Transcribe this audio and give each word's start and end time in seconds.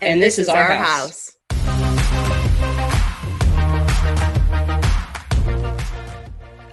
And, 0.00 0.12
And 0.14 0.22
this 0.22 0.38
is 0.38 0.48
our 0.48 0.72
house. 0.72 1.32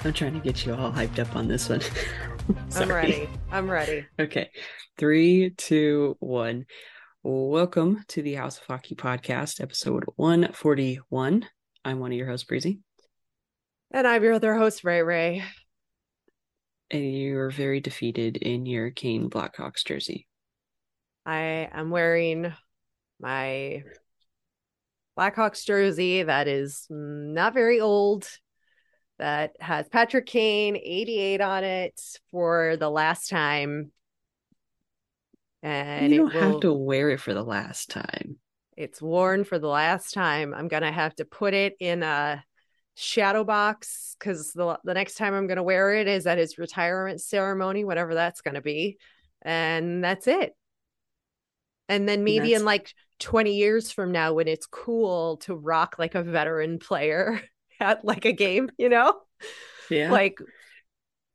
I'm 0.03 0.13
trying 0.13 0.33
to 0.33 0.39
get 0.39 0.65
you 0.65 0.75
all 0.75 0.91
hyped 0.91 1.17
up 1.17 1.35
on 1.35 1.47
this 1.47 1.67
one. 1.69 1.81
I'm 2.75 2.89
ready. 2.89 3.27
I'm 3.51 3.69
ready. 3.69 4.05
Okay. 4.19 4.49
Three, 4.97 5.51
two, 5.57 6.15
one. 6.19 6.65
Welcome 7.23 8.03
to 8.09 8.21
the 8.21 8.35
House 8.35 8.59
of 8.59 8.65
Hockey 8.67 8.93
podcast, 8.93 9.59
episode 9.59 10.03
141. 10.15 11.47
I'm 11.83 11.99
one 11.99 12.11
of 12.11 12.17
your 12.17 12.27
hosts, 12.27 12.45
Breezy, 12.45 12.81
And 13.89 14.05
I'm 14.07 14.23
your 14.23 14.33
other 14.33 14.53
host, 14.55 14.83
Rae 14.83 15.01
Rae. 15.01 15.43
and 16.91 17.13
you're 17.17 17.49
very 17.49 17.79
defeated 17.79 18.37
in 18.37 18.67
your 18.67 18.91
Kane 18.91 19.27
Blackhawks 19.31 19.83
jersey. 19.83 20.27
I 21.25 21.67
am 21.73 21.89
wearing 21.89 22.53
my 23.19 23.83
Blackhawks 25.17 25.65
jersey 25.65 26.23
that 26.23 26.47
is 26.47 26.85
not 26.89 27.53
very 27.53 27.79
old, 27.79 28.27
that 29.17 29.55
has 29.59 29.87
Patrick 29.87 30.25
Kane 30.25 30.75
88 30.75 31.41
on 31.41 31.63
it 31.63 32.01
for 32.31 32.75
the 32.77 32.89
last 32.89 33.29
time. 33.29 33.91
And 35.63 36.11
you 36.11 36.17
don't 36.19 36.31
have 36.33 36.51
will- 36.53 36.59
to 36.61 36.73
wear 36.73 37.09
it 37.11 37.19
for 37.19 37.33
the 37.33 37.43
last 37.43 37.89
time. 37.89 38.37
it's 38.77 39.01
worn 39.01 39.45
for 39.45 39.57
the 39.57 39.69
last 39.69 40.13
time. 40.13 40.53
I'm 40.53 40.67
gonna 40.67 40.91
have 40.91 41.15
to 41.15 41.25
put 41.25 41.53
it 41.53 41.75
in 41.79 42.03
a 42.03 42.43
shadow 42.95 43.43
box 43.45 44.15
because 44.19 44.51
the 44.51 44.77
the 44.83 44.93
next 44.93 45.15
time 45.15 45.33
I'm 45.33 45.47
gonna 45.47 45.63
wear 45.63 45.93
it 45.93 46.07
is 46.09 46.27
at 46.27 46.37
his 46.37 46.57
retirement 46.57 47.21
ceremony, 47.21 47.85
whatever 47.85 48.13
that's 48.13 48.41
gonna 48.41 48.61
be, 48.61 48.97
and 49.41 50.03
that's 50.03 50.27
it. 50.27 50.55
And 51.89 52.07
then 52.09 52.23
maybe 52.23 52.49
That's- 52.49 52.59
in 52.61 52.65
like 52.65 52.93
20 53.19 53.55
years 53.55 53.91
from 53.91 54.11
now, 54.11 54.33
when 54.33 54.47
it's 54.47 54.65
cool 54.65 55.37
to 55.37 55.55
rock 55.55 55.95
like 55.99 56.15
a 56.15 56.23
veteran 56.23 56.79
player 56.79 57.41
at 57.79 58.03
like 58.03 58.25
a 58.25 58.31
game, 58.33 58.69
you 58.77 58.89
know, 58.89 59.19
Yeah. 59.89 60.11
like 60.11 60.39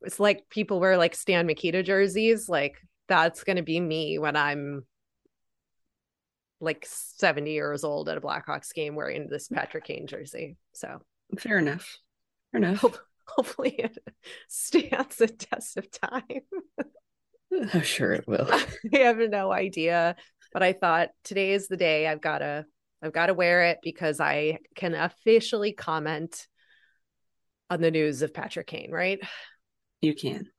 it's 0.01 0.19
like 0.19 0.49
people 0.49 0.79
wear 0.79 0.97
like 0.97 1.15
Stan 1.15 1.45
Mikita 1.45 1.83
jerseys, 1.83 2.49
like 2.49 2.75
that's 3.07 3.43
gonna 3.43 3.61
be 3.63 3.79
me 3.79 4.17
when 4.19 4.35
I'm 4.35 4.85
like 6.59 6.85
70 6.87 7.51
years 7.51 7.83
old 7.83 8.09
at 8.09 8.17
a 8.17 8.21
Blackhawks 8.21 8.73
game 8.73 8.95
wearing 8.95 9.27
this 9.29 9.47
Patrick 9.47 9.85
Kane 9.85 10.07
jersey. 10.07 10.57
So 10.73 11.01
fair 11.39 11.57
enough. 11.57 11.97
Fair 12.51 12.57
enough. 12.61 12.77
hope, 12.79 12.97
hopefully 13.25 13.75
it 13.77 13.97
stands 14.47 15.15
the 15.15 15.27
test 15.27 15.77
of 15.77 15.89
time. 15.89 16.41
I'm 17.73 17.81
sure 17.81 18.13
it 18.13 18.27
will. 18.27 18.47
I 18.93 18.97
have 18.99 19.17
no 19.17 19.51
idea, 19.51 20.15
but 20.53 20.63
I 20.63 20.73
thought 20.73 21.09
today 21.23 21.51
is 21.51 21.67
the 21.67 21.77
day 21.77 22.07
I've 22.07 22.21
got 22.21 22.39
to 22.39 22.65
I've 23.03 23.13
got 23.13 23.27
to 23.27 23.33
wear 23.33 23.63
it 23.65 23.79
because 23.81 24.19
I 24.19 24.59
can 24.75 24.93
officially 24.93 25.71
comment 25.73 26.47
on 27.69 27.81
the 27.81 27.89
news 27.89 28.21
of 28.21 28.33
Patrick 28.33 28.67
Kane, 28.67 28.91
right? 28.91 29.19
You 30.01 30.13
can. 30.13 30.49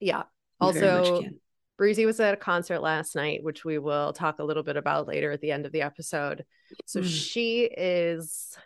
Yeah. 0.00 0.18
You 0.18 0.24
Also, 0.60 1.22
can. 1.22 1.40
Breezy 1.78 2.04
was 2.04 2.18
at 2.20 2.34
a 2.34 2.36
concert 2.36 2.80
last 2.80 3.14
night, 3.14 3.42
which 3.42 3.64
we 3.64 3.78
will 3.78 4.12
talk 4.12 4.38
a 4.38 4.44
little 4.44 4.62
bit 4.64 4.76
about 4.76 5.06
later 5.06 5.30
at 5.30 5.40
the 5.40 5.52
end 5.52 5.64
of 5.64 5.72
the 5.72 5.82
episode. 5.82 6.44
So 6.86 7.00
Mm. 7.00 7.04
she 7.08 7.62
is 7.64 8.56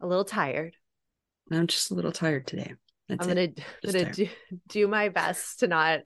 a 0.00 0.06
little 0.06 0.24
tired. 0.24 0.74
I'm 1.52 1.66
just 1.66 1.90
a 1.90 1.94
little 1.94 2.12
tired 2.12 2.46
today. 2.46 2.74
That's 3.10 3.26
I'm 3.26 3.34
gonna, 3.34 3.48
gonna 3.84 4.12
do, 4.12 4.28
do 4.68 4.88
my 4.88 5.08
best 5.08 5.60
to 5.60 5.66
not 5.66 6.00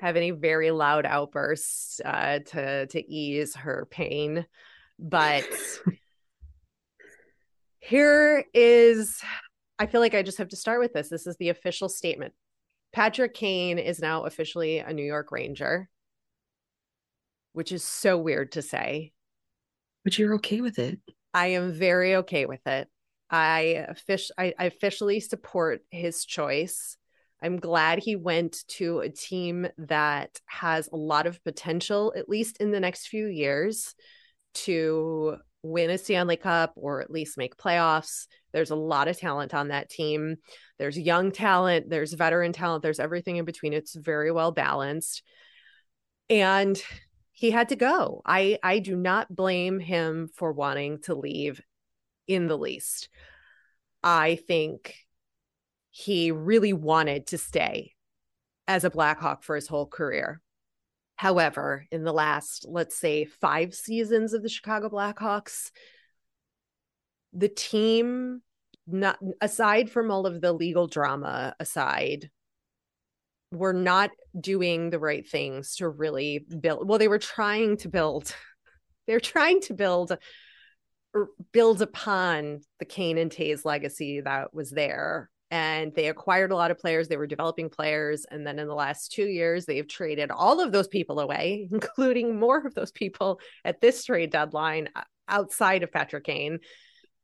have 0.00 0.16
any 0.16 0.32
very 0.32 0.70
loud 0.70 1.06
outbursts 1.06 2.00
uh, 2.04 2.40
to 2.46 2.86
to 2.86 3.10
ease 3.12 3.54
her 3.54 3.86
pain. 3.90 4.46
But 4.98 5.48
here 7.78 8.44
is, 8.52 9.20
I 9.78 9.86
feel 9.86 10.00
like 10.00 10.14
I 10.14 10.22
just 10.22 10.38
have 10.38 10.48
to 10.48 10.56
start 10.56 10.80
with 10.80 10.92
this. 10.92 11.08
This 11.08 11.26
is 11.26 11.36
the 11.36 11.48
official 11.48 11.88
statement. 11.88 12.34
Patrick 12.92 13.34
Kane 13.34 13.78
is 13.78 14.00
now 14.00 14.24
officially 14.24 14.78
a 14.78 14.92
New 14.92 15.04
York 15.04 15.30
Ranger, 15.30 15.88
which 17.52 17.72
is 17.72 17.84
so 17.84 18.18
weird 18.18 18.52
to 18.52 18.62
say. 18.62 19.12
But 20.04 20.18
you're 20.18 20.34
okay 20.34 20.60
with 20.60 20.78
it. 20.78 20.98
I 21.32 21.48
am 21.48 21.72
very 21.72 22.16
okay 22.16 22.46
with 22.46 22.66
it. 22.66 22.88
I, 23.30 23.86
I, 24.38 24.54
I 24.58 24.64
officially 24.64 25.20
support 25.20 25.82
his 25.90 26.24
choice. 26.24 26.96
I'm 27.42 27.56
glad 27.56 28.00
he 28.00 28.16
went 28.16 28.64
to 28.68 29.00
a 29.00 29.08
team 29.08 29.66
that 29.78 30.40
has 30.46 30.88
a 30.92 30.96
lot 30.96 31.26
of 31.26 31.42
potential, 31.44 32.12
at 32.16 32.28
least 32.28 32.58
in 32.58 32.70
the 32.70 32.80
next 32.80 33.08
few 33.08 33.26
years, 33.26 33.94
to 34.52 35.36
win 35.62 35.90
a 35.90 35.98
Stanley 35.98 36.36
Cup 36.36 36.72
or 36.76 37.00
at 37.00 37.10
least 37.10 37.38
make 37.38 37.56
playoffs. 37.56 38.26
There's 38.52 38.70
a 38.70 38.76
lot 38.76 39.08
of 39.08 39.18
talent 39.18 39.54
on 39.54 39.68
that 39.68 39.90
team. 39.90 40.36
There's 40.78 40.98
young 40.98 41.32
talent, 41.32 41.88
there's 41.88 42.12
veteran 42.12 42.52
talent, 42.52 42.82
there's 42.82 43.00
everything 43.00 43.36
in 43.36 43.44
between. 43.44 43.72
It's 43.72 43.94
very 43.94 44.32
well 44.32 44.52
balanced. 44.52 45.22
And 46.28 46.82
he 47.32 47.50
had 47.50 47.70
to 47.70 47.76
go. 47.76 48.22
I 48.26 48.58
I 48.62 48.80
do 48.80 48.96
not 48.96 49.34
blame 49.34 49.80
him 49.80 50.28
for 50.34 50.52
wanting 50.52 51.00
to 51.02 51.14
leave 51.14 51.60
in 52.30 52.46
the 52.46 52.56
least. 52.56 53.08
I 54.02 54.36
think 54.36 54.94
he 55.90 56.30
really 56.30 56.72
wanted 56.72 57.26
to 57.28 57.38
stay 57.38 57.94
as 58.68 58.84
a 58.84 58.90
Blackhawk 58.90 59.42
for 59.42 59.56
his 59.56 59.66
whole 59.66 59.86
career. 59.86 60.40
However, 61.16 61.86
in 61.90 62.04
the 62.04 62.12
last, 62.12 62.64
let's 62.68 62.96
say, 62.96 63.24
five 63.24 63.74
seasons 63.74 64.32
of 64.32 64.42
the 64.42 64.48
Chicago 64.48 64.88
Blackhawks, 64.88 65.72
the 67.32 67.48
team, 67.48 68.42
not 68.86 69.18
aside 69.40 69.90
from 69.90 70.10
all 70.10 70.24
of 70.24 70.40
the 70.40 70.52
legal 70.52 70.86
drama 70.86 71.54
aside, 71.58 72.30
were 73.52 73.72
not 73.72 74.10
doing 74.40 74.90
the 74.90 75.00
right 75.00 75.28
things 75.28 75.76
to 75.76 75.88
really 75.88 76.38
build. 76.38 76.88
Well, 76.88 76.98
they 76.98 77.08
were 77.08 77.18
trying 77.18 77.76
to 77.78 77.88
build. 77.88 78.34
They're 79.06 79.20
trying 79.20 79.60
to 79.62 79.74
build 79.74 80.16
build 81.52 81.82
upon 81.82 82.60
the 82.78 82.84
Kane 82.84 83.18
and 83.18 83.30
Toews 83.30 83.64
legacy 83.64 84.20
that 84.20 84.54
was 84.54 84.70
there 84.70 85.30
and 85.50 85.92
they 85.94 86.08
acquired 86.08 86.52
a 86.52 86.56
lot 86.56 86.70
of 86.70 86.78
players. 86.78 87.08
They 87.08 87.16
were 87.16 87.26
developing 87.26 87.70
players. 87.70 88.24
And 88.30 88.46
then 88.46 88.58
in 88.58 88.68
the 88.68 88.74
last 88.74 89.10
two 89.10 89.26
years, 89.26 89.66
they've 89.66 89.86
traded 89.86 90.30
all 90.30 90.60
of 90.60 90.70
those 90.70 90.86
people 90.86 91.18
away, 91.18 91.68
including 91.72 92.38
more 92.38 92.64
of 92.64 92.74
those 92.74 92.92
people 92.92 93.40
at 93.64 93.80
this 93.80 94.04
trade 94.04 94.30
deadline 94.30 94.88
outside 95.28 95.82
of 95.82 95.92
Patrick 95.92 96.24
Kane. 96.24 96.60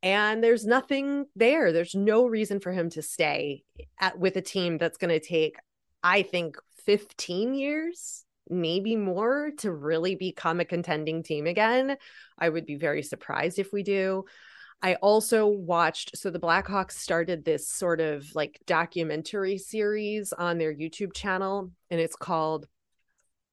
And 0.03 0.43
there's 0.43 0.65
nothing 0.65 1.25
there. 1.35 1.71
There's 1.71 1.95
no 1.95 2.25
reason 2.25 2.59
for 2.59 2.71
him 2.71 2.89
to 2.91 3.01
stay 3.01 3.63
eh, 3.79 3.83
at, 3.99 4.19
with 4.19 4.35
a 4.35 4.41
team 4.41 4.77
that's 4.77 4.97
going 4.97 5.17
to 5.17 5.25
take, 5.25 5.55
I 6.03 6.21
think, 6.21 6.57
15 6.85 7.53
years, 7.53 8.23
maybe 8.49 8.95
more 8.95 9.51
to 9.59 9.71
really 9.71 10.15
become 10.15 10.59
a 10.59 10.65
contending 10.65 11.23
team 11.23 11.47
again. 11.47 11.97
I 12.37 12.49
would 12.49 12.65
be 12.65 12.75
very 12.75 13.03
surprised 13.03 13.59
if 13.59 13.73
we 13.73 13.83
do. 13.83 14.25
I 14.81 14.95
also 14.95 15.47
watched, 15.47 16.17
so 16.17 16.29
the 16.29 16.39
Blackhawks 16.39 16.91
started 16.91 17.43
this 17.43 17.67
sort 17.67 17.99
of 17.99 18.27
like 18.35 18.59
documentary 18.67 19.57
series 19.57 20.33
on 20.33 20.57
their 20.57 20.73
YouTube 20.73 21.13
channel, 21.13 21.71
and 21.89 21.99
it's 21.99 22.15
called, 22.15 22.67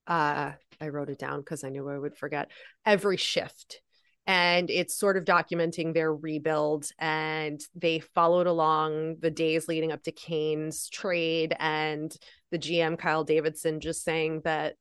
uh, 0.07 0.53
I 0.81 0.89
wrote 0.89 1.09
it 1.09 1.19
down 1.19 1.41
because 1.41 1.65
I 1.65 1.71
knew 1.71 1.89
I 1.89 1.99
would 1.99 2.17
forget, 2.17 2.51
Every 2.85 3.17
Shift. 3.17 3.81
And 4.27 4.71
it's 4.71 4.97
sort 4.97 5.19
of 5.19 5.27
documenting 5.27 5.93
their 5.93 6.15
rebuild, 6.15 6.89
and 6.99 7.61
they 7.75 7.99
followed 8.01 8.47
along 8.47 9.17
the 9.21 9.31
days 9.31 9.69
leading 9.69 9.93
up 9.93 10.03
to 10.05 10.13
Kane's 10.13 10.89
trade 10.89 11.55
and 11.59 12.15
the 12.51 12.59
GM 12.59 12.99
Kyle 12.99 13.25
Davidson 13.25 13.81
just 13.81 14.03
saying 14.03 14.41
that 14.45 14.77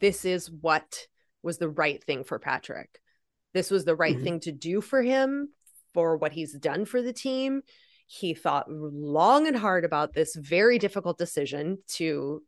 this 0.00 0.24
is 0.24 0.50
what 0.50 1.06
was 1.42 1.58
the 1.58 1.68
right 1.68 2.02
thing 2.02 2.24
for 2.24 2.38
Patrick. 2.38 3.00
This 3.54 3.70
was 3.70 3.84
the 3.84 3.96
right 3.96 4.14
mm-hmm. 4.14 4.24
thing 4.24 4.40
to 4.40 4.52
do 4.52 4.80
for 4.80 5.02
him 5.02 5.48
for 5.94 6.16
what 6.16 6.32
he's 6.32 6.52
done 6.52 6.84
for 6.84 7.02
the 7.02 7.12
team. 7.12 7.62
He 8.06 8.34
thought 8.34 8.70
long 8.70 9.46
and 9.46 9.56
hard 9.56 9.84
about 9.84 10.14
this 10.14 10.34
very 10.34 10.78
difficult 10.78 11.18
decision 11.18 11.78
to 11.94 12.42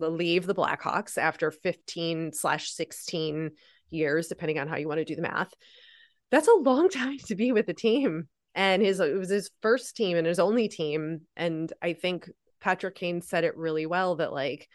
leave 0.00 0.46
the 0.46 0.54
Blackhawks 0.54 1.18
after 1.18 1.50
15 1.50 2.32
slash 2.32 2.70
16 2.70 3.50
years, 3.90 4.28
depending 4.28 4.58
on 4.58 4.68
how 4.68 4.76
you 4.76 4.88
want 4.88 4.98
to 4.98 5.04
do 5.04 5.16
the 5.16 5.22
math. 5.22 5.52
That's 6.30 6.48
a 6.48 6.54
long 6.54 6.88
time 6.90 7.18
to 7.26 7.34
be 7.34 7.52
with 7.52 7.66
the 7.66 7.74
team. 7.74 8.28
And 8.54 8.82
his 8.82 9.00
it 9.00 9.16
was 9.16 9.30
his 9.30 9.50
first 9.62 9.96
team 9.96 10.16
and 10.16 10.26
his 10.26 10.38
only 10.38 10.68
team. 10.68 11.22
And 11.36 11.72
I 11.82 11.92
think 11.92 12.30
Patrick 12.60 12.94
Kane 12.94 13.20
said 13.20 13.44
it 13.44 13.56
really 13.56 13.86
well 13.86 14.16
that 14.16 14.32
like, 14.32 14.68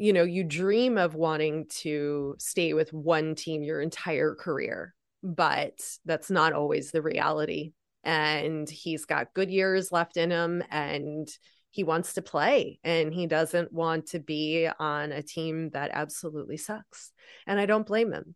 you 0.00 0.12
know, 0.12 0.22
you 0.22 0.44
dream 0.44 0.98
of 0.98 1.14
wanting 1.14 1.66
to 1.68 2.34
stay 2.38 2.72
with 2.72 2.92
one 2.92 3.34
team 3.34 3.62
your 3.62 3.80
entire 3.80 4.34
career 4.34 4.94
but 5.22 5.78
that's 6.04 6.30
not 6.30 6.52
always 6.52 6.90
the 6.90 7.02
reality. 7.02 7.72
And 8.04 8.68
he's 8.68 9.04
got 9.04 9.34
good 9.34 9.50
years 9.50 9.92
left 9.92 10.16
in 10.16 10.30
him 10.30 10.62
and 10.70 11.28
he 11.70 11.84
wants 11.84 12.14
to 12.14 12.22
play 12.22 12.80
and 12.82 13.12
he 13.12 13.26
doesn't 13.26 13.72
want 13.72 14.06
to 14.08 14.18
be 14.18 14.68
on 14.78 15.12
a 15.12 15.22
team 15.22 15.70
that 15.70 15.90
absolutely 15.92 16.56
sucks. 16.56 17.12
And 17.46 17.60
I 17.60 17.66
don't 17.66 17.86
blame 17.86 18.12
him. 18.12 18.34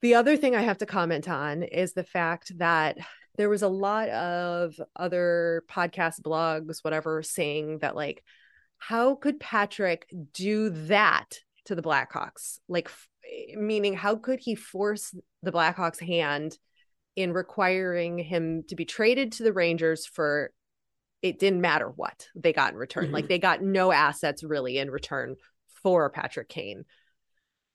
The 0.00 0.14
other 0.14 0.36
thing 0.36 0.56
I 0.56 0.62
have 0.62 0.78
to 0.78 0.86
comment 0.86 1.28
on 1.28 1.62
is 1.62 1.92
the 1.92 2.04
fact 2.04 2.52
that 2.58 2.96
there 3.36 3.48
was 3.48 3.62
a 3.62 3.68
lot 3.68 4.08
of 4.08 4.80
other 4.96 5.62
podcast 5.70 6.22
blogs, 6.22 6.82
whatever, 6.82 7.22
saying 7.22 7.80
that, 7.80 7.94
like, 7.94 8.24
how 8.78 9.14
could 9.14 9.40
Patrick 9.40 10.06
do 10.32 10.70
that 10.70 11.40
to 11.66 11.74
the 11.74 11.82
Blackhawks? 11.82 12.58
Like, 12.68 12.90
meaning 13.54 13.94
how 13.94 14.16
could 14.16 14.40
he 14.40 14.54
force 14.54 15.14
the 15.42 15.52
Blackhawks' 15.52 16.00
hand 16.00 16.56
in 17.16 17.32
requiring 17.32 18.18
him 18.18 18.62
to 18.68 18.76
be 18.76 18.84
traded 18.84 19.32
to 19.32 19.42
the 19.42 19.52
Rangers 19.52 20.06
for 20.06 20.52
it 21.22 21.38
didn't 21.38 21.60
matter 21.60 21.88
what 21.88 22.28
they 22.36 22.52
got 22.52 22.72
in 22.72 22.78
return. 22.78 23.06
Mm-hmm. 23.06 23.14
Like 23.14 23.28
they 23.28 23.38
got 23.38 23.62
no 23.62 23.90
assets 23.90 24.44
really 24.44 24.78
in 24.78 24.90
return 24.90 25.36
for 25.82 26.10
Patrick 26.10 26.48
Kane. 26.48 26.84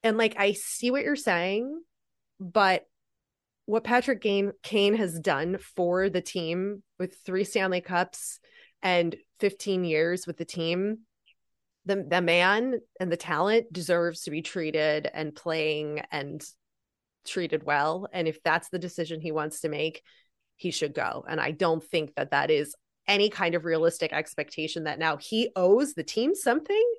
And 0.01 0.17
like 0.17 0.35
I 0.37 0.53
see 0.53 0.91
what 0.91 1.03
you're 1.03 1.15
saying, 1.15 1.81
but 2.39 2.85
what 3.65 3.83
Patrick 3.83 4.21
Kane, 4.21 4.53
Kane 4.61 4.95
has 4.95 5.19
done 5.19 5.57
for 5.75 6.09
the 6.09 6.21
team 6.21 6.83
with 6.99 7.17
three 7.25 7.43
Stanley 7.43 7.81
Cups 7.81 8.39
and 8.81 9.15
15 9.43 9.83
years 9.83 10.25
with 10.25 10.37
the 10.37 10.45
team 10.45 10.99
the 11.85 12.05
the 12.09 12.21
man 12.21 12.79
and 12.97 13.11
the 13.11 13.17
talent 13.17 13.73
deserves 13.73 14.21
to 14.21 14.31
be 14.31 14.41
treated 14.41 15.05
and 15.13 15.35
playing 15.35 16.01
and 16.13 16.41
treated 17.25 17.65
well. 17.65 18.07
And 18.13 18.25
if 18.25 18.41
that's 18.41 18.69
the 18.69 18.79
decision 18.79 19.19
he 19.19 19.33
wants 19.33 19.59
to 19.59 19.69
make 19.69 20.01
he 20.55 20.71
should 20.71 20.93
go. 20.93 21.25
And 21.27 21.41
i 21.41 21.51
don't 21.51 21.83
think 21.83 22.15
that 22.15 22.31
that 22.31 22.51
is 22.51 22.73
any 23.05 23.29
kind 23.29 23.53
of 23.53 23.65
realistic 23.65 24.13
expectation 24.13 24.85
that 24.85 24.97
now 24.97 25.17
he 25.17 25.49
owes 25.57 25.93
the 25.93 26.05
team 26.05 26.35
something. 26.35 26.93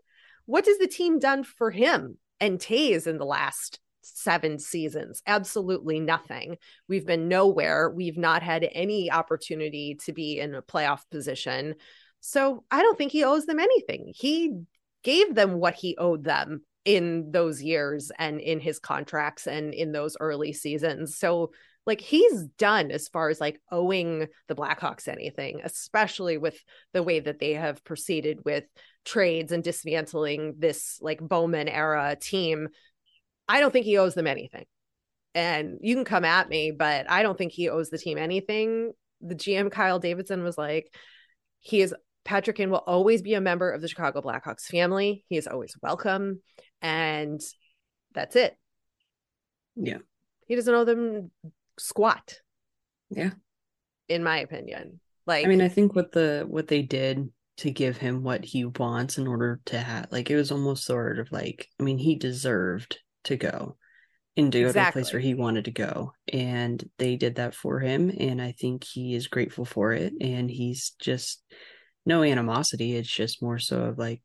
What 0.44 0.66
has 0.66 0.76
the 0.76 0.86
team 0.86 1.18
done 1.18 1.44
for 1.44 1.70
him 1.70 2.18
and 2.40 2.58
Toews 2.58 3.06
in 3.06 3.16
the 3.16 3.24
last 3.24 3.80
seven 4.02 4.58
seasons? 4.58 5.22
Absolutely 5.26 5.98
nothing. 5.98 6.58
We've 6.90 7.06
been 7.06 7.28
nowhere. 7.28 7.88
We've 7.88 8.18
not 8.18 8.42
had 8.42 8.68
any 8.70 9.10
opportunity 9.10 9.98
to 10.04 10.12
be 10.12 10.38
in 10.40 10.54
a 10.54 10.60
playoff 10.60 11.00
position 11.10 11.76
so 12.26 12.64
I 12.70 12.80
don't 12.80 12.96
think 12.96 13.12
he 13.12 13.22
owes 13.22 13.44
them 13.44 13.60
anything. 13.60 14.10
He 14.16 14.62
gave 15.02 15.34
them 15.34 15.60
what 15.60 15.74
he 15.74 15.94
owed 15.98 16.24
them 16.24 16.62
in 16.86 17.32
those 17.32 17.62
years 17.62 18.10
and 18.18 18.40
in 18.40 18.60
his 18.60 18.78
contracts 18.78 19.46
and 19.46 19.74
in 19.74 19.92
those 19.92 20.16
early 20.18 20.54
seasons. 20.54 21.18
So 21.18 21.50
like 21.84 22.00
he's 22.00 22.44
done 22.56 22.90
as 22.90 23.08
far 23.08 23.28
as 23.28 23.42
like 23.42 23.60
owing 23.70 24.28
the 24.48 24.54
Blackhawks 24.54 25.06
anything, 25.06 25.60
especially 25.64 26.38
with 26.38 26.58
the 26.94 27.02
way 27.02 27.20
that 27.20 27.40
they 27.40 27.52
have 27.52 27.84
proceeded 27.84 28.38
with 28.42 28.64
trades 29.04 29.52
and 29.52 29.62
dismantling 29.62 30.54
this 30.56 30.98
like 31.02 31.20
Bowman 31.20 31.68
era 31.68 32.16
team. 32.18 32.68
I 33.50 33.60
don't 33.60 33.70
think 33.70 33.84
he 33.84 33.98
owes 33.98 34.14
them 34.14 34.26
anything. 34.26 34.64
And 35.34 35.76
you 35.82 35.94
can 35.94 36.06
come 36.06 36.24
at 36.24 36.48
me, 36.48 36.70
but 36.70 37.04
I 37.10 37.22
don't 37.22 37.36
think 37.36 37.52
he 37.52 37.68
owes 37.68 37.90
the 37.90 37.98
team 37.98 38.16
anything. 38.16 38.92
The 39.20 39.34
GM 39.34 39.70
Kyle 39.70 39.98
Davidson 39.98 40.42
was 40.42 40.56
like, 40.56 40.90
he 41.64 41.80
is 41.80 41.94
Patrick 42.24 42.56
Kane 42.56 42.70
will 42.70 42.78
always 42.78 43.22
be 43.22 43.34
a 43.34 43.40
member 43.40 43.70
of 43.70 43.80
the 43.80 43.88
Chicago 43.88 44.22
Blackhawks 44.22 44.64
family. 44.64 45.24
He 45.28 45.36
is 45.36 45.46
always 45.46 45.76
welcome. 45.82 46.40
And 46.80 47.40
that's 48.14 48.36
it. 48.36 48.56
Yeah. 49.76 49.98
He 50.46 50.56
doesn't 50.56 50.74
owe 50.74 50.84
them 50.84 51.30
squat. 51.78 52.40
Yeah. 53.10 53.30
In 54.08 54.22
my 54.22 54.38
opinion. 54.38 55.00
Like 55.26 55.46
I 55.46 55.48
mean, 55.48 55.62
I 55.62 55.68
think 55.68 55.94
what 55.94 56.12
the 56.12 56.44
what 56.46 56.68
they 56.68 56.82
did 56.82 57.30
to 57.58 57.70
give 57.70 57.96
him 57.96 58.22
what 58.22 58.44
he 58.44 58.64
wants 58.64 59.16
in 59.16 59.26
order 59.26 59.60
to 59.66 59.78
have 59.78 60.08
like 60.10 60.28
it 60.28 60.36
was 60.36 60.50
almost 60.50 60.84
sort 60.84 61.18
of 61.18 61.30
like 61.32 61.68
I 61.80 61.82
mean, 61.82 61.98
he 61.98 62.16
deserved 62.16 62.98
to 63.24 63.36
go 63.36 63.76
and 64.36 64.52
to 64.52 64.60
go 64.60 64.66
exactly. 64.66 64.90
to 64.90 65.04
the 65.04 65.04
place 65.04 65.12
where 65.12 65.20
he 65.20 65.34
wanted 65.34 65.64
to 65.66 65.70
go. 65.70 66.12
And 66.32 66.82
they 66.98 67.16
did 67.16 67.36
that 67.36 67.54
for 67.54 67.80
him. 67.80 68.12
And 68.18 68.42
I 68.42 68.52
think 68.52 68.84
he 68.84 69.14
is 69.14 69.28
grateful 69.28 69.64
for 69.64 69.92
it. 69.92 70.12
And 70.20 70.50
he's 70.50 70.92
just 71.00 71.42
no 72.06 72.22
animosity. 72.22 72.96
It's 72.96 73.12
just 73.12 73.42
more 73.42 73.58
so 73.58 73.84
of 73.84 73.98
like, 73.98 74.22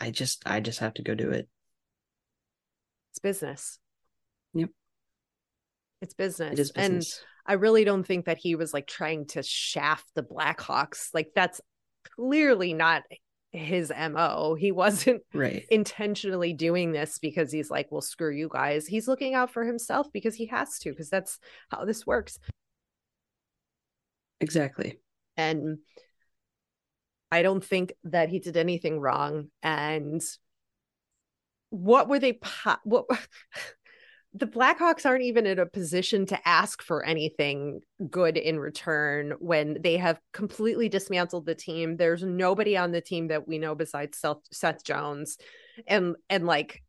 I 0.00 0.10
just, 0.10 0.42
I 0.46 0.60
just 0.60 0.80
have 0.80 0.94
to 0.94 1.02
go 1.02 1.14
do 1.14 1.30
it. 1.30 1.48
It's 3.10 3.18
business. 3.18 3.78
Yep. 4.54 4.70
It's 6.00 6.14
business. 6.14 6.52
It 6.52 6.58
is 6.58 6.72
business. 6.72 7.18
And 7.18 7.52
I 7.52 7.54
really 7.54 7.84
don't 7.84 8.04
think 8.04 8.26
that 8.26 8.38
he 8.38 8.54
was 8.54 8.72
like 8.72 8.86
trying 8.86 9.26
to 9.28 9.42
shaft 9.42 10.06
the 10.14 10.22
Blackhawks. 10.22 11.08
Like 11.12 11.30
that's 11.34 11.60
clearly 12.16 12.74
not 12.74 13.02
his 13.50 13.90
mo 13.90 14.54
he 14.58 14.70
wasn't 14.72 15.22
right 15.32 15.64
intentionally 15.70 16.52
doing 16.52 16.92
this 16.92 17.18
because 17.18 17.50
he's 17.50 17.70
like 17.70 17.86
well 17.90 18.02
screw 18.02 18.30
you 18.30 18.48
guys 18.52 18.86
he's 18.86 19.08
looking 19.08 19.34
out 19.34 19.50
for 19.50 19.64
himself 19.64 20.06
because 20.12 20.34
he 20.34 20.46
has 20.46 20.78
to 20.78 20.90
because 20.90 21.08
that's 21.08 21.38
how 21.70 21.84
this 21.84 22.06
works 22.06 22.38
exactly 24.40 25.00
and 25.38 25.78
i 27.30 27.42
don't 27.42 27.64
think 27.64 27.92
that 28.04 28.28
he 28.28 28.38
did 28.38 28.56
anything 28.56 29.00
wrong 29.00 29.48
and 29.62 30.22
what 31.70 32.08
were 32.08 32.18
they 32.18 32.34
po- 32.34 32.76
what 32.84 33.06
the 34.34 34.46
Blackhawks 34.46 35.06
aren't 35.06 35.24
even 35.24 35.46
in 35.46 35.58
a 35.58 35.66
position 35.66 36.26
to 36.26 36.48
ask 36.48 36.82
for 36.82 37.04
anything 37.04 37.80
good 38.10 38.36
in 38.36 38.58
return 38.58 39.32
when 39.38 39.78
they 39.82 39.96
have 39.96 40.20
completely 40.32 40.88
dismantled 40.88 41.46
the 41.46 41.54
team. 41.54 41.96
There's 41.96 42.22
nobody 42.22 42.76
on 42.76 42.92
the 42.92 43.00
team 43.00 43.28
that 43.28 43.48
we 43.48 43.58
know 43.58 43.74
besides 43.74 44.18
Seth, 44.18 44.38
Seth 44.52 44.84
Jones, 44.84 45.38
and 45.86 46.14
and 46.28 46.46
like, 46.46 46.82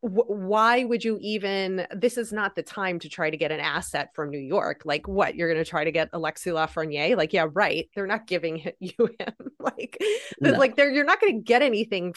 why 0.00 0.84
would 0.84 1.04
you 1.04 1.18
even? 1.20 1.86
This 1.94 2.16
is 2.16 2.32
not 2.32 2.54
the 2.54 2.62
time 2.62 2.98
to 3.00 3.08
try 3.08 3.30
to 3.30 3.36
get 3.36 3.52
an 3.52 3.60
asset 3.60 4.14
from 4.14 4.30
New 4.30 4.38
York. 4.38 4.82
Like, 4.84 5.06
what 5.06 5.34
you're 5.34 5.52
going 5.52 5.62
to 5.62 5.68
try 5.68 5.84
to 5.84 5.92
get 5.92 6.08
Alexis 6.12 6.52
Lafreniere? 6.52 7.16
Like, 7.16 7.32
yeah, 7.32 7.46
right. 7.52 7.88
They're 7.94 8.06
not 8.06 8.26
giving 8.26 8.72
you 8.80 8.94
him. 8.98 9.34
like, 9.58 9.98
no. 10.40 10.52
like 10.52 10.76
they're 10.76 10.90
you're 10.90 11.04
not 11.04 11.20
going 11.20 11.36
to 11.36 11.42
get 11.42 11.62
anything 11.62 12.14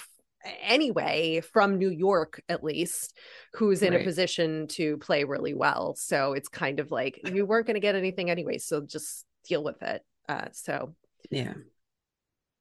anyway 0.62 1.42
from 1.42 1.78
New 1.78 1.90
York 1.90 2.42
at 2.48 2.64
least 2.64 3.18
who's 3.54 3.82
in 3.82 3.94
right. 3.94 4.02
a 4.02 4.04
position 4.04 4.68
to 4.68 4.98
play 4.98 5.24
really 5.24 5.54
well 5.54 5.96
so 5.98 6.34
it's 6.34 6.48
kind 6.48 6.80
of 6.80 6.92
like 6.92 7.20
you 7.34 7.46
weren't 7.46 7.66
going 7.66 7.76
to 7.76 7.82
get 7.82 7.96
anything 7.96 8.30
anyway 8.30 8.58
so 8.58 8.82
just 8.82 9.26
deal 9.46 9.64
with 9.64 9.82
it 9.82 10.06
uh 10.30 10.46
so 10.52 10.96
yeah 11.32 11.54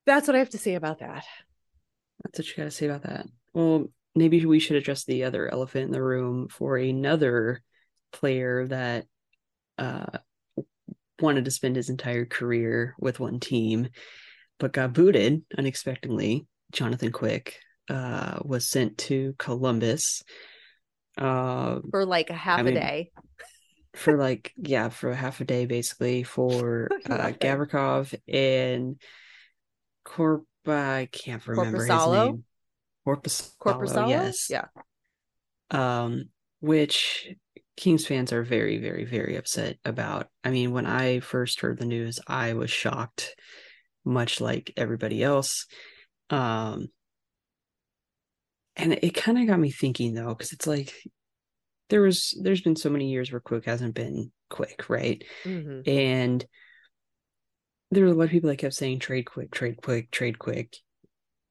that's 0.05 0.27
what 0.27 0.35
I 0.35 0.39
have 0.39 0.51
to 0.51 0.59
say 0.59 0.75
about 0.75 1.01
that 1.01 1.25
that's 2.25 2.39
what 2.39 2.49
you 2.49 2.57
got 2.57 2.65
to 2.65 2.71
say 2.71 2.87
about 2.87 3.03
that 3.03 3.27
well 3.53 3.89
maybe 4.17 4.45
we 4.45 4.59
should 4.59 4.77
address 4.77 5.05
the 5.05 5.25
other 5.25 5.53
elephant 5.53 5.87
in 5.87 5.93
the 5.93 6.03
room 6.03 6.49
for 6.49 6.77
another 6.77 7.63
player 8.13 8.67
that 8.67 9.07
uh 9.79 10.19
wanted 11.21 11.45
to 11.45 11.51
spend 11.51 11.77
his 11.77 11.89
entire 11.89 12.27
career 12.27 12.95
with 12.99 13.21
one 13.21 13.41
team 13.41 13.89
but 14.59 14.73
got 14.73 14.93
booted 14.93 15.43
unexpectedly 15.57 16.47
Jonathan 16.73 17.13
Quick 17.13 17.59
uh, 17.89 18.39
was 18.45 18.69
sent 18.69 18.99
to 18.99 19.35
Columbus 19.39 20.23
uh, 21.19 21.79
for 21.91 22.05
like 22.05 22.31
a 22.31 22.35
half 22.35 22.61
I 22.61 22.63
mean, 22.63 22.77
a 22.77 22.81
day. 22.81 23.11
for 23.95 24.17
like 24.17 24.53
yeah, 24.57 24.89
for 24.89 25.11
a 25.11 25.17
half 25.17 25.41
a 25.41 25.45
day 25.45 25.67
basically 25.67 26.23
for 26.23 26.89
uh, 27.11 27.33
Gavrikov 27.33 28.15
and 28.29 29.01
Corp. 30.05 30.45
I 30.67 31.09
can't 31.13 31.47
remember 31.47 31.85
his 31.85 31.89
name. 31.89 32.45
Korpisalo. 33.07 33.51
Korpisalo. 33.61 34.09
Yes. 34.09 34.49
Yeah. 34.51 34.67
Um, 35.71 36.31
which 36.61 37.29
Kings 37.77 38.07
fans 38.07 38.33
are 38.33 38.43
very, 38.43 38.79
very, 38.79 39.05
very 39.05 39.37
upset 39.37 39.79
about. 39.85 40.29
I 40.43 40.51
mean, 40.51 40.73
when 40.73 40.87
I 40.87 41.21
first 41.21 41.61
heard 41.61 41.79
the 41.79 41.85
news, 41.85 42.19
I 42.27 42.55
was 42.55 42.71
shocked, 42.71 43.35
much 44.05 44.41
like 44.41 44.73
everybody 44.77 45.23
else. 45.23 45.67
Um, 46.31 46.89
and 48.77 48.93
it 48.93 49.15
kind 49.15 49.39
of 49.39 49.47
got 49.47 49.59
me 49.59 49.71
thinking 49.71 50.15
though 50.15 50.29
because 50.29 50.53
it's 50.53 50.67
like 50.67 50.93
there 51.89 52.03
was 52.03 52.39
there's 52.43 52.61
been 52.61 52.77
so 52.77 52.91
many 52.91 53.11
years 53.11 53.33
where 53.33 53.41
quick 53.41 53.65
hasn't 53.65 53.95
been 53.95 54.31
quick 54.51 54.89
right 54.89 55.25
mm-hmm. 55.45 55.89
and 55.89 56.45
there 57.91 58.05
were 58.05 58.11
a 58.11 58.15
lot 58.15 58.25
of 58.25 58.31
people 58.31 58.51
that 58.51 58.57
kept 58.57 58.75
saying 58.75 58.99
trade 58.99 59.25
quick 59.25 59.51
trade 59.51 59.77
quick 59.83 60.11
trade 60.11 60.39
quick 60.39 60.77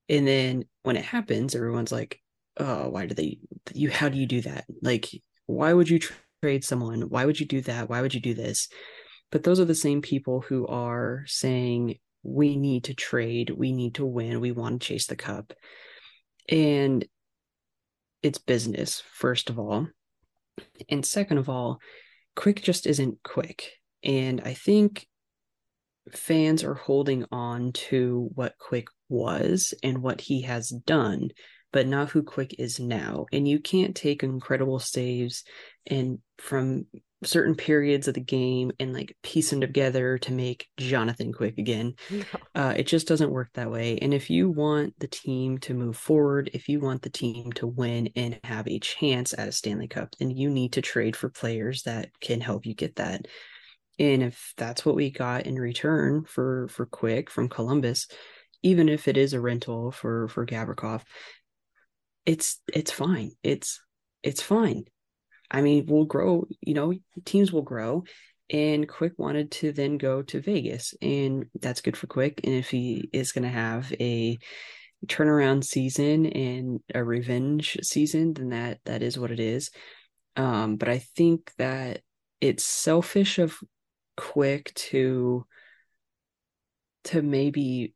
and 0.09 0.27
then 0.27 0.65
when 0.83 0.97
it 0.97 1.05
happens 1.05 1.55
everyone's 1.55 1.91
like 1.91 2.21
oh 2.57 2.89
why 2.89 3.05
do 3.05 3.15
they 3.15 3.39
you 3.73 3.89
how 3.89 4.09
do 4.09 4.17
you 4.17 4.25
do 4.25 4.41
that? 4.41 4.65
Like 4.81 5.09
why 5.45 5.73
would 5.73 5.89
you 5.89 5.99
trade 6.41 6.63
someone? 6.63 7.01
Why 7.01 7.25
would 7.25 7.39
you 7.39 7.45
do 7.45 7.61
that? 7.61 7.89
Why 7.89 8.01
would 8.01 8.13
you 8.13 8.21
do 8.21 8.33
this? 8.33 8.67
But 9.31 9.43
those 9.43 9.59
are 9.59 9.65
the 9.65 9.75
same 9.75 10.01
people 10.01 10.41
who 10.41 10.67
are 10.67 11.23
saying 11.27 11.97
we 12.23 12.57
need 12.57 12.85
to 12.85 12.93
trade. 12.93 13.51
We 13.51 13.71
need 13.71 13.95
to 13.95 14.05
win. 14.05 14.39
We 14.39 14.51
want 14.51 14.81
to 14.81 14.87
chase 14.87 15.07
the 15.07 15.15
cup. 15.15 15.53
And 16.49 17.05
it's 18.21 18.37
business, 18.37 19.01
first 19.13 19.49
of 19.49 19.59
all. 19.59 19.87
And 20.89 21.05
second 21.05 21.37
of 21.37 21.49
all, 21.49 21.79
quick 22.35 22.61
just 22.61 22.87
isn't 22.87 23.21
quick. 23.23 23.71
And 24.03 24.41
I 24.41 24.53
think 24.53 25.07
fans 26.13 26.63
are 26.63 26.75
holding 26.75 27.25
on 27.31 27.71
to 27.73 28.29
what 28.35 28.57
quick 28.59 28.87
was 29.09 29.73
and 29.83 30.01
what 30.01 30.21
he 30.21 30.41
has 30.43 30.69
done, 30.69 31.29
but 31.71 31.87
not 31.87 32.09
who 32.09 32.23
quick 32.23 32.55
is 32.59 32.79
now. 32.79 33.25
And 33.31 33.47
you 33.47 33.59
can't 33.59 33.95
take 33.95 34.23
incredible 34.23 34.79
saves 34.79 35.43
and 35.85 36.19
from 36.37 36.85
certain 37.23 37.55
periods 37.55 38.07
of 38.07 38.13
the 38.13 38.21
game 38.21 38.71
and 38.79 38.93
like 38.93 39.15
piece 39.23 39.49
them 39.49 39.61
together 39.61 40.17
to 40.19 40.31
make 40.31 40.67
Jonathan 40.77 41.33
Quick 41.33 41.57
again. 41.57 41.95
Uh, 42.53 42.73
it 42.77 42.87
just 42.87 43.07
doesn't 43.07 43.31
work 43.31 43.49
that 43.53 43.71
way. 43.71 43.97
And 44.01 44.13
if 44.13 44.29
you 44.29 44.49
want 44.49 44.93
the 44.99 45.07
team 45.07 45.57
to 45.59 45.73
move 45.73 45.97
forward, 45.97 46.49
if 46.53 46.69
you 46.69 46.79
want 46.79 47.01
the 47.01 47.09
team 47.09 47.51
to 47.53 47.67
win 47.67 48.09
and 48.15 48.39
have 48.43 48.67
a 48.67 48.79
chance 48.79 49.33
at 49.33 49.47
a 49.47 49.51
Stanley 49.51 49.87
Cup, 49.87 50.15
then 50.19 50.29
you 50.29 50.49
need 50.49 50.73
to 50.73 50.81
trade 50.81 51.15
for 51.15 51.29
players 51.29 51.83
that 51.83 52.09
can 52.19 52.41
help 52.41 52.65
you 52.65 52.73
get 52.73 52.97
that. 52.97 53.27
And 53.97 54.23
if 54.23 54.53
that's 54.57 54.85
what 54.85 54.95
we 54.95 55.09
got 55.09 55.45
in 55.45 55.55
return 55.55 56.25
for 56.25 56.67
for 56.69 56.85
Quick 56.85 57.29
from 57.29 57.49
Columbus, 57.49 58.07
even 58.63 58.89
if 58.89 59.07
it 59.07 59.17
is 59.17 59.33
a 59.33 59.41
rental 59.41 59.91
for 59.91 60.27
for 60.27 60.45
Gavrikov, 60.45 61.03
it's 62.25 62.59
it's 62.73 62.91
fine. 62.91 63.31
It's 63.43 63.81
it's 64.23 64.41
fine 64.41 64.85
I 65.49 65.61
mean, 65.61 65.85
we'll 65.87 66.05
grow, 66.05 66.47
you 66.61 66.73
know, 66.73 66.93
teams 67.23 67.51
will 67.51 67.61
grow. 67.61 68.03
And 68.51 68.87
Quick 68.87 69.13
wanted 69.17 69.51
to 69.53 69.71
then 69.71 69.97
go 69.97 70.21
to 70.21 70.39
Vegas, 70.39 70.93
and 71.01 71.45
that's 71.59 71.81
good 71.81 71.97
for 71.97 72.05
Quick. 72.05 72.41
And 72.43 72.53
if 72.53 72.69
he 72.69 73.09
is 73.11 73.31
going 73.31 73.43
to 73.43 73.49
have 73.49 73.91
a 73.99 74.37
turnaround 75.07 75.63
season 75.63 76.27
and 76.27 76.79
a 76.93 77.03
revenge 77.03 77.79
season, 77.81 78.33
then 78.33 78.49
that 78.49 78.79
that 78.85 79.01
is 79.01 79.17
what 79.17 79.31
it 79.31 79.39
is. 79.39 79.71
Um, 80.35 80.75
but 80.75 80.89
I 80.89 80.99
think 80.99 81.53
that 81.57 82.01
it's 82.39 82.63
selfish 82.63 83.39
of 83.39 83.57
Quick 84.17 84.73
to 84.75 85.45
to 87.05 87.21
maybe 87.21 87.93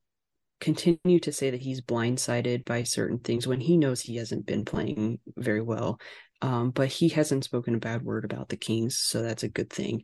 continue 0.59 1.19
to 1.19 1.31
say 1.31 1.49
that 1.49 1.61
he's 1.61 1.81
blindsided 1.81 2.65
by 2.65 2.83
certain 2.83 3.19
things 3.19 3.47
when 3.47 3.59
he 3.59 3.77
knows 3.77 4.01
he 4.01 4.17
hasn't 4.17 4.45
been 4.45 4.65
playing 4.65 5.19
very 5.37 5.61
well. 5.61 5.99
Um, 6.41 6.71
but 6.71 6.87
he 6.87 7.09
hasn't 7.09 7.43
spoken 7.43 7.75
a 7.75 7.79
bad 7.79 8.03
word 8.03 8.23
about 8.23 8.49
the 8.49 8.57
Kings, 8.57 8.97
so 8.97 9.21
that's 9.21 9.43
a 9.43 9.49
good 9.49 9.69
thing. 9.69 10.03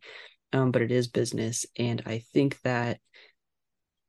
Um, 0.51 0.71
but 0.71 0.81
it 0.81 0.91
is 0.91 1.07
business, 1.07 1.65
and 1.77 2.01
I 2.05 2.23
think 2.33 2.59
that. 2.61 2.99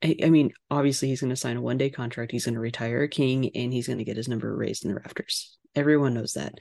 I, 0.02 0.16
I 0.22 0.28
mean, 0.28 0.52
obviously, 0.70 1.08
he's 1.08 1.20
going 1.20 1.30
to 1.30 1.36
sign 1.36 1.56
a 1.56 1.62
one 1.62 1.78
day 1.78 1.88
contract. 1.88 2.32
He's 2.32 2.44
going 2.44 2.54
to 2.54 2.60
retire 2.60 3.02
a 3.02 3.08
king, 3.08 3.50
and 3.56 3.72
he's 3.72 3.86
going 3.86 3.98
to 3.98 4.04
get 4.04 4.16
his 4.16 4.28
number 4.28 4.54
raised 4.54 4.84
in 4.84 4.90
the 4.90 5.00
rafters. 5.00 5.56
Everyone 5.74 6.14
knows 6.14 6.34
that. 6.34 6.54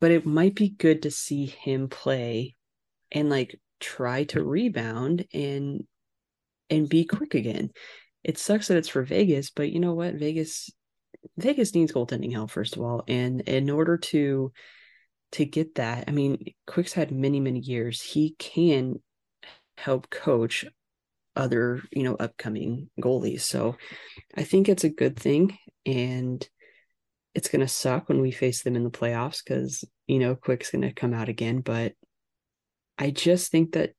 But 0.00 0.10
it 0.10 0.26
might 0.26 0.54
be 0.54 0.68
good 0.68 1.02
to 1.02 1.10
see 1.10 1.46
him 1.46 1.88
play 1.88 2.56
and 3.10 3.30
like 3.30 3.58
try 3.84 4.24
to 4.24 4.42
rebound 4.42 5.26
and 5.32 5.84
and 6.70 6.88
be 6.88 7.04
quick 7.04 7.34
again. 7.34 7.70
It 8.22 8.38
sucks 8.38 8.68
that 8.68 8.78
it's 8.78 8.88
for 8.88 9.02
Vegas, 9.02 9.50
but 9.50 9.70
you 9.70 9.80
know 9.80 9.94
what? 9.94 10.14
Vegas 10.14 10.70
Vegas 11.36 11.74
needs 11.74 11.92
goaltending 11.92 12.32
help 12.32 12.50
first 12.50 12.76
of 12.76 12.82
all, 12.82 13.04
and 13.06 13.42
in 13.42 13.70
order 13.70 13.96
to 13.96 14.52
to 15.32 15.44
get 15.44 15.76
that, 15.76 16.04
I 16.06 16.12
mean, 16.12 16.54
Quick's 16.66 16.92
had 16.92 17.10
many 17.10 17.40
many 17.40 17.60
years. 17.60 18.00
He 18.00 18.34
can 18.38 18.96
help 19.76 20.08
coach 20.08 20.64
other 21.36 21.82
you 21.92 22.04
know 22.04 22.14
upcoming 22.14 22.88
goalies. 23.00 23.42
So 23.42 23.76
I 24.36 24.44
think 24.44 24.68
it's 24.68 24.84
a 24.84 24.88
good 24.88 25.18
thing, 25.18 25.58
and 25.84 26.46
it's 27.34 27.48
gonna 27.48 27.68
suck 27.68 28.08
when 28.08 28.20
we 28.20 28.30
face 28.30 28.62
them 28.62 28.76
in 28.76 28.84
the 28.84 28.90
playoffs 28.90 29.42
because 29.44 29.84
you 30.06 30.18
know 30.18 30.34
Quick's 30.34 30.70
gonna 30.70 30.92
come 30.92 31.12
out 31.12 31.28
again. 31.28 31.60
But 31.60 31.92
I 32.98 33.10
just 33.10 33.50
think 33.50 33.72
that 33.72 33.92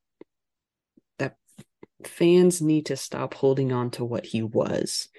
that 1.17 1.35
fans 2.05 2.61
need 2.61 2.87
to 2.87 2.97
stop 2.97 3.33
holding 3.33 3.71
on 3.71 3.91
to 3.91 4.05
what 4.05 4.25
he 4.25 4.41
was 4.41 5.09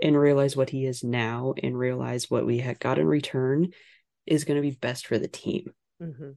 and 0.00 0.18
realize 0.18 0.56
what 0.56 0.70
he 0.70 0.86
is 0.86 1.04
now 1.04 1.54
and 1.62 1.78
realize 1.78 2.30
what 2.30 2.46
we 2.46 2.58
had 2.58 2.80
got 2.80 2.98
in 2.98 3.06
return 3.06 3.68
is 4.26 4.44
going 4.44 4.56
to 4.56 4.68
be 4.68 4.76
best 4.76 5.06
for 5.06 5.18
the 5.18 5.28
team. 5.28 5.72
Mm-hmm. 6.00 6.30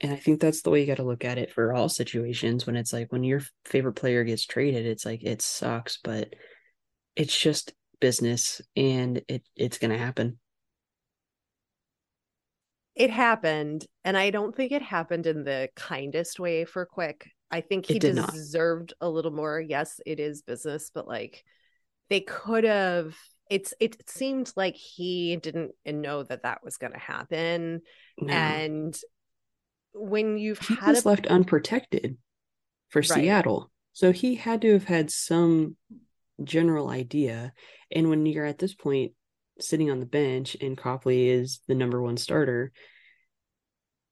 And 0.00 0.12
I 0.12 0.16
think 0.16 0.40
that's 0.40 0.62
the 0.62 0.70
way 0.70 0.80
you 0.80 0.86
got 0.86 0.96
to 0.96 1.04
look 1.04 1.24
at 1.24 1.38
it 1.38 1.52
for 1.52 1.72
all 1.72 1.88
situations 1.88 2.66
when 2.66 2.76
it's 2.76 2.92
like 2.92 3.12
when 3.12 3.22
your 3.22 3.42
favorite 3.64 3.94
player 3.94 4.24
gets 4.24 4.44
traded, 4.44 4.84
it's 4.84 5.04
like 5.04 5.22
it 5.22 5.42
sucks, 5.42 5.98
but 6.02 6.34
it's 7.14 7.38
just 7.38 7.72
business 8.00 8.60
and 8.74 9.22
it 9.28 9.42
it's 9.54 9.78
going 9.78 9.92
to 9.92 9.98
happen. 9.98 10.38
It 12.94 13.10
happened, 13.10 13.86
and 14.04 14.16
I 14.16 14.30
don't 14.30 14.54
think 14.54 14.72
it 14.72 14.82
happened 14.82 15.26
in 15.26 15.44
the 15.44 15.70
kindest 15.76 16.38
way 16.38 16.64
for 16.64 16.84
Quick. 16.84 17.30
I 17.50 17.60
think 17.60 17.86
he 17.86 17.98
deserved 17.98 18.94
not. 19.00 19.06
a 19.06 19.10
little 19.10 19.30
more. 19.30 19.60
Yes, 19.60 20.00
it 20.06 20.20
is 20.20 20.42
business, 20.42 20.90
but 20.94 21.06
like 21.08 21.44
they 22.10 22.20
could 22.20 22.64
have 22.64 23.16
it's 23.50 23.74
it 23.80 24.08
seemed 24.08 24.52
like 24.56 24.76
he 24.76 25.36
didn't 25.36 25.72
know 25.84 26.22
that 26.22 26.42
that 26.44 26.64
was 26.64 26.76
going 26.78 26.92
to 26.92 26.98
happen 26.98 27.82
No. 28.18 28.32
and 28.32 28.98
when 29.92 30.38
you've 30.38 30.58
he 30.58 30.74
had 30.74 30.90
was 30.90 31.04
a 31.04 31.08
left 31.08 31.26
unprotected 31.26 32.16
for 32.88 33.00
Right. 33.00 33.06
Seattle. 33.08 33.70
So 33.92 34.12
he 34.12 34.34
had 34.36 34.62
to 34.62 34.72
have 34.72 34.84
had 34.84 35.10
some 35.10 35.76
general 36.42 36.88
idea. 36.88 37.52
And 37.90 38.08
when 38.08 38.24
you're 38.24 38.46
at 38.46 38.58
this 38.58 38.74
point 38.74 39.12
sitting 39.62 39.90
on 39.90 40.00
the 40.00 40.06
bench 40.06 40.56
and 40.60 40.76
Copley 40.76 41.28
is 41.28 41.60
the 41.68 41.74
number 41.74 42.02
one 42.02 42.16
starter, 42.16 42.72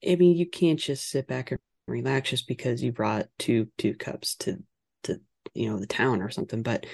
I 0.06 0.16
mean, 0.16 0.36
you 0.36 0.48
can't 0.48 0.78
just 0.78 1.08
sit 1.08 1.26
back 1.26 1.50
and 1.50 1.60
relax 1.86 2.30
just 2.30 2.48
because 2.48 2.82
you 2.82 2.92
brought 2.92 3.28
two 3.38 3.68
two 3.76 3.94
cups 3.94 4.36
to 4.36 4.62
to 5.04 5.20
you 5.54 5.70
know 5.70 5.78
the 5.78 5.86
town 5.86 6.22
or 6.22 6.30
something. 6.30 6.62
But 6.62 6.86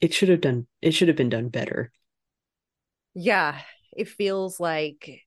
it 0.00 0.14
should 0.14 0.28
have 0.28 0.40
done 0.40 0.66
it 0.80 0.92
should 0.92 1.08
have 1.08 1.16
been 1.16 1.28
done 1.28 1.48
better. 1.48 1.92
yeah 3.14 3.60
it 3.96 4.08
feels 4.08 4.58
like 4.58 5.22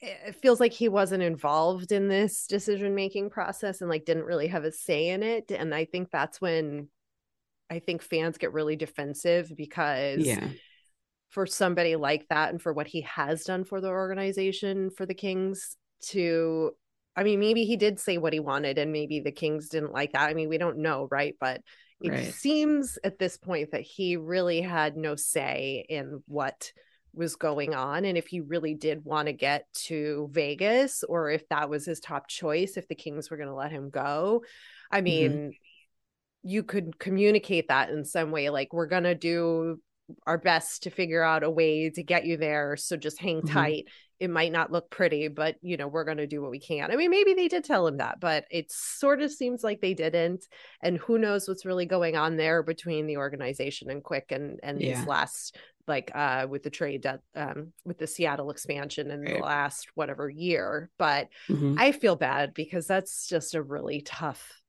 it 0.00 0.36
feels 0.36 0.58
like 0.58 0.72
he 0.72 0.88
wasn't 0.88 1.22
involved 1.22 1.92
in 1.92 2.08
this 2.08 2.46
decision 2.46 2.94
making 2.94 3.30
process 3.30 3.80
and 3.80 3.90
like 3.90 4.04
didn't 4.04 4.24
really 4.24 4.48
have 4.48 4.64
a 4.64 4.72
say 4.72 5.08
in 5.08 5.22
it 5.22 5.50
and 5.50 5.74
i 5.74 5.84
think 5.84 6.10
that's 6.10 6.40
when 6.40 6.88
i 7.72 7.78
think 7.78 8.02
fans 8.02 8.38
get 8.38 8.52
really 8.52 8.76
defensive 8.76 9.52
because 9.56 10.20
Yeah. 10.20 10.48
for 11.30 11.46
somebody 11.46 11.96
like 11.96 12.26
that 12.28 12.50
and 12.50 12.60
for 12.60 12.72
what 12.72 12.86
he 12.86 13.00
has 13.02 13.44
done 13.44 13.64
for 13.64 13.80
the 13.80 13.88
organization 13.88 14.90
for 14.90 15.06
the 15.06 15.14
kings 15.14 15.76
to 16.08 16.72
i 17.16 17.22
mean 17.22 17.40
maybe 17.40 17.64
he 17.64 17.76
did 17.76 17.98
say 17.98 18.18
what 18.18 18.32
he 18.32 18.40
wanted 18.40 18.78
and 18.78 18.92
maybe 18.92 19.20
the 19.20 19.32
kings 19.32 19.68
didn't 19.68 19.92
like 19.92 20.12
that 20.12 20.28
i 20.28 20.34
mean 20.34 20.48
we 20.48 20.58
don't 20.58 20.78
know 20.78 21.08
right 21.10 21.36
but 21.40 21.62
it 22.02 22.10
Right. 22.10 22.34
seems 22.34 22.98
at 23.04 23.18
this 23.18 23.36
point 23.36 23.70
that 23.70 23.82
he 23.82 24.16
really 24.16 24.60
had 24.60 24.96
no 24.96 25.14
say 25.14 25.84
in 25.88 26.22
what 26.26 26.72
was 27.14 27.36
going 27.36 27.74
on 27.74 28.04
and 28.04 28.16
if 28.16 28.26
he 28.26 28.40
really 28.40 28.74
did 28.74 29.04
want 29.04 29.26
to 29.26 29.32
get 29.32 29.66
to 29.74 30.28
Vegas 30.32 31.04
or 31.04 31.30
if 31.30 31.46
that 31.50 31.68
was 31.68 31.84
his 31.84 32.00
top 32.00 32.26
choice 32.26 32.76
if 32.76 32.88
the 32.88 32.94
Kings 32.94 33.30
were 33.30 33.36
going 33.36 33.50
to 33.50 33.54
let 33.54 33.70
him 33.70 33.90
go 33.90 34.42
i 34.90 34.96
mm-hmm. 34.96 35.04
mean 35.04 35.52
you 36.42 36.62
could 36.62 36.98
communicate 36.98 37.68
that 37.68 37.90
in 37.90 38.04
some 38.04 38.30
way 38.30 38.50
like 38.50 38.72
we're 38.72 38.86
going 38.86 39.04
to 39.04 39.14
do 39.14 39.80
our 40.26 40.38
best 40.38 40.82
to 40.82 40.90
figure 40.90 41.22
out 41.22 41.44
a 41.44 41.50
way 41.50 41.88
to 41.88 42.02
get 42.02 42.26
you 42.26 42.36
there 42.36 42.76
so 42.76 42.96
just 42.96 43.20
hang 43.20 43.42
Mhm. 43.42 43.46
tight 43.48 43.84
it 44.20 44.28
might 44.30 44.52
not 44.52 44.70
look 44.70 44.90
pretty 44.90 45.28
but 45.28 45.56
you 45.62 45.76
know 45.76 45.88
we're 45.88 46.04
going 46.04 46.16
to 46.18 46.26
do 46.26 46.42
what 46.42 46.50
we 46.50 46.60
can 46.60 46.90
i 46.90 46.96
mean 46.96 47.10
maybe 47.10 47.34
they 47.34 47.48
did 47.48 47.64
tell 47.64 47.86
him 47.86 47.96
that 47.98 48.20
but 48.20 48.44
it 48.50 48.70
sort 48.70 49.22
of 49.22 49.30
seems 49.32 49.62
like 49.64 49.80
they 49.80 49.94
didn't 49.94 50.44
and 50.82 50.98
who 50.98 51.18
knows 51.18 51.48
what's 51.48 51.64
really 51.64 51.86
going 51.86 52.16
on 52.16 52.36
there 52.36 52.62
between 52.62 53.06
the 53.06 53.16
organization 53.16 53.90
and 53.90 54.02
quick 54.04 54.26
and 54.30 54.58
and 54.62 54.78
Yeah. 54.80 54.88
these 54.88 55.06
last 55.06 55.56
like 55.88 56.10
uh 56.14 56.46
with 56.48 56.62
the 56.62 56.70
trade 56.70 57.02
that 57.02 57.20
um 57.34 57.72
with 57.84 57.98
the 57.98 58.06
seattle 58.06 58.50
expansion 58.50 59.10
in 59.10 59.24
the 59.24 59.38
last 59.38 59.88
whatever 59.94 60.28
year 60.28 60.90
but 60.98 61.28
Mhm. 61.48 61.78
I 61.78 61.92
feel 61.92 62.16
bad 62.16 62.54
because 62.54 62.86
that's 62.86 63.26
just 63.28 63.54
a 63.54 63.62
really 63.62 64.02
tough, 64.02 64.62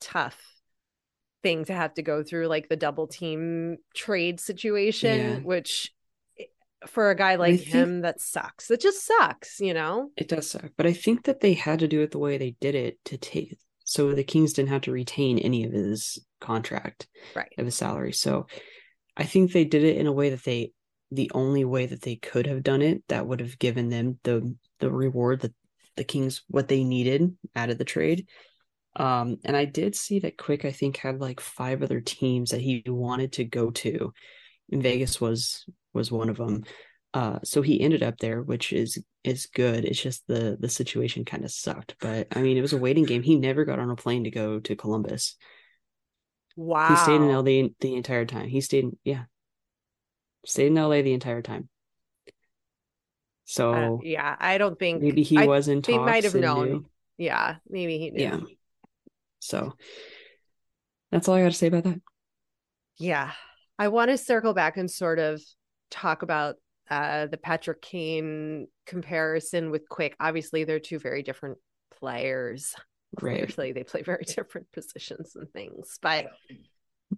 tough 0.00 0.40
thing 1.42 1.64
to 1.66 1.72
have 1.72 1.94
to 1.94 2.02
go 2.02 2.22
through, 2.22 2.46
like 2.48 2.68
the 2.68 2.76
double 2.76 3.06
team 3.06 3.78
trade 3.94 4.40
situation, 4.40 5.18
Yeah. 5.18 5.36
which 5.38 5.92
eh, 6.38 6.44
for 6.86 7.10
a 7.10 7.14
guy 7.16 7.36
like 7.36 7.60
him, 7.60 8.02
that 8.02 8.20
sucks. 8.20 8.70
It 8.70 8.80
just 8.80 9.04
sucks, 9.06 9.60
you 9.60 9.74
know? 9.74 10.10
It 10.16 10.28
does 10.28 10.50
suck, 10.50 10.70
but 10.76 10.86
I 10.86 10.92
think 10.92 11.24
that 11.24 11.40
they 11.40 11.54
had 11.54 11.78
to 11.80 11.88
do 11.88 12.00
it 12.02 12.10
the 12.10 12.18
way 12.18 12.38
they 12.38 12.56
did 12.60 12.74
it 12.74 12.98
to 13.06 13.16
take 13.18 13.56
so 13.84 14.12
the 14.14 14.22
Kings 14.22 14.52
didn't 14.52 14.68
have 14.68 14.82
to 14.82 14.92
retain 14.92 15.38
any 15.38 15.64
of 15.64 15.72
his 15.72 16.24
contract 16.40 17.08
Right. 17.34 17.52
of 17.58 17.64
his 17.64 17.74
salary. 17.74 18.12
So 18.12 18.46
I 19.16 19.24
think 19.24 19.50
they 19.52 19.64
did 19.64 19.82
it 19.82 19.96
in 19.96 20.06
a 20.06 20.12
way 20.12 20.30
that 20.30 20.44
they 20.44 20.72
the 21.10 21.30
only 21.34 21.64
way 21.64 21.86
that 21.86 22.02
they 22.02 22.14
could 22.14 22.46
have 22.46 22.62
done 22.62 22.82
it 22.82 23.02
that 23.08 23.26
would 23.26 23.40
have 23.40 23.58
given 23.58 23.88
them 23.88 24.20
the 24.22 24.54
the 24.78 24.90
reward 24.92 25.40
that 25.40 25.52
the 25.96 26.04
Kings 26.04 26.42
what 26.46 26.68
they 26.68 26.84
needed 26.84 27.36
out 27.56 27.70
of 27.70 27.78
the 27.78 27.84
trade. 27.84 28.28
Um 28.96 29.36
and 29.44 29.56
I 29.56 29.64
did 29.64 29.94
see 29.94 30.18
that 30.20 30.36
Quick 30.38 30.64
I 30.64 30.72
think 30.72 30.96
had 30.96 31.20
like 31.20 31.40
five 31.40 31.82
other 31.82 32.00
teams 32.00 32.50
that 32.50 32.60
he 32.60 32.82
wanted 32.86 33.32
to 33.34 33.44
go 33.44 33.70
to. 33.70 34.12
And 34.72 34.82
Vegas 34.82 35.20
was 35.20 35.64
was 35.92 36.10
one 36.12 36.28
of 36.28 36.36
them. 36.36 36.64
Uh, 37.12 37.40
so 37.42 37.60
he 37.60 37.80
ended 37.80 38.04
up 38.04 38.18
there, 38.18 38.40
which 38.40 38.72
is 38.72 39.02
is 39.24 39.46
good. 39.46 39.84
It's 39.84 40.00
just 40.00 40.26
the 40.28 40.56
the 40.60 40.68
situation 40.68 41.24
kind 41.24 41.44
of 41.44 41.50
sucked. 41.50 41.96
But 42.00 42.28
I 42.36 42.42
mean, 42.42 42.56
it 42.56 42.62
was 42.62 42.72
a 42.72 42.78
waiting 42.78 43.04
game. 43.04 43.22
He 43.22 43.36
never 43.36 43.64
got 43.64 43.80
on 43.80 43.90
a 43.90 43.96
plane 43.96 44.24
to 44.24 44.30
go 44.30 44.60
to 44.60 44.76
Columbus. 44.76 45.36
Wow. 46.56 46.88
He 46.88 46.96
stayed 46.96 47.16
in 47.20 47.28
LA 47.28 47.68
the, 47.80 47.94
entire 47.94 48.26
time. 48.26 48.48
He 48.48 48.60
stayed, 48.60 48.84
in, 48.84 48.98
yeah, 49.02 49.24
stayed 50.44 50.66
in 50.68 50.74
LA 50.74 51.02
the 51.02 51.12
entire 51.12 51.42
time. 51.42 51.68
So 53.44 53.72
Uh, 53.72 53.96
yeah, 54.02 54.36
I 54.38 54.58
don't 54.58 54.78
think 54.78 55.02
maybe 55.02 55.22
he 55.22 55.38
I- 55.38 55.46
was 55.46 55.68
in 55.68 55.80
They 55.80 55.98
might 55.98 56.24
have 56.24 56.34
known. 56.34 56.68
knew. 56.68 56.86
Yeah, 57.16 57.56
maybe 57.68 57.98
he 57.98 58.10
knew. 58.10 58.22
Yeah. 58.22 58.40
So 59.40 59.74
that's 61.10 61.28
all 61.28 61.34
I 61.34 61.42
got 61.42 61.48
to 61.48 61.58
say 61.58 61.66
about 61.66 61.84
that. 61.84 62.00
Yeah. 62.98 63.32
I 63.78 63.88
want 63.88 64.10
to 64.10 64.18
circle 64.18 64.54
back 64.54 64.76
and 64.76 64.90
sort 64.90 65.18
of 65.18 65.42
talk 65.90 66.22
about 66.22 66.56
uh, 66.90 67.26
the 67.26 67.38
Patrick 67.38 67.80
Kane 67.82 68.68
comparison 68.86 69.70
with 69.70 69.88
Quick. 69.88 70.16
Obviously, 70.20 70.64
they're 70.64 70.78
two 70.78 70.98
very 70.98 71.22
different 71.22 71.58
players. 71.98 72.74
Right. 73.20 73.52
Clearly, 73.52 73.72
they 73.72 73.84
play 73.84 74.02
very 74.02 74.24
different 74.26 74.70
positions 74.72 75.34
and 75.34 75.50
things. 75.52 75.98
But 76.02 76.26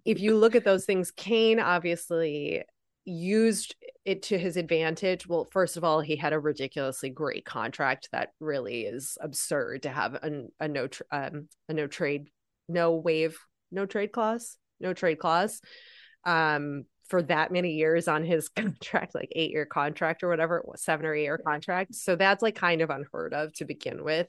if 0.05 0.19
you 0.19 0.37
look 0.37 0.55
at 0.55 0.63
those 0.63 0.85
things, 0.85 1.11
Kane 1.11 1.59
obviously 1.59 2.63
used 3.05 3.75
it 4.05 4.23
to 4.23 4.37
his 4.37 4.57
advantage. 4.57 5.27
Well, 5.27 5.47
first 5.51 5.77
of 5.77 5.83
all, 5.83 6.01
he 6.01 6.15
had 6.15 6.33
a 6.33 6.39
ridiculously 6.39 7.09
great 7.09 7.45
contract 7.45 8.09
that 8.11 8.29
really 8.39 8.81
is 8.83 9.17
absurd 9.21 9.83
to 9.83 9.89
have 9.89 10.15
a, 10.15 10.45
a 10.59 10.67
no 10.67 10.87
tr- 10.87 11.03
um, 11.11 11.47
a 11.69 11.73
no 11.73 11.87
trade, 11.87 12.29
no 12.67 12.95
waive, 12.95 13.37
no 13.71 13.85
trade 13.85 14.11
clause, 14.11 14.57
no 14.79 14.93
trade 14.93 15.19
clause 15.19 15.61
um 16.25 16.85
for 17.09 17.21
that 17.21 17.51
many 17.51 17.73
years 17.73 18.07
on 18.07 18.23
his 18.23 18.49
contract 18.55 19.13
like 19.13 19.29
8 19.35 19.51
year 19.51 19.65
contract 19.65 20.23
or 20.23 20.29
whatever 20.29 20.63
7 20.75 21.05
or 21.05 21.13
8 21.13 21.21
year 21.21 21.37
contract. 21.37 21.95
So 21.95 22.15
that's 22.15 22.41
like 22.41 22.55
kind 22.55 22.81
of 22.81 22.89
unheard 22.89 23.33
of 23.33 23.53
to 23.55 23.65
begin 23.65 24.03
with 24.03 24.27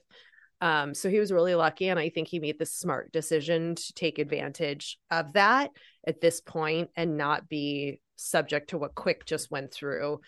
um 0.65 0.93
so 0.95 1.09
he 1.09 1.19
was 1.19 1.31
really 1.31 1.53
lucky 1.55 1.87
and 1.89 1.99
i 1.99 2.09
think 2.09 2.27
he 2.27 2.39
made 2.39 2.57
the 2.57 2.65
smart 2.65 3.11
decision 3.11 3.75
to 3.75 3.93
take 3.93 4.17
advantage 4.19 4.97
of 5.11 5.31
that 5.33 5.69
at 6.07 6.19
this 6.21 6.41
point 6.41 6.89
and 6.95 7.17
not 7.17 7.47
be 7.47 7.99
subject 8.15 8.71
to 8.71 8.77
what 8.77 8.95
quick 8.95 9.25
just 9.25 9.51
went 9.51 9.71
through 9.71 10.19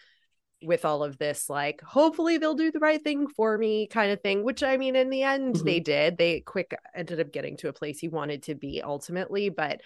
with 0.64 0.86
all 0.86 1.04
of 1.04 1.18
this 1.18 1.50
like 1.50 1.82
hopefully 1.82 2.38
they'll 2.38 2.56
do 2.56 2.72
the 2.72 2.80
right 2.80 3.04
thing 3.04 3.28
for 3.28 3.58
me 3.58 3.88
kind 3.88 4.12
of 4.12 4.22
thing 4.22 4.44
which 4.44 4.64
i 4.64 4.78
mean 4.78 4.96
in 4.96 5.10
the 5.10 5.24
end 5.24 5.56
Mhm. 5.56 5.66
they 5.66 5.80
did 5.80 6.18
they 6.18 6.40
quick 6.42 6.76
ended 6.96 7.20
up 7.20 7.32
getting 7.32 7.58
to 7.58 7.70
a 7.70 7.74
place 7.74 8.00
he 8.00 8.08
wanted 8.08 8.44
to 8.44 8.56
be 8.56 8.82
ultimately 8.82 9.50
but 9.50 9.82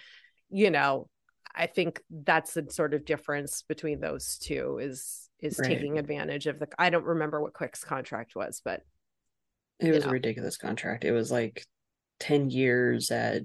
you 0.50 0.70
know 0.70 1.08
i 1.54 1.66
think 1.66 2.02
that's 2.10 2.54
the 2.54 2.66
sort 2.70 2.94
of 2.94 3.04
difference 3.04 3.62
between 3.62 4.00
those 4.00 4.38
two 4.38 4.78
is 4.78 5.28
is 5.40 5.58
Right. 5.58 5.68
taking 5.68 5.98
advantage 5.98 6.46
of 6.46 6.58
the 6.58 6.68
i 6.78 6.88
don't 6.90 7.04
remember 7.04 7.40
what 7.40 7.52
quick's 7.52 7.84
contract 7.84 8.34
was 8.34 8.62
but 8.64 8.82
It 9.82 9.92
was 9.92 10.04
know. 10.04 10.10
a 10.10 10.12
ridiculous 10.12 10.56
contract. 10.56 11.04
It 11.04 11.12
was 11.12 11.30
like 11.30 11.64
10 12.20 12.50
years 12.50 13.10
at 13.10 13.42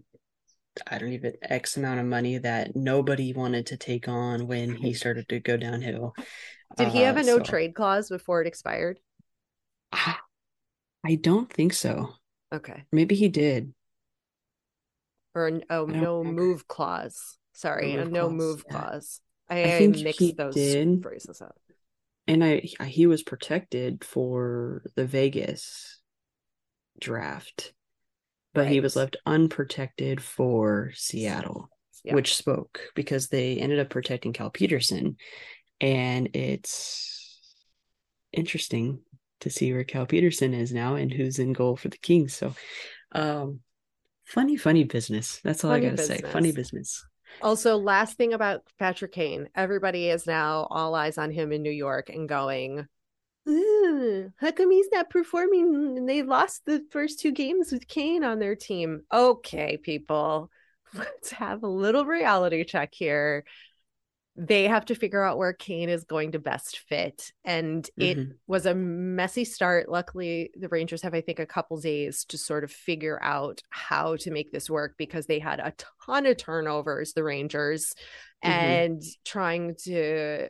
I 0.86 1.00
don't 1.00 1.14
even 1.14 1.34
X 1.42 1.76
amount 1.78 2.00
of 2.00 2.06
money 2.06 2.38
that 2.38 2.76
nobody 2.76 3.34
wanted 3.34 3.66
to 3.68 3.78
take 3.78 4.08
on 4.08 4.46
when 4.48 4.76
he 4.76 4.94
started 5.02 5.28
to 5.30 5.40
go 5.40 5.58
downhill. 5.58 6.14
did 6.78 6.90
he 6.90 7.02
have 7.02 7.18
Uh, 7.18 7.22
a 7.22 7.24
no 7.24 7.38
so- 7.38 7.44
trade 7.44 7.74
clause 7.76 8.10
before 8.10 8.42
it 8.42 8.48
expired 8.48 9.00
I 9.92 10.16
I 11.04 11.16
don't 11.16 11.52
think 11.52 11.74
so. 11.74 12.14
okay 12.54 12.84
Maybe 12.92 13.16
he 13.16 13.30
did. 13.30 13.74
or 15.34 15.48
an, 15.48 15.64
oh 15.70 15.86
no 15.86 16.20
remember. 16.20 16.42
move 16.42 16.68
clause 16.68 17.38
sorry 17.54 17.94
No 17.94 18.02
a 18.02 18.06
move 18.06 18.12
no 18.12 18.28
clause, 18.28 18.34
move 18.34 18.64
yeah. 18.70 18.80
clause 18.80 19.22
I 19.50 19.64
i, 19.64 19.78
think 19.78 19.96
he 19.96 20.04
mixed 20.04 20.38
those 20.38 20.54
did. 20.54 21.02
phrases 21.02 21.42
up 21.42 21.56
And 22.28 22.44
I 22.44 22.70
he 22.86 23.08
was 23.08 23.24
protected 23.24 24.04
for 24.04 24.84
the 24.96 25.06
Vegas 25.06 25.97
draft, 27.00 27.74
but 28.54 28.68
he 28.68 28.80
was 28.80 28.96
left 28.96 29.18
unprotected 29.26 30.22
for 30.22 30.92
Seattle, 30.96 31.70
Yeah. 32.04 32.16
which 32.16 32.36
spoke 32.36 32.82
because 32.96 33.28
they 33.28 33.58
ended 33.58 33.80
up 33.80 33.90
protecting 33.90 34.34
Cal 34.34 34.50
Petersen. 34.50 35.18
And 35.80 36.36
it's 36.36 37.40
interesting 38.34 39.00
to 39.42 39.50
see 39.50 39.72
where 39.72 39.84
Cal 39.84 40.06
Petersen 40.06 40.54
is 40.54 40.74
now 40.74 40.96
and 40.96 41.12
who's 41.14 41.40
in 41.40 41.54
goal 41.54 41.76
for 41.76 41.90
the 41.90 41.98
Kings. 41.98 42.34
So, 42.34 42.56
um, 43.12 43.60
funny, 44.26 44.58
funny 44.58 44.84
business. 44.84 45.40
That's 45.44 45.64
all 45.64 45.72
Funny 45.72 45.88
I 45.88 45.90
gotta 45.92 46.04
say. 46.04 46.22
Funny 46.22 46.52
business. 46.52 47.06
Also, 47.42 47.78
last 47.78 48.18
thing 48.18 48.34
about 48.34 48.62
Patrick 48.80 49.12
Kane, 49.12 49.50
everybody 49.54 50.10
is 50.10 50.26
now 50.26 50.66
all 50.72 50.96
eyes 50.96 51.18
on 51.18 51.30
him 51.30 51.52
in 51.52 51.62
New 51.62 51.70
York 51.72 52.10
and 52.10 52.28
going, 52.28 52.88
"Ooh, 53.88 54.34
how 54.38 54.52
come 54.52 54.72
he's 54.72 54.90
not 54.92 55.10
performing? 55.10 55.98
And 55.98 56.10
they 56.10 56.22
lost 56.22 56.66
the 56.66 56.86
first 56.92 57.20
two 57.20 57.32
games 57.32 57.72
with 57.72 57.88
Kane 57.88 58.24
on 58.24 58.40
their 58.40 58.56
team. 58.56 59.04
Okay, 59.12 59.78
people, 59.78 60.52
let's 60.94 61.32
have 61.32 61.64
a 61.64 61.68
little 61.68 62.06
reality 62.06 62.64
check 62.64 62.94
here. 62.94 63.46
They 64.40 64.66
have 64.66 64.86
to 64.86 64.94
figure 64.96 65.24
out 65.24 65.40
where 65.40 65.52
Kane 65.52 65.90
is 65.90 66.04
going 66.04 66.34
to 66.34 66.40
best 66.40 66.78
fit. 66.78 67.32
And 67.44 67.90
it 67.98 68.18
Mhm. 68.20 68.38
was 68.46 68.68
a 68.68 68.76
messy 68.76 69.44
start. 69.44 69.90
Luckily, 69.90 70.52
the 70.56 70.70
Rangers 70.70 71.02
have, 71.02 71.16
I 71.16 71.22
think, 71.22 71.40
a 71.40 71.46
couple 71.48 71.82
days 71.82 72.24
to 72.26 72.38
sort 72.38 72.64
of 72.64 72.72
figure 72.72 73.18
out 73.24 73.64
how 73.72 74.16
to 74.18 74.30
make 74.30 74.52
this 74.52 74.70
work 74.70 74.94
because 74.96 75.26
they 75.26 75.40
had 75.40 75.60
a 75.60 75.74
ton 76.06 76.28
of 76.28 76.38
turnovers, 76.38 77.14
the 77.14 77.24
Rangers, 77.24 77.96
Mhm. 78.46 78.50
and 78.50 79.04
trying 79.26 79.74
to 79.86 80.50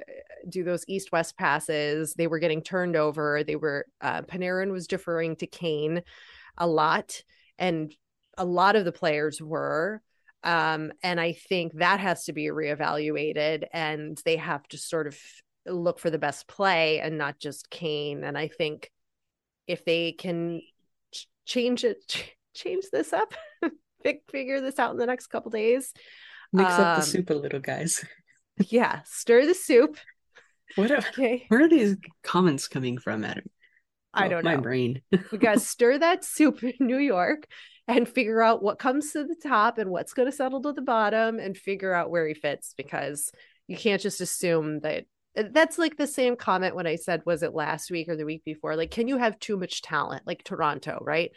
do 0.49 0.65
those 0.65 0.83
east 0.89 1.13
west 1.13 1.37
passes. 1.37 2.13
They 2.13 2.27
were 2.27 2.39
getting 2.39 2.61
turned 2.61 2.97
over. 2.97 3.41
They 3.41 3.55
were, 3.55 3.85
uh, 4.01 4.23
Panarin 4.23 4.71
was 4.71 4.87
deferring 4.87 5.37
to 5.37 5.47
Kane 5.47 6.03
a 6.57 6.67
lot. 6.67 7.23
And 7.57 7.95
a 8.37 8.43
lot 8.45 8.75
of 8.75 8.83
the 8.83 8.91
players 8.91 9.41
were. 9.41 10.01
Um, 10.47 10.93
and 11.03 11.19
I 11.19 11.33
think 11.33 11.73
that 11.79 11.99
has 11.99 12.23
to 12.25 12.33
be 12.33 12.45
reevaluated 12.45 13.65
and 13.73 14.17
they 14.23 14.37
have 14.37 14.65
to 14.69 14.77
sort 14.77 15.05
of 15.07 15.19
look 15.65 15.99
for 15.99 16.09
the 16.09 16.17
best 16.17 16.47
play 16.47 17.01
and 17.01 17.17
not 17.17 17.37
just 17.37 17.69
Kane. 17.69 18.23
And 18.23 18.37
I 18.37 18.47
think 18.47 18.89
if 19.67 19.83
they 19.83 20.13
can 20.13 20.61
ch- 21.13 21.27
change 21.45 21.83
it, 21.83 21.97
ch- 22.07 22.31
change 22.55 22.85
this 22.93 23.11
up, 23.11 23.33
figure 24.31 24.61
this 24.61 24.79
out 24.79 24.91
in 24.91 24.97
the 24.97 25.05
next 25.05 25.27
couple 25.27 25.51
days. 25.51 25.91
Mix 26.53 26.71
up 26.71 26.79
Um, 26.79 26.99
the 27.01 27.05
soup 27.05 27.29
a 27.29 27.33
little, 27.33 27.59
guys. 27.59 28.03
Yeah, 28.69 29.01
stir 29.05 29.45
the 29.45 29.53
soup. 29.53 29.97
What? 30.75 30.89
Are, 30.91 30.97
Okay. 30.97 31.45
where 31.49 31.65
are 31.65 31.69
these 31.69 31.95
comments 32.23 32.67
coming 32.67 32.97
from, 32.97 33.23
Adam? 33.23 33.43
I 34.15 34.25
Oh, 34.25 34.29
don't 34.29 34.45
know. 34.45 34.55
my 34.55 34.57
brain. 34.57 35.01
we 35.31 35.37
got 35.37 35.55
to 35.55 35.59
stir 35.59 35.99
that 35.99 36.23
soup 36.25 36.63
in 36.63 36.73
New 36.79 36.97
York 36.97 37.45
and 37.87 38.07
figure 38.07 38.41
out 38.41 38.61
what 38.61 38.79
comes 38.79 39.13
to 39.13 39.23
the 39.23 39.35
top 39.35 39.77
and 39.77 39.89
what's 39.89 40.13
going 40.13 40.29
to 40.29 40.35
settle 40.35 40.61
to 40.61 40.73
the 40.73 40.81
bottom 40.81 41.39
and 41.39 41.57
figure 41.57 41.93
out 41.93 42.09
where 42.11 42.27
he 42.27 42.33
fits 42.33 42.73
because 42.77 43.31
you 43.67 43.77
can't 43.77 44.01
just 44.01 44.21
assume 44.21 44.81
that 44.81 45.05
uh, 45.37 45.43
that's 45.51 45.77
like 45.77 45.97
the 45.97 46.07
same 46.07 46.35
comment 46.35 46.75
when 46.75 46.87
I 46.87 46.95
said, 46.95 47.21
was 47.25 47.43
it 47.43 47.53
last 47.53 47.89
week 47.89 48.09
or 48.09 48.17
the 48.17 48.25
week 48.25 48.43
before? 48.43 48.75
Like, 48.75 48.91
can 48.91 49.07
you 49.07 49.17
have 49.17 49.39
too 49.39 49.57
much 49.57 49.81
talent 49.81 50.23
like 50.25 50.43
Toronto, 50.43 50.99
right? 51.01 51.31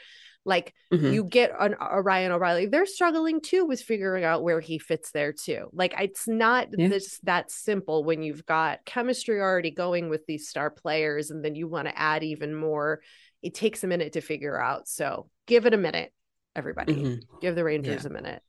Like, 0.45 0.75
Mhm. 0.93 1.13
you 1.13 1.25
get 1.25 1.53
an, 1.61 1.77
a 1.79 2.01
Ryan 2.03 2.33
O'Reilly, 2.33 2.67
they're 2.67 2.87
struggling 2.87 3.41
too 3.41 3.67
with 3.67 3.83
figuring 3.83 4.25
out 4.25 4.43
where 4.43 4.61
he 4.61 4.79
fits 4.79 5.13
there 5.13 5.33
too. 5.33 5.69
Like, 5.73 5.95
it's 6.01 6.27
not 6.27 6.69
Yeah. 6.77 6.89
this 6.89 7.19
that 7.21 7.51
simple 7.51 8.05
when 8.05 8.23
you've 8.23 8.47
got 8.47 8.85
chemistry 8.87 9.39
already 9.41 9.71
going 9.71 10.09
with 10.09 10.27
these 10.27 10.49
star 10.49 10.71
players 10.71 11.31
and 11.31 11.45
then 11.45 11.55
you 11.55 11.69
want 11.69 11.89
to 11.89 11.97
add 11.99 12.25
even 12.25 12.55
more 12.55 13.01
it 13.43 13.55
takes 13.55 13.83
a 13.85 13.87
minute 13.87 14.13
to 14.13 14.21
figure 14.21 14.61
out. 14.61 14.87
So 14.87 15.31
give 15.47 15.65
it 15.65 15.73
a 15.75 15.79
minute, 15.79 16.13
everybody. 16.57 16.95
Mhm. 16.95 17.21
Give 17.41 17.55
the 17.55 17.65
Rangers 17.65 18.05
a 18.05 18.11
minute. 18.11 18.43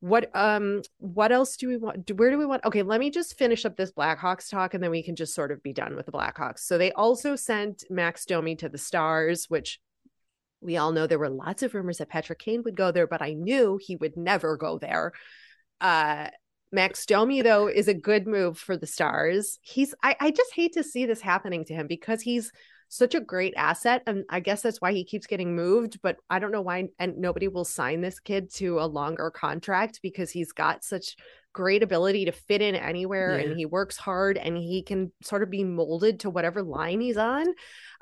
What 0.00 0.30
um 0.34 0.82
what 0.98 1.32
else 1.32 1.56
do 1.56 1.68
we 1.68 1.76
want? 1.76 2.06
Do, 2.06 2.14
where 2.14 2.30
do 2.30 2.38
we 2.38 2.46
want? 2.46 2.64
Okay, 2.64 2.82
let 2.82 3.00
me 3.00 3.10
just 3.10 3.36
finish 3.36 3.64
up 3.64 3.76
this 3.76 3.92
Blackhawks 3.92 4.48
talk 4.48 4.74
and 4.74 4.82
then 4.82 4.92
we 4.92 5.02
can 5.02 5.16
just 5.16 5.34
sort 5.34 5.50
of 5.50 5.62
be 5.62 5.72
done 5.72 5.96
with 5.96 6.06
the 6.06 6.12
Blackhawks. 6.12 6.60
So 6.60 6.78
they 6.78 6.92
also 6.92 7.34
sent 7.34 7.84
Max 7.90 8.24
Domi 8.24 8.54
to 8.56 8.68
the 8.68 8.78
Stars, 8.78 9.46
which 9.48 9.80
we 10.60 10.76
all 10.76 10.92
know 10.92 11.06
there 11.06 11.18
were 11.18 11.28
lots 11.28 11.62
of 11.62 11.74
rumors 11.74 11.98
that 11.98 12.08
Patrick 12.08 12.38
Kane 12.38 12.62
would 12.64 12.76
go 12.76 12.92
there, 12.92 13.06
but 13.06 13.22
I 13.22 13.32
knew 13.32 13.78
he 13.80 13.96
would 13.96 14.16
never 14.16 14.56
go 14.56 14.78
there. 14.78 15.12
Uh 15.80 16.28
Max 16.70 17.06
Domi, 17.06 17.40
though, 17.40 17.66
is 17.66 17.88
a 17.88 17.94
good 17.94 18.26
move 18.26 18.58
for 18.58 18.76
the 18.76 18.86
Stars. 18.86 19.58
He's 19.62 19.94
I, 20.02 20.16
I 20.20 20.30
just 20.30 20.54
hate 20.54 20.74
to 20.74 20.84
see 20.84 21.06
this 21.06 21.20
happening 21.20 21.64
to 21.64 21.74
him 21.74 21.86
because 21.86 22.20
he's 22.20 22.52
such 22.88 23.14
a 23.14 23.20
great 23.20 23.54
asset. 23.56 24.02
And 24.06 24.24
I 24.30 24.40
guess 24.40 24.62
that's 24.62 24.80
why 24.80 24.92
he 24.92 25.04
keeps 25.04 25.26
getting 25.26 25.54
moved. 25.54 26.00
But 26.02 26.16
I 26.30 26.38
don't 26.38 26.52
know 26.52 26.62
why 26.62 26.88
and 26.98 27.18
nobody 27.18 27.48
will 27.48 27.64
sign 27.64 28.00
this 28.00 28.18
kid 28.20 28.50
to 28.54 28.80
a 28.80 28.86
longer 28.86 29.30
contract 29.30 30.00
because 30.02 30.30
he's 30.30 30.52
got 30.52 30.84
such 30.84 31.16
great 31.52 31.82
ability 31.82 32.26
to 32.26 32.32
fit 32.32 32.62
in 32.62 32.74
anywhere 32.74 33.38
Yeah. 33.38 33.46
and 33.46 33.58
he 33.58 33.66
works 33.66 33.96
hard 33.96 34.36
and 34.36 34.56
he 34.56 34.82
can 34.82 35.10
sort 35.22 35.42
of 35.42 35.50
be 35.50 35.64
molded 35.64 36.20
to 36.20 36.30
whatever 36.30 36.62
line 36.62 37.00
he's 37.00 37.16
on. 37.16 37.46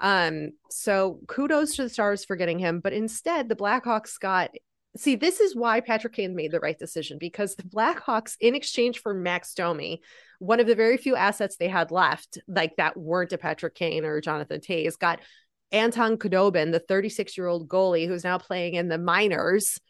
Um, 0.00 0.50
so 0.70 1.20
kudos 1.26 1.76
to 1.76 1.84
the 1.84 1.88
stars 1.88 2.24
for 2.24 2.36
getting 2.36 2.58
him, 2.58 2.80
but 2.80 2.92
instead 2.92 3.48
the 3.48 3.56
Blackhawks 3.56 4.18
got 4.20 4.50
see 4.96 5.14
this 5.14 5.40
is 5.40 5.54
why 5.54 5.80
Patrick 5.80 6.14
Kane 6.14 6.34
made 6.34 6.50
the 6.50 6.60
right 6.60 6.78
decision 6.78 7.18
because 7.18 7.54
the 7.54 7.62
Blackhawks, 7.64 8.36
in 8.40 8.54
exchange 8.54 9.00
for 9.00 9.12
Max 9.12 9.52
Domi, 9.54 10.00
one 10.38 10.60
of 10.60 10.66
the 10.66 10.74
very 10.74 10.96
few 10.96 11.16
assets 11.16 11.56
they 11.56 11.68
had 11.68 11.90
left, 11.90 12.38
like 12.48 12.76
that 12.76 12.96
weren't 12.96 13.32
a 13.32 13.38
Patrick 13.38 13.74
Kane 13.74 14.04
or 14.04 14.20
Jonathan 14.20 14.60
Toews, 14.60 14.98
got 14.98 15.20
Anton 15.72 16.16
Khudobin, 16.16 16.72
the 16.72 16.78
36 16.78 17.36
year 17.36 17.46
old 17.46 17.68
goalie 17.68 18.06
who's 18.06 18.24
now 18.24 18.38
playing 18.38 18.74
in 18.74 18.88
the 18.88 18.98
minors. 18.98 19.80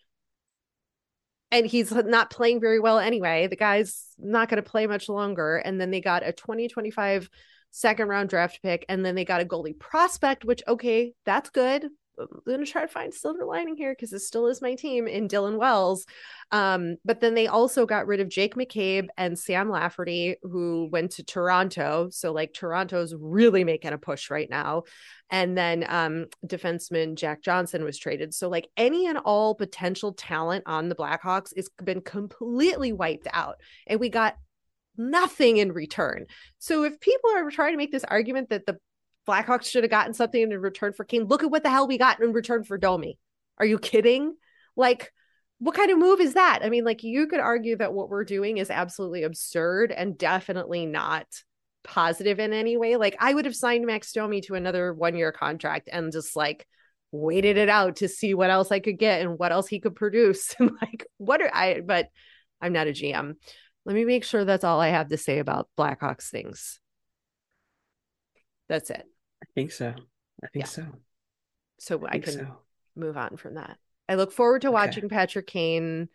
And 1.52 1.64
he's 1.64 1.92
not 1.92 2.30
playing 2.30 2.60
very 2.60 2.80
well 2.80 2.98
anyway. 2.98 3.46
The 3.46 3.56
guy's 3.56 4.06
not 4.18 4.48
going 4.48 4.62
to 4.62 4.68
play 4.68 4.86
much 4.86 5.08
longer. 5.08 5.58
And 5.58 5.80
then 5.80 5.90
they 5.90 6.00
got 6.00 6.26
a 6.26 6.32
2025 6.32 7.30
second 7.70 8.08
round 8.08 8.30
draft 8.30 8.60
pick. 8.62 8.84
And 8.88 9.04
then 9.04 9.14
they 9.14 9.24
got 9.24 9.40
a 9.40 9.44
goalie 9.44 9.78
prospect, 9.78 10.44
which, 10.44 10.62
okay, 10.66 11.12
that's 11.24 11.50
good. 11.50 11.86
I'm 12.18 12.26
going 12.46 12.64
to 12.64 12.70
try 12.70 12.82
to 12.82 12.88
find 12.88 13.12
silver 13.12 13.44
lining 13.44 13.76
here 13.76 13.92
because 13.92 14.12
it 14.12 14.20
still 14.20 14.46
is 14.46 14.62
my 14.62 14.74
team 14.74 15.06
in 15.06 15.28
Dylan 15.28 15.58
Wells. 15.58 16.06
Um, 16.52 16.96
but 17.04 17.20
then 17.20 17.34
they 17.34 17.46
also 17.46 17.86
got 17.86 18.06
rid 18.06 18.20
of 18.20 18.28
Jake 18.28 18.54
McCabe 18.54 19.08
and 19.16 19.38
Sam 19.38 19.70
Lafferty, 19.70 20.36
who 20.42 20.88
went 20.90 21.12
to 21.12 21.24
Toronto. 21.24 22.08
So, 22.10 22.32
like, 22.32 22.52
Toronto's 22.52 23.14
really 23.18 23.64
making 23.64 23.92
a 23.92 23.98
push 23.98 24.30
right 24.30 24.48
now. 24.48 24.84
And 25.30 25.58
then 25.58 25.84
um, 25.88 26.26
defenseman 26.46 27.16
Jack 27.16 27.42
Johnson 27.42 27.84
was 27.84 27.98
traded. 27.98 28.32
So, 28.32 28.48
like, 28.48 28.68
any 28.76 29.06
and 29.06 29.18
all 29.18 29.54
potential 29.54 30.12
talent 30.12 30.64
on 30.66 30.88
the 30.88 30.94
Blackhawks 30.94 31.54
has 31.56 31.68
been 31.82 32.00
completely 32.00 32.92
wiped 32.92 33.28
out. 33.32 33.56
And 33.86 34.00
we 34.00 34.08
got 34.08 34.36
nothing 34.96 35.56
in 35.58 35.72
return. 35.72 36.26
So, 36.58 36.84
if 36.84 37.00
people 37.00 37.30
are 37.34 37.50
trying 37.50 37.72
to 37.72 37.78
make 37.78 37.92
this 37.92 38.04
argument 38.04 38.50
that 38.50 38.66
the 38.66 38.78
Blackhawks 39.26 39.66
should 39.66 39.84
have 39.84 39.90
gotten 39.90 40.14
something 40.14 40.40
in 40.40 40.50
return 40.50 40.92
for 40.92 41.04
Kane. 41.04 41.24
Look 41.24 41.42
at 41.42 41.50
what 41.50 41.62
the 41.62 41.70
hell 41.70 41.88
we 41.88 41.98
got 41.98 42.22
in 42.22 42.32
return 42.32 42.64
for 42.64 42.78
Domi. 42.78 43.18
Are 43.58 43.66
you 43.66 43.78
kidding? 43.78 44.34
Like, 44.76 45.12
what 45.58 45.74
kind 45.74 45.90
of 45.90 45.98
move 45.98 46.20
is 46.20 46.34
that? 46.34 46.60
I 46.62 46.68
mean, 46.68 46.84
like, 46.84 47.02
you 47.02 47.26
could 47.26 47.40
argue 47.40 47.76
that 47.76 47.92
what 47.92 48.08
we're 48.08 48.24
doing 48.24 48.58
is 48.58 48.70
absolutely 48.70 49.22
absurd 49.22 49.90
and 49.90 50.18
definitely 50.18 50.86
not 50.86 51.26
positive 51.82 52.38
in 52.38 52.52
any 52.52 52.76
way. 52.76 52.96
Like, 52.96 53.16
I 53.18 53.32
would 53.32 53.46
have 53.46 53.56
signed 53.56 53.86
Max 53.86 54.12
Domi 54.12 54.42
to 54.42 54.54
another 54.54 54.92
one 54.92 55.16
year 55.16 55.32
contract 55.32 55.88
and 55.90 56.12
just 56.12 56.36
like 56.36 56.66
waited 57.10 57.56
it 57.56 57.68
out 57.68 57.96
to 57.96 58.08
see 58.08 58.34
what 58.34 58.50
else 58.50 58.70
I 58.70 58.80
could 58.80 58.98
get 58.98 59.22
and 59.22 59.38
what 59.38 59.52
else 59.52 59.68
he 59.68 59.80
could 59.80 59.94
produce. 59.94 60.54
And 60.58 60.72
like, 60.82 61.06
what 61.16 61.40
are 61.40 61.50
I, 61.52 61.80
but 61.80 62.08
I'm 62.60 62.72
not 62.72 62.88
a 62.88 62.92
GM. 62.92 63.34
Let 63.84 63.94
me 63.94 64.04
make 64.04 64.24
sure 64.24 64.44
that's 64.44 64.64
all 64.64 64.80
I 64.80 64.88
have 64.88 65.08
to 65.08 65.16
say 65.16 65.38
about 65.38 65.68
Blackhawks 65.78 66.28
things. 66.28 66.80
That's 68.68 68.90
it. 68.90 69.06
I 69.42 69.46
think 69.54 69.72
so. 69.72 69.94
I 70.42 70.48
think 70.48 70.64
Yeah. 70.64 70.64
so. 70.66 70.86
so 71.78 72.06
I, 72.06 72.12
think 72.12 72.24
can 72.24 72.32
so. 72.34 72.58
move 72.94 73.16
on 73.16 73.36
from 73.36 73.54
that. 73.54 73.78
I 74.08 74.14
look 74.14 74.32
forward 74.32 74.62
to 74.62 74.70
Okay. 74.74 74.74
watching 74.74 75.08
Patrick 75.08 75.46
Kane, 75.46 76.08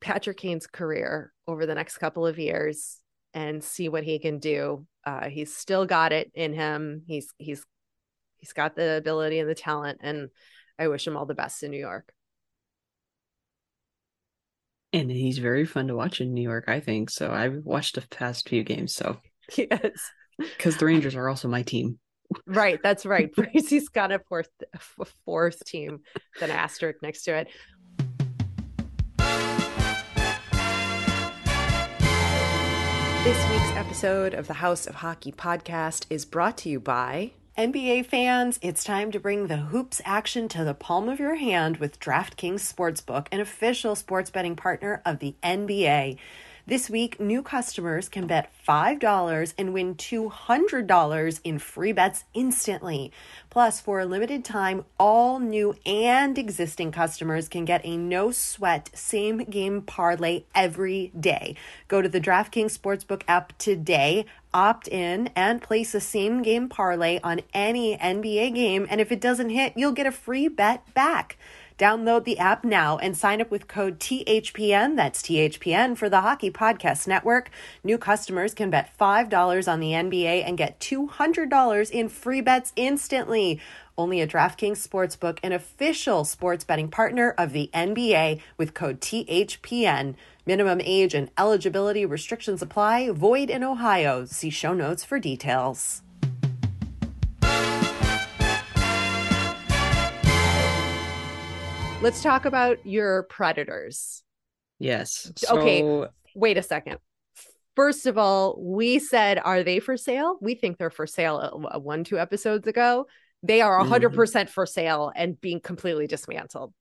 Patrick 0.00 0.36
Kane's 0.38 0.66
career 0.66 1.32
over 1.46 1.66
the 1.66 1.74
next 1.74 1.98
couple 1.98 2.26
of 2.26 2.38
years 2.38 3.00
and 3.34 3.62
see 3.62 3.88
what 3.88 4.04
he 4.04 4.18
can 4.18 4.38
do. 4.38 4.86
Uh, 5.04 5.28
he's 5.28 5.54
still 5.56 5.86
got 5.86 6.12
it 6.12 6.30
in 6.34 6.52
him. 6.54 7.02
He's 7.06 7.28
he's 7.36 7.64
he's 8.38 8.52
got 8.52 8.76
the 8.76 8.96
ability 8.96 9.38
and 9.38 9.48
the 9.48 9.54
talent, 9.54 10.00
and 10.02 10.30
I 10.78 10.88
wish 10.88 11.06
him 11.06 11.16
all 11.16 11.26
the 11.26 11.34
best 11.34 11.62
in 11.62 11.70
New 11.70 11.78
York. 11.78 12.12
And 14.92 15.10
he's 15.10 15.38
very 15.38 15.66
fun 15.66 15.88
to 15.88 15.96
watch 15.96 16.20
in 16.20 16.32
New 16.34 16.42
York, 16.42 16.64
I 16.68 16.80
think. 16.80 17.10
So 17.10 17.30
I've 17.30 17.64
watched 17.64 17.96
the 17.96 18.02
past 18.08 18.48
few 18.48 18.62
games. 18.62 18.94
So 18.94 19.20
Yes, 19.56 20.10
because 20.38 20.76
the 20.76 20.86
Rangers 20.86 21.14
are 21.14 21.28
also 21.28 21.48
my 21.48 21.62
team. 21.62 21.98
right. 22.46 22.80
That's 22.82 23.06
right. 23.06 23.32
Breezy's 23.36 23.88
got 23.88 24.12
a 24.12 24.18
fourth 24.18 24.48
a 24.72 25.04
fourth 25.24 25.64
team, 25.64 26.00
with 26.34 26.42
an 26.42 26.50
asterisk 26.50 27.02
next 27.02 27.22
to 27.24 27.34
it. 27.34 27.48
This 33.24 33.50
week's 33.50 33.76
episode 33.76 34.34
of 34.34 34.48
the 34.48 34.54
House 34.54 34.86
of 34.86 34.96
Hockey 34.96 35.32
podcast 35.32 36.04
is 36.10 36.26
brought 36.26 36.58
to 36.58 36.68
you 36.68 36.78
by 36.78 37.32
NBA 37.56 38.04
fans. 38.04 38.58
It's 38.60 38.84
time 38.84 39.10
to 39.12 39.18
bring 39.18 39.46
the 39.46 39.56
hoops 39.56 40.02
action 40.04 40.46
to 40.48 40.62
the 40.62 40.74
palm 40.74 41.08
of 41.08 41.18
your 41.18 41.36
hand 41.36 41.78
with 41.78 41.98
DraftKings 42.00 42.60
Sportsbook, 42.60 43.28
an 43.32 43.40
official 43.40 43.94
sports 43.94 44.28
betting 44.28 44.56
partner 44.56 45.00
of 45.06 45.20
the 45.20 45.36
NBA. 45.42 46.18
This 46.66 46.88
week, 46.88 47.20
new 47.20 47.42
customers 47.42 48.08
can 48.08 48.26
bet 48.26 48.50
$5 48.66 49.54
and 49.58 49.74
win 49.74 49.96
$200 49.96 51.40
in 51.44 51.58
free 51.58 51.92
bets 51.92 52.24
instantly. 52.32 53.12
Plus, 53.50 53.82
for 53.82 54.00
a 54.00 54.06
limited 54.06 54.46
time, 54.46 54.86
all 54.98 55.40
new 55.40 55.74
and 55.84 56.38
existing 56.38 56.90
customers 56.90 57.50
can 57.50 57.66
get 57.66 57.84
a 57.84 57.98
no 57.98 58.30
sweat 58.30 58.88
same 58.94 59.44
game 59.44 59.82
parlay 59.82 60.44
every 60.54 61.12
day. 61.20 61.54
Go 61.86 62.00
to 62.00 62.08
the 62.08 62.18
DraftKings 62.20 62.78
Sportsbook 62.78 63.24
app 63.28 63.52
today, 63.58 64.24
opt 64.54 64.88
in, 64.88 65.28
and 65.36 65.60
place 65.60 65.94
a 65.94 66.00
same 66.00 66.40
game 66.40 66.70
parlay 66.70 67.20
on 67.22 67.42
any 67.52 67.94
NBA 67.98 68.54
game. 68.54 68.86
And 68.88 69.02
if 69.02 69.12
it 69.12 69.20
doesn't 69.20 69.50
hit, 69.50 69.74
you'll 69.76 69.92
get 69.92 70.06
a 70.06 70.12
free 70.12 70.48
bet 70.48 70.94
back. 70.94 71.36
Download 71.76 72.24
the 72.24 72.38
app 72.38 72.64
now 72.64 72.98
and 72.98 73.16
sign 73.16 73.40
up 73.40 73.50
with 73.50 73.66
code 73.66 73.98
THPN. 73.98 74.94
That's 74.94 75.22
THPN 75.22 75.96
for 75.96 76.08
the 76.08 76.20
Hockey 76.20 76.50
Podcast 76.50 77.08
Network. 77.08 77.50
New 77.82 77.98
customers 77.98 78.54
can 78.54 78.70
bet 78.70 78.96
$5 78.98 79.72
on 79.72 79.80
the 79.80 79.90
NBA 79.90 80.46
and 80.46 80.56
get 80.56 80.78
$200 80.78 81.90
in 81.90 82.08
free 82.08 82.40
bets 82.40 82.72
instantly. 82.76 83.60
Only 83.98 84.20
a 84.20 84.26
DraftKings 84.26 84.86
Sportsbook, 84.86 85.38
an 85.42 85.52
official 85.52 86.24
sports 86.24 86.64
betting 86.64 86.88
partner 86.88 87.34
of 87.36 87.52
the 87.52 87.70
NBA 87.74 88.40
with 88.56 88.74
code 88.74 89.00
THPN. 89.00 90.14
Minimum 90.46 90.80
age 90.82 91.14
and 91.14 91.30
eligibility 91.36 92.06
restrictions 92.06 92.62
apply. 92.62 93.10
Void 93.10 93.50
in 93.50 93.64
Ohio. 93.64 94.24
See 94.26 94.50
show 94.50 94.74
notes 94.74 95.04
for 95.04 95.18
details. 95.18 96.02
Let's 102.02 102.22
talk 102.22 102.44
about 102.44 102.84
your 102.86 103.22
predators. 103.24 104.22
Yes. 104.78 105.32
Okay. 105.48 106.06
Wait 106.34 106.58
a 106.58 106.62
second. 106.62 106.98
First 107.76 108.06
of 108.06 108.18
all, 108.18 108.56
we 108.60 108.98
said, 108.98 109.40
are 109.42 109.62
they 109.62 109.80
for 109.80 109.96
sale? 109.96 110.36
We 110.40 110.54
think 110.54 110.76
they're 110.78 110.90
for 110.90 111.06
sale 111.06 111.68
uh, 111.72 111.78
one, 111.78 112.04
two 112.04 112.18
episodes 112.18 112.66
ago. 112.68 113.06
They 113.42 113.62
are 113.62 113.78
100% 113.82 114.10
Mhm. 114.10 114.48
for 114.50 114.66
sale 114.66 115.12
and 115.14 115.40
being 115.40 115.60
completely 115.60 116.06
dismantled. 116.06 116.72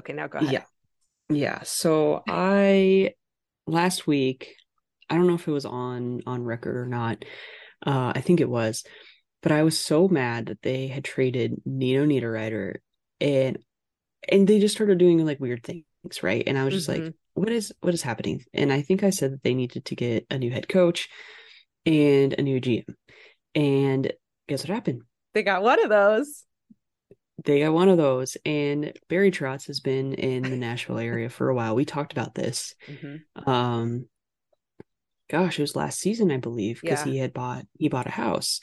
Okay, 0.00 0.14
now 0.14 0.26
go 0.26 0.38
ahead. 0.38 0.52
Yeah. 0.52 0.64
Yeah. 1.28 1.62
So 1.64 2.22
I 2.26 3.12
last 3.66 4.06
week, 4.06 4.56
I 5.10 5.16
don't 5.16 5.26
know 5.26 5.34
if 5.34 5.46
it 5.46 5.52
was 5.52 5.66
on 5.66 6.22
on 6.26 6.44
record 6.44 6.76
or 6.76 6.86
not. 6.86 7.24
Uh 7.84 8.12
I 8.14 8.20
think 8.20 8.40
it 8.40 8.48
was. 8.48 8.84
But 9.42 9.52
I 9.52 9.62
was 9.64 9.78
so 9.78 10.08
mad 10.08 10.46
that 10.46 10.62
they 10.62 10.86
had 10.88 11.04
traded 11.04 11.60
Nino 11.64 12.04
Niederreiter 12.06 12.76
and 13.20 13.58
and 14.28 14.46
they 14.46 14.60
just 14.60 14.74
started 14.74 14.98
doing 14.98 15.24
like 15.24 15.40
weird 15.40 15.62
things, 15.62 15.84
right? 16.22 16.42
And 16.46 16.56
I 16.58 16.64
was 16.64 16.74
just 16.74 16.88
like, 16.88 17.02
Mhm. 17.02 17.14
what 17.34 17.48
is 17.50 17.72
what 17.80 17.94
is 17.94 18.02
happening? 18.02 18.44
And 18.54 18.72
I 18.72 18.82
think 18.82 19.02
I 19.02 19.10
said 19.10 19.32
that 19.32 19.42
they 19.42 19.54
needed 19.54 19.84
to 19.86 19.94
get 19.96 20.26
a 20.30 20.38
new 20.38 20.50
head 20.50 20.68
coach 20.68 21.08
and 21.86 22.32
a 22.34 22.42
new 22.42 22.60
GM. 22.60 22.84
And 23.54 24.12
guess 24.48 24.62
what 24.62 24.74
happened? 24.74 25.02
They 25.34 25.42
got 25.42 25.62
one 25.62 25.82
of 25.82 25.88
those. 25.90 26.44
They 27.44 27.60
got 27.60 27.72
one 27.72 27.88
of 27.88 27.96
those, 27.96 28.36
and 28.44 28.92
Barry 29.08 29.30
Trotz 29.32 29.66
has 29.66 29.80
been 29.80 30.12
in 30.14 30.42
the 30.42 30.56
Nashville 30.56 30.98
area 30.98 31.28
for 31.28 31.48
a 31.48 31.54
while. 31.54 31.74
We 31.74 31.84
talked 31.84 32.12
about 32.12 32.34
this. 32.34 32.74
Mhm. 32.86 33.22
Um, 33.46 34.08
gosh, 35.28 35.58
it 35.58 35.62
was 35.62 35.74
last 35.74 35.98
season, 35.98 36.30
I 36.30 36.36
believe, 36.36 36.80
because 36.80 37.04
Yeah. 37.06 37.12
he 37.12 37.18
had 37.18 37.32
bought 37.32 37.66
he 37.78 37.88
bought 37.88 38.06
a 38.06 38.10
house, 38.10 38.60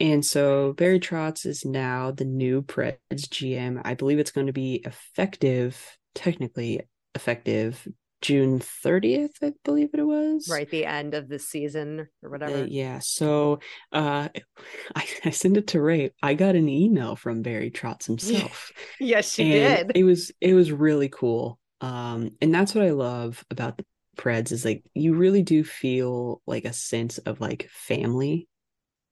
and 0.00 0.24
so 0.24 0.72
Barry 0.74 1.00
Trotz 1.00 1.44
is 1.46 1.64
now 1.64 2.10
the 2.10 2.24
new 2.24 2.62
Preds 2.62 2.98
GM. 3.12 3.80
I 3.84 3.94
believe 3.94 4.18
it's 4.18 4.30
going 4.30 4.46
to 4.46 4.52
be 4.52 4.82
effective, 4.84 5.80
technically 6.14 6.82
effective 7.14 7.86
June 8.20 8.58
thirtieth, 8.58 9.32
I 9.42 9.52
believe 9.64 9.90
it 9.94 10.02
was. 10.02 10.48
Right, 10.50 10.68
the 10.68 10.86
end 10.86 11.14
of 11.14 11.28
the 11.28 11.38
season 11.38 12.08
or 12.22 12.28
Uh, 12.28 12.30
whatever. 12.30 12.64
yeah. 12.66 12.98
So 12.98 13.60
uh 13.92 14.28
I, 14.96 15.06
I 15.24 15.30
sent 15.30 15.56
it 15.56 15.68
to 15.68 15.80
Rae. 15.80 16.10
I 16.22 16.34
got 16.34 16.56
an 16.56 16.68
email 16.68 17.14
from 17.14 17.42
Barry 17.42 17.70
Trotz 17.70 18.06
himself. 18.06 18.72
yes, 18.98 19.32
she 19.34 19.44
and 19.44 19.88
did. 19.88 19.96
It 19.96 20.04
was 20.04 20.32
it 20.40 20.54
was 20.54 20.72
really 20.72 21.08
cool. 21.08 21.58
Um 21.80 22.30
and 22.40 22.52
that's 22.52 22.74
what 22.74 22.84
I 22.84 22.90
love 22.90 23.44
about 23.50 23.78
the 23.78 23.84
Preds 24.16 24.50
is 24.50 24.64
like 24.64 24.82
you 24.94 25.14
really 25.14 25.42
do 25.42 25.62
feel 25.62 26.42
like 26.44 26.64
a 26.64 26.72
sense 26.72 27.18
of 27.18 27.40
like 27.40 27.68
family 27.70 28.48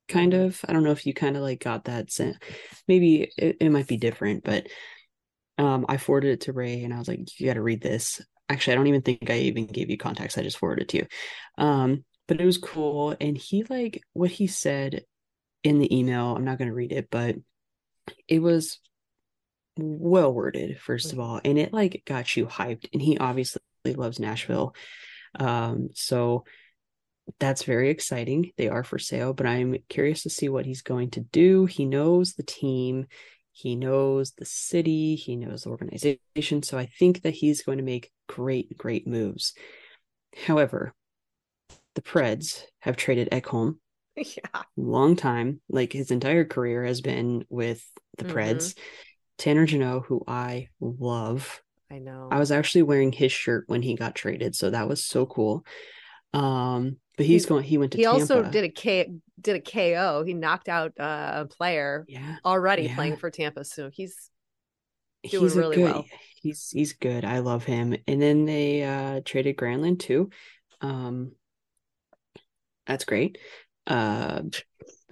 kind 0.09 0.35
of. 0.35 0.61
I 0.67 0.73
don't 0.73 0.83
know 0.85 0.93
if 0.93 1.07
you 1.07 1.15
kind 1.15 1.37
of 1.37 1.43
like 1.43 1.61
got 1.61 1.85
that 1.85 2.11
sense. 2.11 2.37
Maybe 2.89 3.31
it, 3.37 3.57
it 3.61 3.71
might 3.71 3.87
be 3.87 3.97
different, 3.97 4.45
but 4.45 4.67
um 5.59 5.87
I 5.89 5.97
forwarded 5.97 6.33
it 6.33 6.41
to 6.43 6.53
Rae 6.53 6.83
and 6.83 6.93
I 6.93 6.99
was 6.99 7.09
like, 7.09 7.41
you 7.41 7.47
gotta 7.47 7.63
read 7.63 7.81
this. 7.83 8.21
Actually, 8.49 8.75
I 8.75 8.77
don't 8.77 8.87
even 8.87 9.03
think 9.03 9.31
I 9.31 9.39
even 9.39 9.67
gave 9.67 9.91
you 9.91 9.99
context. 9.99 10.39
I 10.39 10.43
just 10.43 10.59
forwarded 10.59 10.85
it 10.85 10.89
to 10.91 10.99
you. 10.99 11.07
Um, 11.59 12.05
but 12.29 12.41
it 12.41 12.47
was 12.47 12.59
cool. 12.59 13.17
And 13.21 13.37
he 13.37 13.65
like 13.69 14.03
what 14.13 14.31
he 14.31 14.47
said 14.47 15.05
in 15.65 15.79
the 15.79 15.97
email, 15.97 16.37
I'm 16.37 16.45
not 16.45 16.59
gonna 16.59 16.75
read 16.75 16.93
it, 16.93 17.09
but 17.11 17.37
it 18.29 18.41
was 18.41 18.79
well 19.79 20.33
worded, 20.33 20.81
first 20.81 21.13
of 21.13 21.21
all, 21.21 21.41
and 21.45 21.59
it 21.59 21.73
like 21.73 22.03
got 22.07 22.37
you 22.37 22.47
hyped. 22.47 22.89
And 22.93 23.03
he 23.03 23.19
obviously 23.19 23.61
loves 23.85 24.19
Nashville. 24.19 24.75
Um, 25.39 25.91
so 25.95 26.45
that's 27.39 27.65
very 27.65 27.91
exciting. 27.91 28.53
They 28.57 28.69
are 28.69 28.85
for 28.85 28.99
sale, 28.99 29.33
but 29.33 29.47
I'm 29.47 29.77
curious 29.89 30.23
to 30.23 30.31
see 30.31 30.49
what 30.49 30.67
he's 30.67 30.83
going 30.83 31.11
to 31.13 31.21
do. 31.21 31.67
He 31.67 31.85
knows 31.85 32.35
the 32.35 32.43
team, 32.43 33.07
he 33.53 33.77
knows 33.77 34.33
the 34.33 34.45
city, 34.45 35.17
he 35.17 35.37
knows 35.37 35.63
the 35.63 35.71
organization. 35.71 36.63
So 36.63 36.79
I 36.79 36.87
think 36.87 37.23
that 37.23 37.35
he's 37.35 37.63
going 37.63 37.79
to 37.79 37.85
make 37.85 38.13
great, 38.29 38.77
great 38.79 39.07
moves. 39.07 39.55
However, 40.47 40.95
the 41.95 42.03
Preds 42.03 42.63
have 42.81 42.97
traded 42.97 43.31
Ekholm 43.31 43.77
yeah. 44.17 44.63
long 44.77 45.17
time. 45.17 45.61
Like 45.69 45.93
his 45.93 46.11
entire 46.11 46.45
career 46.45 46.85
has 46.85 47.01
been 47.01 47.45
with 47.49 47.85
the 48.19 48.25
Mhm. 48.25 48.33
Preds. 48.33 48.75
Tanner 49.39 49.67
Jeannot, 49.67 50.07
who 50.07 50.23
I 50.27 50.69
love. 50.81 51.61
I 51.91 51.99
know. 51.99 52.29
I 52.31 52.39
was 52.39 52.51
actually 52.51 52.83
wearing 52.83 53.13
his 53.13 53.33
shirt 53.33 53.65
when 53.67 53.83
he 53.83 53.95
got 53.95 54.15
traded, 54.15 54.57
so 54.57 54.71
that 54.71 54.89
was 54.89 55.05
so 55.05 55.27
cool. 55.27 55.65
Um, 56.33 56.97
but 57.17 57.27
he's 57.27 57.45
He- 57.45 57.49
going. 57.49 57.65
He 57.65 57.79
went 57.79 57.93
to 57.93 57.99
he 57.99 58.05
Tampa. 58.05 58.21
also 58.21 58.43
did 58.43 58.65
a 58.65 58.69
K 58.69 59.11
did 59.41 59.57
a 59.57 59.61
KO. 59.61 60.23
He 60.25 60.35
knocked 60.35 60.69
out 60.69 60.93
uh, 60.99 61.45
a 61.45 61.47
player 61.47 62.05
Yeah, 62.09 62.37
already 62.45 62.85
Yeah. 62.85 62.95
playing 62.95 63.17
for 63.17 63.31
Tampa. 63.31 63.65
So 63.65 63.91
he's 63.91 64.31
doing 65.31 65.45
he's 65.45 65.57
really 65.57 65.77
good. 65.77 65.85
well. 65.85 66.05
He's 66.43 66.71
he's 66.71 66.93
good. 66.93 67.25
I 67.25 67.39
love 67.41 67.65
him. 67.65 67.97
And 68.07 68.21
then 68.21 68.45
they 68.45 68.83
uh 68.83 69.21
traded 69.25 69.57
Granlund 69.57 69.99
too. 70.01 70.31
Um, 70.81 71.33
that's 72.87 73.05
great. 73.05 73.39
Uh, 73.87 74.43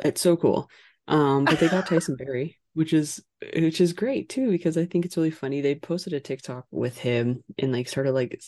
it's 0.05 0.21
so 0.21 0.37
cool. 0.37 0.69
Um, 1.09 1.45
but 1.45 1.59
they 1.59 1.69
got 1.69 1.87
Tyson 1.87 2.17
Barrie, 2.17 2.59
which 2.75 2.93
is 2.93 3.23
which 3.57 3.81
is 3.81 3.93
great 3.93 4.29
too 4.29 4.51
because 4.51 4.77
I 4.77 4.85
think 4.87 5.05
it's 5.05 5.17
really 5.17 5.31
funny. 5.31 5.61
They 5.61 5.75
posted 5.75 6.13
a 6.13 6.21
TikTok 6.21 6.67
with 6.71 6.99
him 6.99 7.43
and 7.59 7.73
like 7.73 7.89
started 7.89 8.13
like 8.13 8.41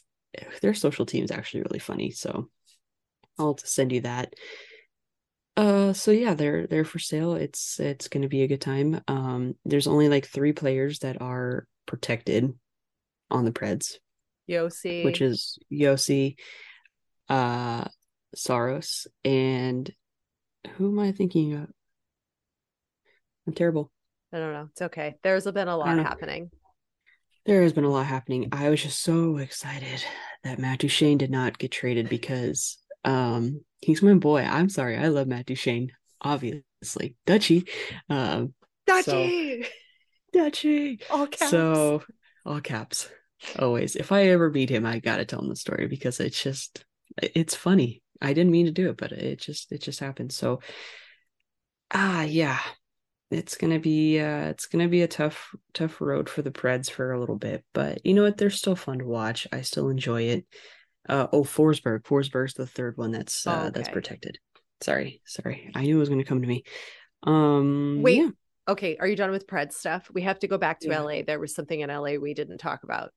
their 0.63 0.75
social 0.75 1.07
team 1.07 1.25
is 1.25 1.31
actually 1.31 1.63
really 1.63 1.79
funny. 1.79 2.11
So 2.11 2.49
I'll 3.39 3.59
send 3.59 3.93
you 3.93 4.03
that. 4.03 4.35
Uh, 5.57 5.93
so 5.95 6.11
yeah, 6.11 6.35
they're 6.35 6.67
they're 6.67 6.85
for 6.85 6.99
sale. 6.99 7.35
It's 7.35 7.81
it's 7.81 8.09
gonna 8.09 8.29
be 8.29 8.43
a 8.43 8.49
good 8.49 8.61
time. 8.61 9.01
Um, 9.09 9.55
there's 9.65 9.87
only 9.87 10.09
like 10.09 10.27
three 10.27 10.53
players 10.53 10.99
that 10.99 11.21
are 11.23 11.67
protected 11.87 12.53
on 13.31 13.45
the 13.45 13.53
Preds, 13.53 13.95
Juuse, 14.49 15.05
which 15.05 15.23
is 15.23 15.59
Juuse, 15.73 16.37
uh, 17.29 17.85
Saros, 18.35 19.07
and 19.25 19.91
who 20.75 20.91
am 20.91 20.99
I 20.99 21.13
thinking 21.13 21.55
of? 21.55 21.69
I'm 23.47 23.55
terrible. 23.55 23.91
I 24.33 24.39
don't 24.39 24.53
know. 24.53 24.69
It's 24.73 24.83
okay. 24.83 25.15
There's 25.23 25.51
been 25.51 25.69
a 25.69 25.77
lot 25.77 25.99
happening. 25.99 26.51
There 27.47 27.63
has 27.63 27.73
been 27.73 27.85
a 27.85 27.91
lot 27.91 28.07
happening. 28.07 28.49
I 28.53 28.69
was 28.71 28.83
just 28.83 29.01
so 29.01 29.37
excited 29.37 30.05
that 30.43 30.59
Matt 30.59 30.81
Duchene 30.81 31.17
did 31.17 31.31
not 31.31 31.59
get 31.59 31.71
traded 31.71 32.09
because 32.09 32.77
um 33.07 33.61
he's 33.81 34.03
my 34.03 34.15
boy. 34.15 34.43
I'm 34.43 34.69
sorry. 34.69 34.97
I 34.97 35.09
love 35.09 35.27
Matt 35.29 35.47
Duchene, 35.47 35.93
obviously. 36.21 37.17
Dutchy. 37.25 37.67
Um 38.11 38.53
Dutchy, 38.87 39.65
Dutchy. 40.33 41.01
all 41.11 41.27
caps. 41.27 41.51
So 41.51 42.03
all 42.45 42.61
caps. 42.61 43.09
Always. 43.59 43.97
If 43.97 44.13
I 44.13 44.25
ever 44.27 44.51
meet 44.51 44.71
him, 44.71 44.85
I 44.85 44.99
gotta 44.99 45.25
tell 45.25 45.41
him 45.41 45.49
the 45.49 45.57
story 45.57 45.87
because 45.87 46.21
it's 46.21 46.43
just 46.43 46.85
it's 47.19 47.55
funny. 47.55 48.03
I 48.21 48.33
didn't 48.33 48.53
mean 48.53 48.67
to 48.67 48.73
do 48.73 48.91
it, 48.91 48.97
but 48.97 49.13
it 49.13 49.41
just 49.41 49.73
it 49.73 49.81
just 49.81 50.01
happened. 50.01 50.33
So 50.33 50.61
ah 51.93 52.23
yeah. 52.23 52.59
It's 53.31 53.57
gonna 53.57 53.81
be 53.81 54.21
uh 54.21 54.49
it's 54.51 54.67
gonna 54.67 54.89
be 54.89 55.03
a 55.03 55.09
tough 55.09 55.51
tough 55.75 56.01
road 56.01 56.29
for 56.29 56.43
the 56.43 56.53
Preds 56.53 56.89
for 56.89 57.13
a 57.13 57.19
little 57.19 57.37
bit, 57.37 57.65
but 57.75 58.05
you 58.07 58.15
know 58.15 58.23
what? 58.23 58.37
They're 58.37 58.51
still 58.51 58.77
fun 58.77 58.99
to 59.01 59.05
watch. 59.05 59.49
I 59.53 59.63
still 59.63 59.89
enjoy 59.89 60.23
it. 60.23 60.47
Uh 61.09 61.27
oh 61.33 61.45
Forsberg. 61.45 62.03
Forsberg's 62.03 62.55
the 62.55 62.67
third 62.67 62.97
one 62.97 63.13
that's 63.13 63.47
uh 63.47 63.67
Oh, 63.67 63.71
that's 63.71 63.89
protected. 63.89 64.39
Sorry, 64.83 65.21
sorry. 65.25 65.71
I 65.75 65.83
knew 65.83 65.97
it 65.97 66.01
was 66.01 66.09
gonna 66.09 66.25
come 66.25 66.43
to 66.43 66.49
me. 66.49 66.65
Um 67.23 68.03
Wait, 68.03 68.17
yeah. 68.17 68.31
okay. 68.69 68.97
Are 68.99 69.07
you 69.07 69.17
done 69.17 69.31
with 69.31 69.47
Pred 69.47 69.73
stuff? 69.73 70.11
We 70.13 70.23
have 70.23 70.39
to 70.41 70.49
go 70.49 70.59
back 70.59 70.81
to 70.81 70.89
Yeah. 70.89 71.01
LA. 71.01 71.23
There 71.23 71.41
was 71.41 71.55
something 71.55 71.81
in 71.81 71.91
LA 71.91 72.17
we 72.17 72.35
didn't 72.35 72.59
talk 72.59 72.83
about. 72.83 73.13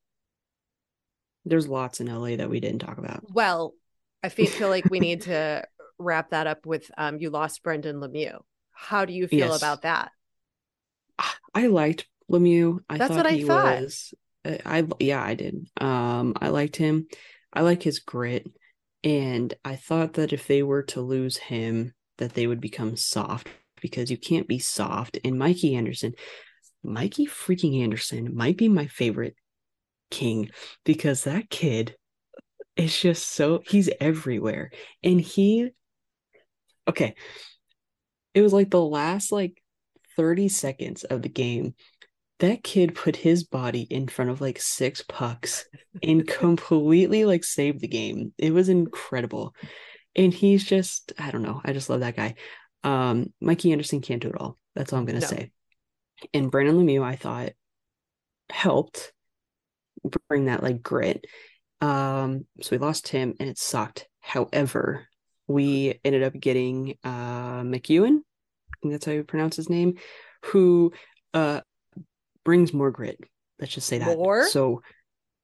There's 1.45 1.67
lots 1.67 1.99
in 1.99 2.07
LA 2.07 2.35
that 2.35 2.49
we 2.49 2.59
didn't 2.59 2.79
talk 2.79 2.97
about. 2.97 3.23
Well, 3.33 3.73
I 4.23 4.29
feel, 4.29 4.47
feel 4.47 4.69
like 4.69 4.89
we 4.89 4.99
need 4.99 5.21
to 5.23 5.65
wrap 5.97 6.29
that 6.29 6.47
up 6.47 6.65
with 6.65 6.89
um 6.97 7.19
you 7.19 7.29
lost 7.29 7.63
Brendan 7.63 7.97
Lemieux. 7.97 8.39
How 8.71 9.05
do 9.05 9.13
you 9.13 9.27
feel 9.27 9.49
Yes. 9.49 9.57
about 9.61 9.81
that? 9.83 10.11
I 11.53 11.67
liked 11.67 12.07
Lemieux. 12.31 12.79
I 12.89 12.97
That's 12.97 13.09
thought 13.09 13.17
what 13.17 13.25
I 13.25 13.35
he 13.35 13.43
thought. 13.43 13.83
was. 13.83 14.13
uh, 14.45 14.57
I 14.65 14.87
yeah, 14.99 15.21
I 15.23 15.33
did. 15.35 15.67
Um, 15.79 16.33
I 16.39 16.49
liked 16.49 16.75
him. 16.75 17.07
I 17.53 17.61
like 17.61 17.83
his 17.83 17.99
grit, 17.99 18.47
and 19.03 19.53
I 19.65 19.75
thought 19.75 20.13
that 20.13 20.33
if 20.33 20.47
they 20.47 20.63
were 20.63 20.83
to 20.83 21.01
lose 21.01 21.37
him, 21.37 21.93
that 22.17 22.33
they 22.33 22.47
would 22.47 22.61
become 22.61 22.95
soft 22.95 23.47
because 23.81 24.11
you 24.11 24.17
can't 24.17 24.47
be 24.47 24.59
soft. 24.59 25.17
And 25.23 25.39
Mikey 25.39 25.75
Anderson, 25.75 26.13
Mikey 26.83 27.25
freaking 27.27 27.81
Anderson 27.81 28.35
might 28.35 28.57
be 28.57 28.69
my 28.69 28.87
favorite 28.87 29.35
king 30.11 30.49
because 30.83 31.23
that 31.23 31.49
kid 31.49 31.95
is 32.75 32.97
just 32.97 33.27
so 33.27 33.61
he's 33.65 33.89
everywhere. 33.99 34.71
And 35.03 35.19
he 35.19 35.69
okay. 36.87 37.15
It 38.33 38.41
was 38.41 38.53
like 38.53 38.69
the 38.69 38.81
last 38.81 39.31
like 39.31 39.61
30 40.15 40.49
seconds 40.49 41.03
of 41.03 41.21
the 41.21 41.29
game. 41.29 41.75
That 42.39 42.63
kid 42.63 42.95
put 42.95 43.17
his 43.17 43.43
body 43.43 43.81
in 43.81 44.07
front 44.07 44.31
of 44.31 44.39
like 44.39 44.61
six 44.61 45.03
pucks 45.07 45.65
and 46.01 46.25
completely 46.27 47.25
like 47.25 47.43
saved 47.43 47.81
the 47.81 47.87
game. 47.87 48.33
It 48.37 48.53
was 48.53 48.69
incredible. 48.69 49.53
And 50.15 50.33
he's 50.33 50.63
just, 50.63 51.13
I 51.19 51.31
don't 51.31 51.43
know. 51.43 51.61
I 51.63 51.73
just 51.73 51.89
love 51.89 51.99
that 51.99 52.15
guy. 52.15 52.35
Um, 52.83 53.33
Mikey 53.41 53.71
Anderson 53.73 54.01
can't 54.01 54.21
do 54.21 54.29
it 54.29 54.39
all. 54.39 54.57
That's 54.75 54.93
all 54.93 54.99
I'm 54.99 55.05
gonna 55.05 55.19
No. 55.19 55.27
say. 55.27 55.51
And 56.33 56.49
Brendan 56.49 56.77
Lemieux, 56.77 57.03
I 57.03 57.15
thought 57.15 57.51
helped 58.49 59.13
bring 60.29 60.45
that 60.45 60.63
like 60.63 60.81
grit. 60.81 61.25
Um, 61.81 62.45
so 62.61 62.69
we 62.71 62.77
lost 62.77 63.09
him 63.09 63.35
and 63.39 63.49
it 63.49 63.57
sucked. 63.57 64.07
However, 64.21 65.07
we 65.47 65.99
ended 66.03 66.23
up 66.23 66.33
getting 66.33 66.97
uh 67.03 67.61
MacEwen, 67.61 68.19
I 68.19 68.75
think 68.81 68.93
that's 68.93 69.05
how 69.05 69.11
you 69.11 69.23
pronounce 69.23 69.55
his 69.55 69.69
name, 69.69 69.95
who 70.45 70.93
uh 71.33 71.61
brings 72.43 72.73
more 72.73 72.91
grit. 72.91 73.19
Let's 73.59 73.73
just 73.73 73.87
say 73.87 73.97
that. 73.99 74.17
More? 74.17 74.47
So 74.47 74.81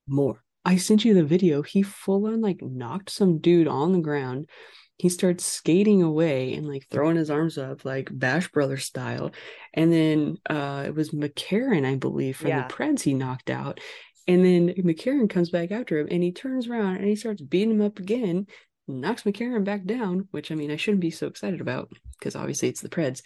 more. 0.08 0.42
I 0.64 0.78
sent 0.78 1.06
you 1.06 1.14
the 1.14 1.24
video. 1.24 1.62
He 1.62 1.84
full 1.84 2.26
on 2.28 2.42
like 2.42 2.62
knocked 2.62 3.10
some 3.10 3.40
dude 3.40 3.68
on 3.68 3.94
the 3.94 4.00
ground. 4.00 4.50
He 4.98 5.10
starts 5.10 5.46
skating 5.46 6.02
away 6.02 6.54
and 6.54 6.66
like 6.66 6.88
throwing 6.90 7.18
his 7.18 7.30
arms 7.30 7.58
up 7.58 7.84
like 7.86 8.10
Bash 8.12 8.50
Brother 8.50 8.78
style. 8.78 9.32
And 9.74 9.92
then 9.92 10.38
uh 10.50 10.86
it 10.88 10.96
was 10.96 11.12
McCarron, 11.12 11.86
I 11.86 11.96
believe, 11.96 12.38
from 12.38 12.48
Yeah. 12.48 12.68
the 12.68 12.74
Preds 12.74 13.02
he 13.02 13.14
knocked 13.14 13.50
out. 13.50 13.80
And 14.28 14.44
then 14.44 14.70
McCarron 14.70 15.30
comes 15.30 15.50
back 15.52 15.72
after 15.72 16.00
him 16.00 16.08
and 16.10 16.24
he 16.24 16.32
turns 16.32 16.68
around 16.68 16.96
and 16.96 17.06
he 17.06 17.16
starts 17.16 17.42
beating 17.42 17.72
him 17.72 17.82
up 17.82 18.00
again, 18.00 18.48
knocks 18.88 19.24
McCarron 19.24 19.66
back 19.66 19.84
down, 19.86 20.28
which 20.32 20.52
I 20.52 20.56
mean 20.56 20.72
I 20.72 20.78
shouldn't 20.78 21.02
be 21.02 21.12
so 21.12 21.28
excited 21.28 21.62
about 21.62 21.92
because 22.18 22.36
obviously 22.36 22.70
it's 22.70 22.82
the 22.82 22.90
Preds. 22.90 23.22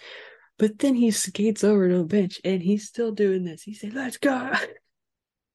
But 0.59 0.77
then 0.77 0.93
he 0.93 1.09
skates 1.11 1.63
over 1.63 1.89
to 1.89 1.97
the 1.99 2.03
bench 2.03 2.39
and 2.43 2.61
he's 2.61 2.85
still 2.85 3.13
doing 3.13 3.45
this. 3.45 3.63
He 3.63 3.73
said, 3.73 3.93
Let's 3.93 4.17
go. 4.17 4.51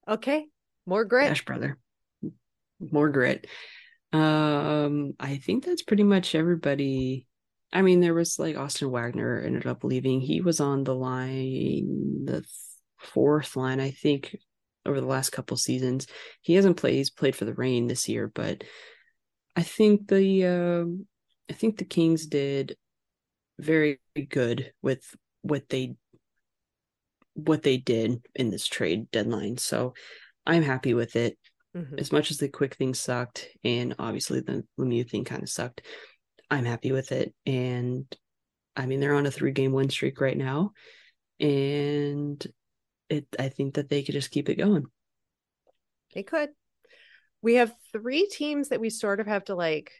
Okay. 0.09 0.47
More 0.87 1.05
grit. 1.05 1.29
Bash 1.29 1.45
brother. 1.45 1.79
More 2.79 3.09
grit. 3.09 3.47
Um, 4.13 5.15
I 5.19 5.37
think 5.37 5.65
that's 5.65 5.83
pretty 5.83 6.03
much 6.03 6.35
everybody. 6.35 7.27
I 7.73 7.83
mean, 7.83 8.01
there 8.01 8.15
was 8.15 8.39
like 8.39 8.57
Austin 8.57 8.91
Wagner 8.91 9.41
ended 9.41 9.67
up 9.67 9.83
leaving. 9.83 10.21
He 10.21 10.41
was 10.41 10.61
on 10.61 10.85
the 10.85 10.95
line, 10.95 12.25
the 12.25 12.45
fourth 12.99 13.57
line, 13.57 13.81
I 13.81 13.91
think, 13.91 14.37
over 14.87 15.01
the 15.01 15.07
last 15.07 15.31
couple 15.31 15.57
seasons. 15.57 16.07
He 16.43 16.55
hasn't 16.55 16.77
played. 16.77 16.95
He's 16.95 17.11
played 17.11 17.35
for 17.35 17.45
the 17.45 17.55
Reign 17.55 17.87
this 17.87 18.09
year, 18.09 18.31
but 18.33 18.63
I 19.57 19.63
think 19.63 20.09
the 20.09 20.47
um 20.47 21.07
I 21.51 21.55
think 21.55 21.79
the 21.79 21.85
Kings 21.85 22.27
did 22.27 22.77
very 23.59 24.01
good 24.29 24.73
with 24.83 25.15
what 25.43 25.69
they 25.69 25.95
what 27.35 27.63
they 27.63 27.77
did 27.77 28.25
in 28.35 28.51
this 28.51 28.67
trade 28.67 29.11
deadline. 29.11 29.59
So 29.59 29.95
I'm 30.47 30.63
happy 30.63 30.95
with 30.95 31.17
it. 31.17 31.37
Mhm. 31.75 31.99
As 31.99 32.13
much 32.13 32.31
as 32.31 32.39
the 32.39 32.49
quick 32.49 32.77
thing 32.77 32.95
sucked, 32.95 33.49
and 33.65 33.97
obviously 33.99 34.41
the 34.41 34.65
Lemieux 34.79 35.11
thing 35.11 35.25
kind 35.25 35.43
of 35.43 35.49
sucked, 35.49 35.83
I'm 36.51 36.65
happy 36.65 36.93
with 36.93 37.11
it. 37.11 37.35
And 37.45 38.07
I 38.77 38.87
mean, 38.87 39.01
they're 39.01 39.15
on 39.15 39.27
a 39.27 39.31
three 39.31 39.53
game 39.53 39.73
win 39.73 39.91
streak 39.91 40.21
right 40.21 40.37
now, 40.37 40.73
and 41.41 42.45
it. 43.09 43.27
I 43.39 43.49
think 43.49 43.75
that 43.75 43.89
they 43.89 44.03
could 44.03 44.15
just 44.15 44.31
keep 44.31 44.49
it 44.49 44.57
going. 44.57 44.87
They 46.15 46.23
could. 46.23 46.51
We 47.43 47.55
have 47.55 47.75
three 47.93 48.27
teams 48.27 48.69
that 48.69 48.81
we 48.81 48.91
sort 48.91 49.21
of 49.21 49.27
have 49.27 49.45
to 49.47 49.55
like, 49.55 49.93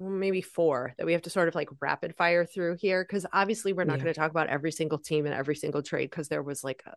maybe 0.00 0.40
four 0.40 0.94
that 0.98 1.06
we 1.06 1.12
have 1.12 1.22
to 1.22 1.30
sort 1.30 1.48
of 1.48 1.54
like 1.54 1.68
rapid 1.80 2.16
fire 2.16 2.44
through 2.44 2.76
here. 2.80 3.04
Cause 3.04 3.24
obviously 3.32 3.72
we're 3.72 3.84
not 3.84 3.98
Yeah. 3.98 4.04
going 4.04 4.14
to 4.14 4.20
talk 4.20 4.30
about 4.30 4.48
every 4.48 4.72
single 4.72 4.98
team 4.98 5.26
and 5.26 5.34
every 5.34 5.56
single 5.56 5.82
trade 5.82 6.10
because 6.10 6.28
there 6.28 6.42
was 6.42 6.64
like 6.64 6.82
a, 6.86 6.94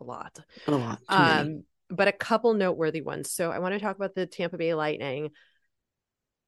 a 0.00 0.04
lot. 0.04 0.38
A 0.66 0.70
lot. 0.72 1.00
Um, 1.08 1.64
but 1.88 2.08
a 2.08 2.12
couple 2.12 2.54
noteworthy 2.54 3.02
ones. 3.02 3.32
So 3.32 3.50
I 3.50 3.58
want 3.58 3.74
to 3.74 3.80
talk 3.80 3.96
about 3.96 4.14
the 4.14 4.26
Tampa 4.26 4.56
Bay 4.58 4.74
Lightning. 4.74 5.30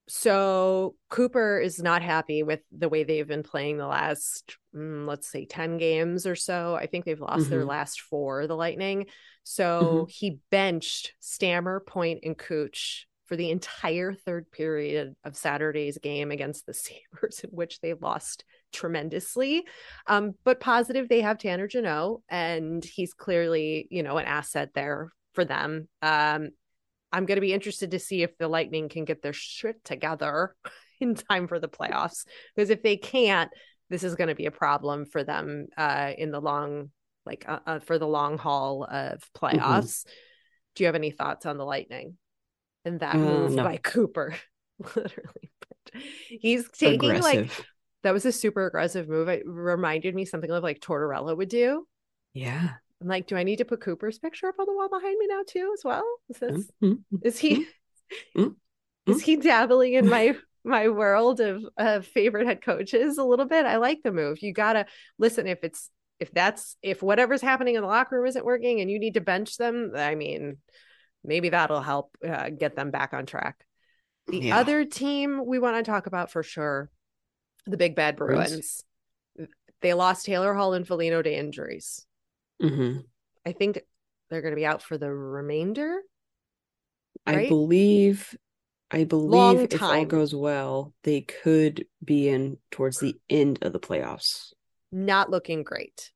So 0.08 0.96
Cooper 1.08 1.60
is 1.60 1.80
not 1.80 2.02
happy 2.02 2.42
with 2.42 2.60
the 2.76 2.88
way 2.88 3.04
they've 3.04 3.26
been 3.26 3.44
playing 3.44 3.78
the 3.78 3.86
last, 3.86 4.56
mm, 4.74 5.06
let's 5.06 5.30
say, 5.30 5.46
10 5.46 5.78
games 5.78 6.26
or 6.26 6.34
so. 6.34 6.74
I 6.74 6.86
think 6.86 7.04
they've 7.04 7.20
lost 7.20 7.48
their 7.50 7.64
Mhm. 7.64 7.68
last 7.68 8.00
four, 8.00 8.46
the 8.46 8.56
Lightning. 8.56 9.06
So 9.44 10.06
he 10.10 10.38
benched 10.50 11.14
Stammer, 11.20 11.80
Point, 11.80 12.20
and 12.24 12.36
Cooch 12.36 13.06
for 13.26 13.36
the 13.36 13.50
entire 13.50 14.14
third 14.14 14.50
period 14.50 15.14
of 15.24 15.36
Saturday's 15.36 15.98
game 15.98 16.30
against 16.30 16.66
the 16.66 16.74
Sabres, 17.12 17.40
in 17.44 17.50
which 17.50 17.80
they 17.80 17.94
lost 17.94 18.44
tremendously. 18.72 19.64
Um, 20.06 20.32
but 20.44 20.60
positive, 20.60 21.08
they 21.08 21.20
have 21.20 21.38
Tanner 21.38 21.68
Jeannot, 21.68 22.20
and 22.28 22.84
he's 22.84 23.14
clearly, 23.14 23.86
you 23.90 24.02
know, 24.02 24.18
an 24.18 24.26
asset 24.26 24.70
there 24.74 25.12
for 25.34 25.44
them. 25.44 25.88
Um, 26.00 26.50
I'm 27.12 27.26
going 27.26 27.36
to 27.36 27.42
be 27.42 27.52
interested 27.52 27.90
to 27.90 27.98
see 27.98 28.22
if 28.22 28.36
the 28.38 28.48
Lightning 28.48 28.88
can 28.88 29.04
get 29.04 29.22
their 29.22 29.34
shit 29.34 29.84
together 29.84 30.54
in 31.00 31.14
time 31.14 31.46
for 31.46 31.58
the 31.58 31.68
playoffs. 31.68 32.24
Because 32.54 32.70
if 32.70 32.82
they 32.82 32.96
can't, 32.96 33.50
this 33.90 34.04
is 34.04 34.14
going 34.14 34.28
to 34.28 34.34
be 34.34 34.46
a 34.46 34.50
problem 34.50 35.04
for 35.04 35.22
them 35.22 35.66
uh, 35.76 36.12
in 36.16 36.30
the 36.30 36.40
long, 36.40 36.90
like 37.26 37.44
uh, 37.46 37.58
uh, 37.66 37.78
for 37.80 37.98
the 37.98 38.06
long 38.06 38.38
haul 38.38 38.84
of 38.84 39.22
playoffs. 39.36 40.06
Do 40.74 40.84
you 40.84 40.86
have 40.86 40.94
any 40.94 41.10
thoughts 41.10 41.44
on 41.44 41.58
the 41.58 41.66
Lightning 41.66 42.16
and 42.84 43.00
that 43.00 43.16
Uh, 43.16 43.18
move 43.18 43.56
no. 43.56 43.64
by 43.64 43.76
Cooper? 43.78 44.34
Literally, 44.78 45.50
he's 46.28 46.68
taking 46.70 47.20
like 47.20 47.50
that 48.02 48.12
was 48.12 48.24
a 48.24 48.32
super 48.32 48.66
aggressive 48.66 49.08
move. 49.08 49.28
It 49.28 49.42
reminded 49.46 50.14
me 50.14 50.24
something 50.24 50.50
of 50.50 50.62
like 50.62 50.80
Tortorella 50.80 51.36
would 51.36 51.48
do. 51.48 51.86
yeah. 52.34 52.70
I'm 53.00 53.08
like, 53.08 53.26
do 53.26 53.36
I 53.36 53.42
need 53.42 53.56
to 53.56 53.64
put 53.64 53.80
Cooper's 53.80 54.18
picture 54.20 54.46
up 54.46 54.54
on 54.60 54.66
the 54.66 54.72
wall 54.72 54.88
behind 54.88 55.18
me 55.18 55.26
now 55.26 55.42
too, 55.46 55.72
as 55.76 55.84
well? 55.84 56.04
Is 56.28 56.38
this 56.38 56.70
Mhm. 56.82 57.02
is 57.22 57.38
he 57.38 57.66
Mm. 58.36 58.56
is 59.06 59.22
he 59.22 59.36
dabbling 59.36 59.94
in 59.94 60.08
my 60.08 60.36
my 60.64 60.88
world 60.88 61.40
of 61.40 61.64
of 61.76 62.06
favorite 62.06 62.46
head 62.46 62.62
coaches 62.62 63.18
a 63.18 63.24
little 63.24 63.46
bit? 63.46 63.66
I 63.66 63.76
like 63.76 64.02
the 64.02 64.12
move. 64.12 64.42
You 64.42 64.52
gotta 64.52 64.86
listen 65.18 65.46
if 65.46 65.64
it's 65.64 65.90
if 66.20 66.30
that's 66.32 66.76
if 66.82 67.02
whatever's 67.02 67.42
happening 67.42 67.74
in 67.74 67.82
the 67.82 67.88
locker 67.88 68.16
room 68.16 68.26
isn't 68.26 68.44
working 68.44 68.80
and 68.80 68.90
you 68.90 68.98
need 69.00 69.14
to 69.14 69.20
bench 69.20 69.56
them. 69.56 69.92
I 69.96 70.14
mean, 70.14 70.58
maybe 71.24 71.50
that'll 71.50 71.80
help 71.80 72.16
uh, 72.26 72.50
get 72.50 72.76
them 72.76 72.90
back 72.90 73.12
on 73.12 73.26
track. 73.26 73.64
The 74.28 74.40
Yeah. 74.40 74.58
other 74.58 74.84
team 74.84 75.44
we 75.44 75.58
want 75.58 75.76
to 75.76 75.90
talk 75.90 76.06
about 76.06 76.30
for 76.30 76.42
sure, 76.42 76.90
the 77.66 77.76
Big 77.76 77.94
Bad 77.94 78.16
Bruins. 78.16 78.84
Bruins. 79.36 79.48
They 79.80 79.94
lost 79.94 80.26
Taylor 80.26 80.54
Hall 80.54 80.74
and 80.74 80.86
Foligno 80.86 81.22
to 81.22 81.32
injuries. 81.32 82.06
hmm 82.60 82.98
I 83.44 83.52
think 83.52 83.80
they're 84.30 84.42
going 84.42 84.52
to 84.52 84.56
be 84.56 84.66
out 84.66 84.82
for 84.82 84.96
the 84.96 85.12
remainder. 85.12 86.00
I 87.26 87.46
believe, 87.48 88.36
I 88.90 89.04
believe 89.04 89.64
if 89.72 89.82
all 89.82 90.04
goes 90.04 90.34
well, 90.34 90.92
they 91.02 91.22
could 91.22 91.86
be 92.04 92.28
in 92.28 92.58
towards 92.70 93.00
the 93.00 93.16
end 93.28 93.58
of 93.62 93.72
the 93.72 93.80
playoffs. 93.80 94.52
Not 94.92 95.30
looking 95.30 95.62
great 95.62 96.12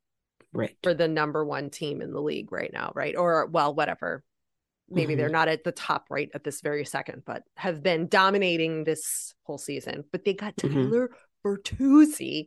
Right. 0.53 0.77
for 0.83 0.95
the 0.95 1.09
number 1.09 1.45
one 1.45 1.71
team 1.71 2.01
in 2.01 2.12
the 2.12 2.23
league 2.23 2.53
right 2.53 2.73
now, 2.73 2.92
right? 2.95 3.16
Or, 3.16 3.47
well, 3.47 3.75
whatever. 3.75 4.23
Maybe 4.88 5.14
Mhm. 5.14 5.16
they're 5.18 5.29
not 5.29 5.49
at 5.49 5.64
the 5.64 5.72
top 5.72 6.07
right 6.11 6.31
at 6.35 6.44
this 6.44 6.61
very 6.61 6.85
second, 6.85 7.25
but 7.27 7.42
have 7.57 7.83
been 7.83 8.07
dominating 8.09 8.85
this 8.85 9.35
whole 9.42 9.59
season. 9.59 10.05
But 10.12 10.25
they 10.25 10.35
got 10.35 10.57
Mhm. 10.57 10.72
Tyler 10.72 11.11
Bertuzzi 11.44 12.46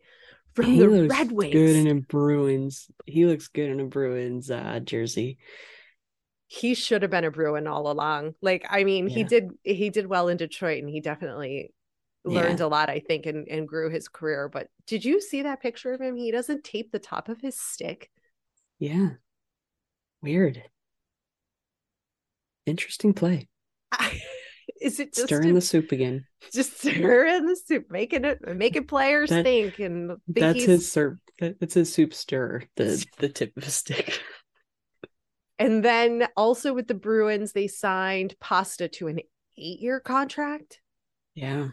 from 0.53 0.65
He 0.65 0.79
the 0.79 1.07
Red 1.07 1.31
Wings. 1.31 1.53
good 1.53 1.75
in 1.75 1.87
a 1.87 1.95
Bruins. 2.01 2.89
He 3.05 3.25
looks 3.25 3.47
good 3.49 3.69
in 3.69 3.79
a 3.79 3.85
Bruins 3.85 4.49
uh, 4.51 4.79
jersey. 4.83 5.37
he 6.51 6.73
should 6.73 7.03
have 7.03 7.11
been 7.11 7.23
a 7.25 7.29
Bruin 7.29 7.67
all 7.67 7.91
along. 7.91 8.33
Like, 8.41 8.65
I 8.67 8.83
mean, 8.83 9.05
he 9.07 9.23
did 9.23 9.51
he 9.63 9.91
did 9.91 10.07
well 10.07 10.29
in 10.29 10.37
Detroit 10.37 10.81
and 10.81 10.89
he 10.89 10.99
definitely 10.99 11.71
learned 12.25 12.57
Yeah. 12.59 12.65
a 12.65 12.67
lot, 12.67 12.89
I 12.89 13.01
think, 13.01 13.27
and, 13.27 13.47
and 13.47 13.67
grew 13.67 13.91
his 13.91 14.07
career. 14.07 14.49
But 14.49 14.67
did 14.87 15.05
you 15.05 15.21
see 15.21 15.43
that 15.43 15.61
picture 15.61 15.93
of 15.93 16.01
him? 16.01 16.15
He 16.15 16.31
doesn't 16.31 16.63
tape 16.63 16.91
the 16.91 16.97
top 16.97 17.29
of 17.29 17.39
his 17.41 17.55
stick. 17.55 18.09
Yeah. 18.79 19.09
Weird. 20.23 20.63
Interesting 22.69 23.13
play. 23.13 23.47
Is 24.81 24.99
it 24.99 25.13
just 25.13 25.27
Stirring 25.27 25.49
a- 25.51 25.53
the 25.55 25.61
soup 25.61 25.91
again. 25.91 26.25
just 26.53 26.79
stirring 26.79 27.45
the 27.45 27.55
soup, 27.67 27.87
making 27.89 28.23
it 28.23 28.39
making 28.55 28.85
players 28.87 29.29
That- 29.29 29.43
think 29.43 29.79
and 29.79 30.09
think 30.09 30.39
That's 30.39 30.63
his 30.63 30.91
soup. 30.91 31.17
That's 31.39 31.73
his 31.73 31.91
soup 31.93 32.13
stirrer. 32.13 32.63
The 32.77 33.03
the 33.17 33.27
tip 33.29 33.51
of 33.57 33.63
a 33.63 33.69
stick. 33.71 34.21
and 35.59 35.83
then 35.83 36.27
also 36.37 36.73
with 36.73 36.87
the 36.87 36.93
Bruins, 36.93 37.51
they 37.51 37.67
signed 37.67 38.35
Pasta 38.39 38.87
to 38.89 39.07
an 39.07 39.19
eight-year 39.57 39.99
contract. 39.99 40.79
Yeah. 41.35 41.69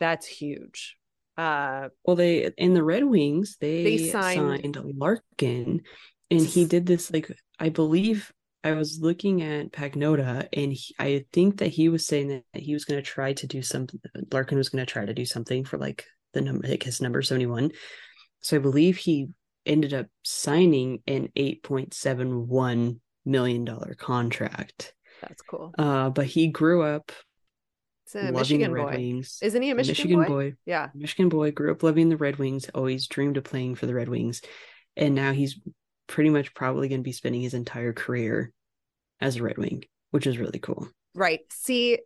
That's 0.00 0.26
huge. 0.26 0.96
Uh 1.36 1.88
Well, 2.04 2.16
they 2.16 2.50
in 2.56 2.74
the 2.74 2.82
Red 2.84 3.04
Wings 3.04 3.56
they, 3.60 3.82
They 3.84 4.08
signed- 4.08 4.62
signed 4.62 4.76
Larkin 4.98 5.82
and 6.30 6.40
he 6.40 6.64
did 6.64 6.86
this 6.86 7.12
like 7.12 7.30
I 7.58 7.68
believe 7.68 8.32
I 8.64 8.72
was 8.72 8.98
looking 9.00 9.42
at 9.42 9.72
Pagnota, 9.72 10.48
and 10.52 10.72
he, 10.72 10.94
I 10.98 11.26
think 11.32 11.58
that 11.58 11.68
he 11.68 11.90
was 11.90 12.06
saying 12.06 12.28
that 12.28 12.62
he 12.62 12.72
was 12.72 12.86
going 12.86 13.00
to 13.00 13.08
try 13.08 13.34
to 13.34 13.46
do 13.46 13.60
something. 13.62 14.00
Larkin 14.32 14.58
was 14.58 14.70
going 14.70 14.84
to 14.84 14.90
try 14.90 15.04
to 15.04 15.14
do 15.14 15.26
something 15.26 15.64
for 15.64 15.76
like 15.78 16.06
the 16.32 16.40
number, 16.40 16.66
like 16.66 16.82
his 16.82 17.00
number 17.00 17.20
seventy 17.22 17.46
one. 17.46 17.72
So 18.40 18.56
I 18.56 18.60
believe 18.60 18.96
he 18.96 19.28
ended 19.66 19.94
up 19.94 20.06
signing 20.22 21.02
an 21.06 21.28
eight 21.36 21.62
point 21.62 21.94
seven 21.94 22.48
one 22.48 23.00
million 23.24 23.64
dollar 23.64 23.94
contract. 23.94 24.94
That's 25.20 25.42
cool. 25.42 25.74
Uh, 25.78 26.10
but 26.10 26.26
he 26.26 26.48
grew 26.48 26.82
up 26.82 27.12
It's 28.06 28.14
a 28.14 28.32
Michigan 28.32 28.74
boy. 28.74 28.92
Wings. 28.96 29.38
Isn't 29.42 29.62
he 29.62 29.70
a 29.70 29.74
Michigan, 29.74 30.24
boy? 30.24 30.54
Yeah. 30.66 30.88
Michigan 30.94 31.28
boy, 31.28 31.52
grew 31.52 31.70
up 31.70 31.82
loving 31.82 32.08
the 32.08 32.16
Red 32.16 32.36
Wings, 32.36 32.68
always 32.74 33.06
dreamed 33.08 33.36
of 33.36 33.44
playing 33.44 33.76
for 33.76 33.86
the 33.86 33.94
Red 33.94 34.08
Wings. 34.08 34.42
And 34.96 35.14
now 35.14 35.32
he's 35.32 35.58
pretty 36.06 36.30
much 36.30 36.54
probably 36.54 36.88
going 36.88 37.00
to 37.00 37.04
be 37.04 37.12
spending 37.12 37.40
his 37.40 37.54
entire 37.54 37.92
career 37.92 38.52
as 39.20 39.36
a 39.36 39.42
Red 39.42 39.58
Wing, 39.58 39.84
which 40.10 40.26
is 40.26 40.38
really 40.38 40.58
cool. 40.58 40.88
Right. 41.14 41.40
See, 41.50 41.98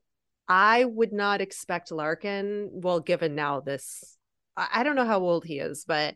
I 0.48 0.84
would 0.84 1.12
not 1.12 1.40
expect 1.40 1.90
Larkin. 1.92 2.70
Well, 2.72 3.00
given 3.00 3.34
now 3.34 3.60
this, 3.60 4.16
I, 4.56 4.82
don't 4.82 4.96
know 4.96 5.04
how 5.06 5.20
old 5.20 5.44
he 5.44 5.58
is, 5.58 5.84
but 5.86 6.14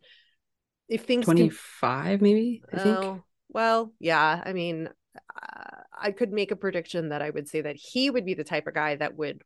if 0.88 1.04
things 1.04 1.24
can- 1.24 1.36
25, 1.36 2.20
maybe, 2.20 2.62
I 2.72 2.78
think. 2.78 2.98
Oh, 2.98 3.22
well, 3.48 3.92
yeah. 3.98 4.42
I 4.44 4.52
mean, 4.52 4.88
uh, 5.16 5.80
I 5.96 6.10
could 6.12 6.32
make 6.32 6.50
a 6.50 6.56
prediction 6.56 7.10
that 7.10 7.22
I 7.22 7.30
would 7.30 7.48
say 7.48 7.60
that 7.60 7.76
he 7.76 8.10
would 8.10 8.24
be 8.24 8.34
the 8.34 8.44
type 8.44 8.66
of 8.66 8.74
guy 8.74 8.96
that 8.96 9.16
would 9.16 9.42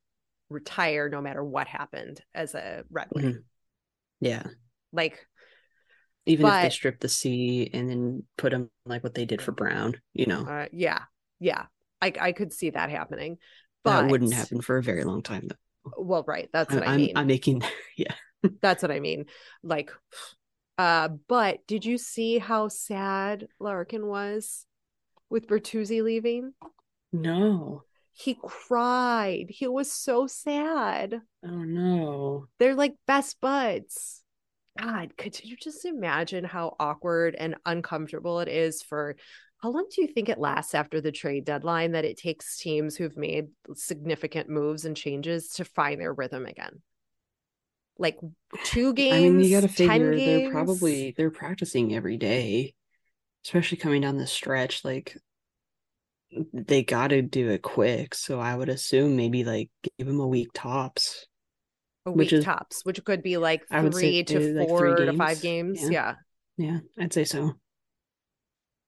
retire 0.48 1.08
no 1.08 1.20
matter 1.20 1.42
what 1.44 1.66
happened 1.66 2.20
as 2.34 2.54
a 2.54 2.84
Red 2.90 3.08
Wing. 3.12 3.24
Mhm. 3.24 3.44
Yeah. 4.20 4.44
Like, 4.92 5.26
Even 6.26 6.46
if 6.46 6.62
they 6.62 6.70
strip 6.70 7.00
the 7.00 7.08
C 7.08 7.70
and 7.72 7.88
then 7.88 8.24
put 8.36 8.50
them 8.50 8.68
like 8.84 9.04
what 9.04 9.14
they 9.14 9.24
did 9.24 9.40
for 9.40 9.52
Brown, 9.52 10.00
you 10.12 10.26
know, 10.26 10.40
uh, 10.40 10.66
yeah, 10.72 11.02
yeah, 11.38 11.66
I 12.02 12.12
I 12.20 12.32
could 12.32 12.52
see 12.52 12.70
that 12.70 12.90
happening. 12.90 13.38
But 13.84 14.02
that 14.02 14.10
wouldn't 14.10 14.34
happen 14.34 14.60
for 14.60 14.76
a 14.76 14.82
very 14.82 15.04
long 15.04 15.22
time, 15.22 15.48
though. 15.48 15.92
Well, 15.96 16.24
right. 16.26 16.48
That's 16.52 16.72
I'm, 16.72 16.78
what 16.78 16.88
I 16.88 16.92
I'm, 16.92 16.96
mean. 16.96 17.12
I'm 17.16 17.26
making, 17.26 17.62
yeah. 17.96 18.14
That's 18.60 18.82
what 18.82 18.90
I 18.90 19.00
mean. 19.00 19.26
Like, 19.62 19.92
uh, 20.78 21.08
but 21.28 21.66
did 21.66 21.84
you 21.84 21.98
see 21.98 22.38
how 22.38 22.68
sad 22.68 23.46
Larkin 23.60 24.06
was 24.06 24.66
with 25.30 25.46
Bertuzzi 25.46 26.02
leaving? 26.02 26.52
No. 27.12 27.82
He 28.12 28.38
cried. 28.42 29.46
He 29.48 29.68
was 29.68 29.92
so 29.92 30.26
sad. 30.26 31.20
Oh, 31.44 31.48
no. 31.48 32.48
They're 32.58 32.74
like 32.74 32.94
best 33.06 33.40
buds. 33.40 34.22
God, 34.76 35.16
could 35.16 35.42
you 35.42 35.56
just 35.56 35.84
imagine 35.84 36.44
how 36.44 36.76
awkward 36.78 37.34
and 37.34 37.56
uncomfortable 37.64 38.40
it 38.40 38.48
is 38.48 38.82
for 38.82 39.16
how 39.58 39.70
long 39.70 39.86
do 39.90 40.02
you 40.02 40.08
think 40.08 40.28
it 40.28 40.38
lasts 40.38 40.74
after 40.74 41.00
the 41.00 41.12
trade 41.12 41.44
deadline 41.44 41.92
that 41.92 42.04
it 42.04 42.18
takes 42.18 42.58
teams 42.58 42.94
who've 42.96 43.16
made 43.16 43.48
significant 43.74 44.48
moves 44.48 44.84
and 44.84 44.96
changes 44.96 45.48
to 45.54 45.64
find 45.64 46.00
their 46.00 46.12
rhythm 46.12 46.44
again? 46.44 46.82
Like 47.98 48.18
two 48.64 48.92
games, 48.92 49.14
I 49.14 49.20
mean, 49.20 49.40
you 49.40 49.50
got 49.50 49.62
to 49.62 49.68
10 49.68 50.00
figure 50.00 50.20
they're 50.20 50.50
probably 50.50 51.14
they're 51.16 51.30
practicing 51.30 51.94
every 51.94 52.18
day, 52.18 52.74
especially 53.44 53.78
coming 53.78 54.02
down 54.02 54.18
the 54.18 54.26
stretch. 54.26 54.84
Like 54.84 55.16
they 56.52 56.82
got 56.82 57.08
to 57.08 57.22
do 57.22 57.48
it 57.48 57.62
quick, 57.62 58.14
so 58.14 58.38
I 58.38 58.54
would 58.54 58.68
assume 58.68 59.16
maybe 59.16 59.44
like 59.44 59.70
give 59.98 60.06
them 60.06 60.20
a 60.20 60.26
week 60.26 60.48
tops. 60.52 61.26
A 62.06 62.12
which 62.12 62.32
week 62.32 62.38
is- 62.38 62.44
tops, 62.44 62.84
which 62.84 63.04
could 63.04 63.22
be 63.22 63.36
like 63.36 63.62
I 63.70 63.82
would 63.82 63.94
say, 63.94 64.22
three 64.22 64.38
to 64.38 64.50
uh, 64.52 64.60
like, 64.60 64.68
four 64.68 64.96
three 64.96 65.06
to 65.06 65.12
five 65.12 65.40
games. 65.42 65.82
Yeah. 65.82 65.90
Yeah. 65.90 66.14
Yeah, 66.58 66.78
I'd 66.98 67.12
say 67.12 67.24
so. 67.24 67.52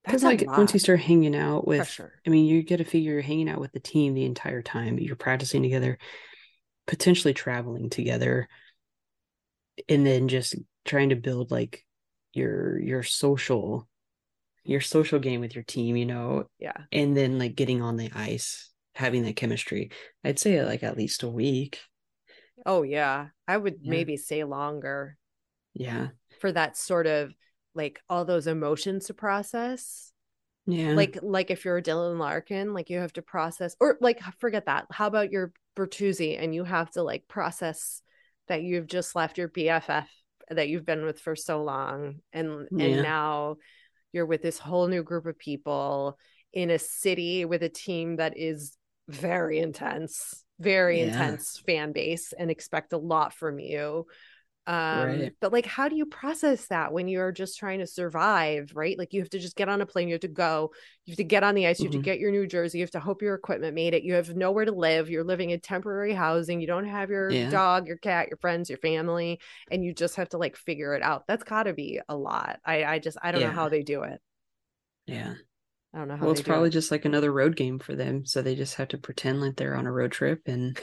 That's 0.04 0.22
Because 0.22 0.22
like 0.22 0.44
once 0.46 0.72
you 0.72 0.80
start 0.80 1.00
hanging 1.00 1.36
out 1.36 1.66
with, 1.66 1.80
Pressure. 1.80 2.14
I 2.26 2.30
mean, 2.30 2.46
you 2.46 2.62
got 2.62 2.76
to 2.76 2.84
figure 2.84 3.12
you're 3.12 3.20
hanging 3.20 3.48
out 3.50 3.60
with 3.60 3.72
the 3.72 3.80
team 3.80 4.14
the 4.14 4.24
entire 4.24 4.62
time. 4.62 4.98
You're 4.98 5.16
practicing 5.16 5.62
together, 5.62 5.98
potentially 6.86 7.34
traveling 7.34 7.90
together, 7.90 8.48
and 9.86 10.06
then 10.06 10.28
just 10.28 10.54
trying 10.86 11.10
to 11.10 11.16
build 11.16 11.50
like 11.50 11.84
your 12.32 12.78
your 12.80 13.02
social 13.02 13.86
your 14.64 14.80
social 14.80 15.18
game 15.18 15.40
with 15.40 15.54
your 15.54 15.64
team. 15.64 15.94
You 15.96 16.06
know, 16.06 16.44
Yeah. 16.58 16.76
and 16.90 17.14
then 17.14 17.38
like 17.38 17.54
getting 17.54 17.82
on 17.82 17.96
the 17.98 18.10
ice, 18.14 18.70
having 18.94 19.24
that 19.24 19.36
chemistry. 19.36 19.90
I'd 20.24 20.38
say 20.38 20.64
like 20.64 20.82
at 20.82 20.96
least 20.96 21.22
a 21.22 21.28
week. 21.28 21.80
Oh 22.66 22.82
yeah. 22.82 23.28
I 23.46 23.56
would 23.56 23.78
Yeah. 23.82 23.90
maybe 23.90 24.16
stay 24.16 24.44
longer 24.44 25.16
Yeah, 25.74 26.08
for 26.40 26.52
that 26.52 26.76
sort 26.76 27.06
of 27.06 27.32
like 27.74 28.00
all 28.08 28.24
those 28.24 28.46
emotions 28.46 29.06
to 29.06 29.14
process. 29.14 30.12
yeah, 30.66 30.92
Like 30.94 31.18
like 31.22 31.50
if 31.50 31.64
you're 31.64 31.80
Dylan 31.80 32.18
Larkin, 32.18 32.74
like 32.74 32.90
you 32.90 32.98
have 32.98 33.12
to 33.14 33.22
process 33.22 33.76
or 33.80 33.96
like 34.00 34.20
forget 34.38 34.66
that. 34.66 34.86
How 34.90 35.06
about 35.06 35.30
your 35.32 35.52
Bertuzzi 35.76 36.42
and 36.42 36.54
you 36.54 36.64
have 36.64 36.90
to 36.92 37.02
like 37.02 37.28
process 37.28 38.02
that 38.48 38.62
you've 38.62 38.86
just 38.86 39.14
left 39.14 39.38
your 39.38 39.48
BFF 39.48 40.08
that 40.50 40.68
you've 40.68 40.86
been 40.86 41.04
with 41.04 41.20
for 41.20 41.36
so 41.36 41.62
long 41.62 42.20
and 42.32 42.66
and 42.70 42.80
Yeah. 42.80 43.02
now 43.02 43.56
you're 44.12 44.26
with 44.26 44.40
this 44.42 44.58
whole 44.58 44.88
new 44.88 45.02
group 45.02 45.26
of 45.26 45.38
people 45.38 46.18
in 46.52 46.70
a 46.70 46.78
city 46.78 47.44
with 47.44 47.62
a 47.62 47.68
team 47.68 48.16
that 48.16 48.38
is 48.38 48.76
very 49.06 49.58
intense, 49.58 50.42
very 50.60 51.00
Yeah. 51.00 51.02
intense 51.02 51.62
fan 51.66 51.92
base 51.92 52.32
and 52.32 52.50
expect 52.50 52.92
a 52.92 52.98
lot 52.98 53.32
from 53.34 53.58
you. 53.58 54.06
Um, 54.66 55.30
Right. 55.30 55.34
but 55.40 55.50
like, 55.52 55.64
how 55.64 55.88
do 55.88 55.96
you 55.96 56.04
process 56.04 56.66
that 56.66 56.92
when 56.92 57.08
you're 57.08 57.32
just 57.32 57.58
trying 57.58 57.78
to 57.78 57.86
survive, 57.86 58.72
right? 58.74 58.98
Like, 58.98 59.14
you 59.14 59.20
have 59.20 59.30
to 59.30 59.38
just 59.38 59.56
get 59.56 59.70
on 59.70 59.80
a 59.80 59.86
plane, 59.86 60.08
you 60.08 60.14
have 60.14 60.20
to 60.22 60.28
go, 60.28 60.72
you 61.06 61.12
have 61.12 61.16
to 61.18 61.24
get 61.24 61.42
on 61.42 61.54
the 61.54 61.66
ice, 61.66 61.82
you 61.82 61.86
have 61.88 61.92
to 61.92 61.98
get 61.98 62.18
your 62.18 62.30
New 62.30 62.46
Jersey, 62.46 62.78
you 62.78 62.84
have 62.84 62.90
to 62.90 63.00
hope 63.00 63.22
your 63.22 63.34
equipment 63.34 63.74
made 63.74 63.94
it, 63.94 64.02
you 64.02 64.12
have 64.12 64.36
nowhere 64.36 64.66
to 64.66 64.72
live, 64.72 65.08
you're 65.08 65.24
living 65.24 65.50
in 65.50 65.60
temporary 65.60 66.12
housing, 66.12 66.60
you 66.60 66.66
don't 66.66 66.84
have 66.86 67.08
your 67.08 67.38
Yeah. 67.38 67.48
dog, 67.48 67.86
your 67.86 67.96
cat, 67.96 68.28
your 68.28 68.36
friends, 68.38 68.68
your 68.68 68.78
family, 68.78 69.40
and 69.70 69.82
you 69.82 69.94
just 69.94 70.16
have 70.16 70.28
to 70.30 70.38
like 70.38 70.56
figure 70.56 70.92
it 70.94 71.02
out. 71.02 71.26
That's 71.26 71.44
got 71.44 71.62
to 71.62 71.72
be 71.72 72.00
a 72.06 72.16
lot. 72.16 72.60
I, 72.64 72.84
I 72.84 72.98
just, 72.98 73.16
I 73.22 73.32
don't 73.32 73.42
know 73.42 73.50
how 73.50 73.70
they 73.70 73.82
do 73.82 74.02
it. 74.02 74.20
yeah. 75.06 75.34
I 75.94 75.98
don't 75.98 76.08
know 76.08 76.16
how 76.16 76.22
Well, 76.26 76.32
it's 76.32 76.42
probably 76.42 76.68
it. 76.68 76.72
just 76.72 76.90
like 76.90 77.04
another 77.04 77.32
road 77.32 77.56
game 77.56 77.78
for 77.78 77.94
them. 77.94 78.26
So 78.26 78.42
they 78.42 78.54
just 78.54 78.74
have 78.76 78.88
to 78.88 78.98
pretend 78.98 79.40
like 79.40 79.56
they're 79.56 79.76
on 79.76 79.86
a 79.86 79.92
road 79.92 80.12
trip 80.12 80.42
and 80.46 80.78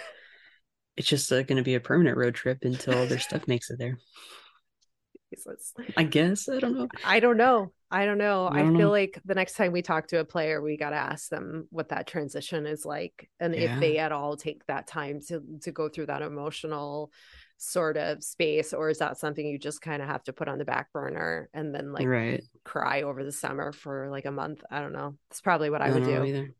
it's 0.97 1.07
just 1.07 1.31
uh, 1.31 1.43
going 1.43 1.57
to 1.57 1.63
be 1.63 1.75
a 1.75 1.79
permanent 1.79 2.17
road 2.17 2.35
trip 2.35 2.59
until 2.63 3.05
their 3.05 3.19
stuff 3.19 3.47
makes 3.47 3.69
it 3.69 3.77
there. 3.79 3.97
Jesus. 5.33 5.73
I 5.97 6.03
guess. 6.03 6.47
I 6.49 6.59
don't 6.59 6.75
know. 6.77 6.87
I 7.03 7.19
don't 7.19 7.37
know. 7.37 7.71
I 7.91 8.05
don't 8.05 8.17
know. 8.17 8.47
I 8.47 8.59
I, 8.59 8.61
don't 8.63 8.75
feel 8.77 8.87
know. 8.87 8.91
like 8.91 9.19
the 9.25 9.35
next 9.35 9.53
time 9.55 9.71
we 9.71 9.81
talk 9.81 10.07
to 10.07 10.19
a 10.19 10.25
player, 10.25 10.61
we 10.61 10.77
got 10.77 10.89
to 10.91 10.95
ask 10.95 11.29
them 11.29 11.67
what 11.71 11.89
that 11.89 12.07
transition 12.07 12.65
is 12.65 12.85
like 12.85 13.29
and 13.39 13.53
Yeah. 13.53 13.75
if 13.75 13.79
they 13.79 13.97
at 13.97 14.11
all 14.11 14.37
take 14.37 14.65
that 14.67 14.87
time 14.87 15.19
to 15.27 15.41
to 15.63 15.71
go 15.71 15.89
through 15.89 16.07
that 16.07 16.21
emotional 16.21 17.11
sort 17.57 17.97
of 17.97 18.23
space 18.23 18.73
or 18.73 18.89
is 18.89 18.99
that 18.99 19.17
something 19.17 19.45
you 19.45 19.57
just 19.57 19.81
kind 19.81 20.01
of 20.01 20.07
have 20.07 20.23
to 20.23 20.33
put 20.33 20.47
on 20.47 20.57
the 20.57 20.65
back 20.65 20.91
burner 20.91 21.49
and 21.53 21.73
then 21.73 21.93
like 21.93 22.05
right. 22.05 22.43
cry 22.63 23.03
over 23.03 23.23
the 23.23 23.31
summer 23.31 23.71
for 23.71 24.09
like 24.09 24.25
a 24.25 24.31
month? 24.31 24.63
I 24.69 24.81
don't 24.81 24.93
know. 24.93 25.15
It's 25.31 25.41
probably 25.41 25.69
what 25.69 25.81
I, 25.81 25.89
would 25.91 26.03
don't 26.03 26.13
know 26.13 26.25
either. 26.25 26.53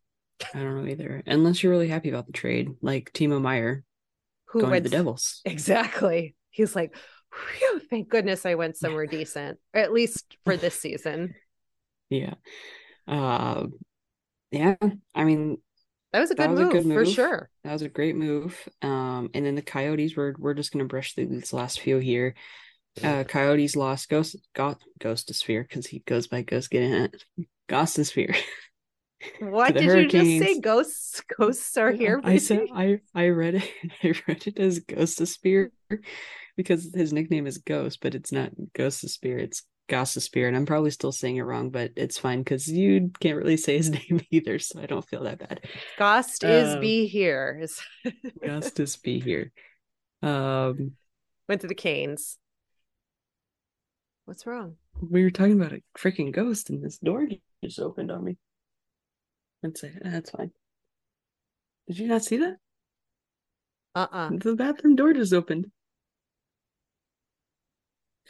I 0.54 0.60
don't 0.60 0.84
know 0.84 0.90
either. 0.90 1.24
Unless 1.26 1.64
you're 1.64 1.72
really 1.72 1.88
happy 1.88 2.10
about 2.10 2.28
the 2.28 2.34
trade, 2.34 2.70
like 2.82 3.12
Timo 3.14 3.42
Meier 3.42 3.84
Who 4.48 4.62
going 4.62 4.72
went 4.72 4.86
to 4.86 4.90
the 4.90 4.98
Devils. 4.98 5.42
Exactly. 5.46 6.36
He's 6.50 6.76
like, 6.76 6.96
Phew, 7.36 7.82
thank 7.90 8.10
goodness 8.10 8.46
I 8.46 8.56
went 8.56 8.78
somewhere 8.78 9.06
decent, 9.08 9.60
at 9.74 9.94
least 9.94 10.38
for 10.46 10.56
this 10.58 10.80
season. 10.80 11.36
Yeah. 12.10 12.36
Uh, 13.08 13.68
yeah. 14.52 14.76
I 15.14 15.24
mean, 15.24 15.58
That 16.16 16.22
was 16.22 16.32
a 16.32 16.36
good, 16.36 16.50
was 16.50 16.60
a 16.62 16.64
move, 16.64 16.94
for 16.94 17.06
sure. 17.06 17.50
That 17.66 17.74
was 17.74 17.82
a 17.82 17.90
great 17.90 18.16
move. 18.16 18.58
Um, 18.82 19.30
and 19.34 19.46
then 19.46 19.56
the 19.56 19.62
Coyotes 19.62 20.16
were 20.16 20.34
we're 20.40 20.54
just 20.54 20.72
gonna 20.72 20.86
brush 20.86 21.14
through 21.14 21.28
these 21.28 21.52
last 21.52 21.82
few 21.82 21.98
here. 21.98 22.36
Uh, 23.04 23.26
Coyotes 23.26 23.76
lost 23.76 24.08
Ghost 24.08 24.38
got 24.54 24.80
Ghostosphere 24.98 25.68
because 25.68 25.88
he 25.88 26.00
goes 26.00 26.28
by 26.28 26.42
Ghost 26.42 26.70
getting 26.70 26.94
it. 26.94 27.26
Ghostosphere. 27.68 28.34
What 29.42 29.74
the 29.74 29.82
did 29.82 30.14
you 30.14 30.40
just 30.40 30.54
say? 30.54 30.62
Ghosts, 30.62 31.22
ghosts 31.38 31.76
are 31.76 31.92
here. 31.92 32.22
I 32.24 32.38
said? 32.38 32.68
I 32.74 33.02
I 33.14 33.28
read 33.28 33.56
it 33.56 33.70
I 34.02 34.14
read 34.26 34.48
it 34.48 34.58
as 34.58 34.80
Ghost 34.80 35.20
of 35.20 35.28
Ghostosphere 35.28 35.72
because 36.56 36.94
his 36.96 37.12
nickname 37.12 37.46
is 37.46 37.58
Ghost, 37.58 38.00
but 38.02 38.16
it's 38.16 38.32
not 38.32 38.52
ghost 38.74 39.04
Ghostosphere, 39.04 39.40
it's 39.40 39.64
Ghostosphere, 39.88 40.48
and 40.48 40.56
I'm 40.58 40.66
probably 40.66 40.92
still 40.92 41.12
saying 41.12 41.38
it 41.38 41.44
wrong, 41.44 41.70
but 41.70 41.92
it's 41.96 42.18
fine 42.18 42.40
because 42.40 42.68
you 42.68 43.12
can't 43.20 43.38
really 43.38 43.58
say 43.58 43.78
his 43.78 43.90
name 44.10 44.22
either, 44.32 44.58
so 44.60 44.82
I 44.82 44.86
don't 44.88 45.08
feel 45.08 45.24
that 45.24 45.40
bad. 45.40 45.62
Ghost 45.98 46.44
is 46.44 46.74
Um, 46.76 46.82
be 46.82 47.08
here. 47.08 47.60
Is- 47.62 47.82
Ghost 48.44 48.80
is 48.80 48.96
be 48.98 49.20
here. 49.20 49.52
Um 50.22 50.94
Went 51.48 51.62
to 51.62 51.68
the 51.68 51.76
Canes. 51.76 52.38
What's 54.26 54.48
wrong? 54.48 54.78
we 55.02 55.24
were 55.24 55.30
talking 55.30 55.60
about 55.60 55.74
a 55.74 55.84
freaking 55.98 56.32
ghost 56.32 56.70
and 56.70 56.82
this 56.82 56.98
door 57.00 57.28
just 57.64 57.80
opened 57.80 58.10
on 58.12 58.24
me. 58.24 58.38
Let's 59.62 59.82
say 59.82 59.92
that's 60.02 60.32
fine. 60.32 60.52
Did 61.88 62.00
you 62.00 62.08
not 62.08 62.24
see 62.24 62.38
that? 62.38 62.56
Uh 63.94 64.08
uh 64.12 64.30
The 64.34 64.56
bathroom 64.56 64.96
door 64.96 65.14
just 65.14 65.34
opened. 65.34 65.70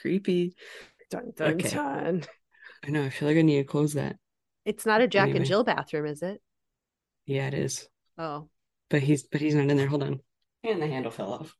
Creepy. 0.02 0.56
Dun 1.16 1.34
dun 1.36 1.54
Okay. 1.54 1.70
dun. 1.70 2.24
I 2.86 2.90
know. 2.90 3.04
I 3.04 3.10
feel 3.10 3.28
like 3.28 3.38
I 3.38 3.42
need 3.42 3.58
to 3.58 3.64
close 3.64 3.94
that. 3.94 4.18
It's 4.66 4.86
not 4.86 5.02
a 5.02 5.08
Jack 5.08 5.26
Anyway. 5.26 5.38
and 5.40 5.46
Jill 5.46 5.64
bathroom, 5.64 6.06
is 6.06 6.22
it? 6.22 6.42
Yeah, 7.26 7.48
it 7.48 7.54
is. 7.54 7.88
Oh, 8.18 8.50
But 8.90 9.02
he's 9.02 9.24
but 9.24 9.42
he's 9.42 9.56
not 9.56 9.70
in 9.70 9.78
there. 9.78 9.88
Hold 9.88 10.04
on. 10.04 10.20
And 10.64 10.82
the 10.82 10.88
handle 10.88 11.12
fell 11.12 11.34
off. 11.34 11.56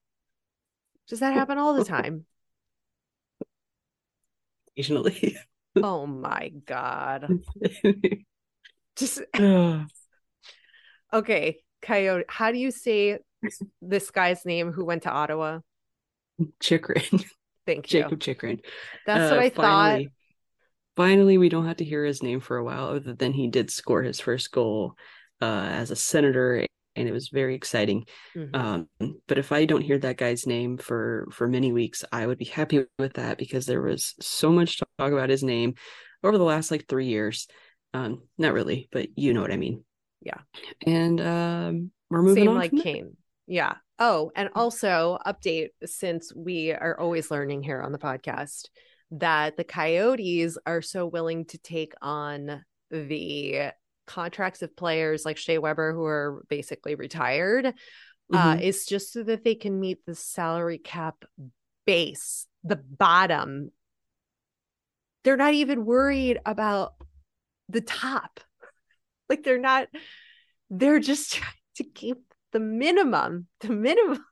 does 1.08 1.20
that 1.20 1.34
happen 1.34 1.58
all 1.58 1.74
the 1.76 1.84
time? 1.96 2.26
Occasionally. 4.78 5.38
oh 5.78 6.06
my 6.06 6.50
god. 6.66 7.40
Just 8.96 9.22
okay, 11.14 11.58
Coyote. 11.82 12.26
How 12.28 12.52
do 12.52 12.58
you 12.58 12.72
say 12.72 13.20
this 13.82 14.10
guy's 14.12 14.46
name 14.46 14.72
who 14.72 14.86
went 14.86 15.04
to 15.04 15.12
Ottawa? 15.12 15.60
Chychrun. 16.60 17.24
Thank 17.66 17.92
you. 17.94 18.02
Jakob 18.02 18.20
Chychrun. 18.20 18.60
That's 19.06 19.32
Uh, 19.32 19.36
what 19.36 19.44
I 19.46 19.50
thought. 19.50 19.64
finally- 19.64 20.12
Finally, 20.96 21.38
we 21.38 21.50
don't 21.50 21.66
have 21.66 21.76
to 21.78 21.84
hear 21.84 22.06
his 22.06 22.24
name 22.24 22.40
for 22.40 22.56
a 22.56 22.64
while, 22.64 22.86
other 22.88 23.14
than 23.14 23.34
he 23.34 23.50
did 23.50 23.70
score 23.70 24.02
his 24.02 24.22
first 24.22 24.50
goal 24.52 24.96
uh, 25.42 25.68
as 25.70 25.92
a 25.92 25.96
senator, 25.96 26.66
and 26.96 27.10
it 27.10 27.12
was 27.12 27.28
very 27.28 27.54
exciting. 27.54 28.06
Mhm. 28.34 28.56
Um, 28.56 28.88
but 29.28 29.38
if 29.38 29.52
I 29.52 29.66
don't 29.66 29.82
hear 29.82 29.98
that 30.00 30.16
guy's 30.16 30.48
name 30.48 30.78
for 30.78 31.28
for 31.34 31.50
many 31.50 31.74
weeks, 31.74 32.06
I 32.14 32.26
would 32.26 32.38
be 32.38 32.46
happy 32.46 32.86
with 32.98 33.16
that 33.16 33.38
because 33.38 33.66
there 33.66 33.82
was 33.82 34.16
so 34.22 34.54
much 34.54 34.78
talk 34.98 35.12
about 35.12 35.30
his 35.30 35.44
name 35.44 35.74
over 36.24 36.38
the 36.38 36.46
last 36.46 36.72
like 36.72 36.88
three 36.88 37.08
years. 37.08 37.50
Um, 37.94 38.24
not 38.38 38.54
really, 38.54 38.88
but 38.94 39.10
you 39.18 39.34
know 39.34 39.42
what 39.42 39.52
I 39.52 39.58
mean. 39.58 39.84
Yeah. 40.22 40.40
And 40.88 41.20
um, 41.20 41.92
we're 42.10 42.22
moving 42.22 42.44
Same 42.44 42.52
on. 42.52 42.56
like 42.56 42.70
from 42.70 42.78
there. 42.80 42.94
Kane. 42.94 43.18
Yeah. 43.48 43.76
Oh, 43.98 44.32
and 44.36 44.50
also 44.56 45.18
update 45.26 45.70
since 45.86 46.34
we 46.36 46.72
are 46.72 47.00
always 47.00 47.32
learning 47.32 47.64
here 47.64 47.82
on 47.82 47.92
the 47.92 47.98
podcast 47.98 48.68
that 49.12 49.56
the 49.56 49.64
Coyotes 49.64 50.58
are 50.66 50.82
so 50.82 51.06
willing 51.06 51.46
to 51.46 51.58
take 51.58 51.94
on 52.02 52.66
the 52.92 53.72
contracts 54.06 54.62
of 54.62 54.76
players 54.76 55.26
like 55.26 55.38
Shea 55.38 55.58
Weber 55.58 55.94
who 55.94 56.04
are 56.04 56.44
basically 56.50 56.96
retired 56.96 57.68
uh 58.34 58.56
Mhm. 58.56 58.62
is 58.62 58.86
just 58.86 59.14
so 59.14 59.24
that 59.24 59.44
they 59.44 59.56
can 59.56 59.80
meet 59.80 60.04
the 60.06 60.16
salary 60.16 60.80
cap 60.80 61.24
base, 61.86 62.48
the 62.64 62.76
bottom. 62.76 63.72
They're 65.24 65.38
not 65.38 65.54
even 65.54 65.86
worried 65.86 66.40
about 66.46 66.96
the 67.70 67.82
top. 67.82 68.40
Like 69.30 69.44
they're 69.44 69.58
not 69.58 69.88
they're 70.70 71.00
just 71.00 71.34
trying 71.36 71.52
to 71.78 71.84
keep 71.84 72.18
the 72.56 72.62
minimum, 72.62 73.48
the 73.62 73.70
minimum. 73.70 74.26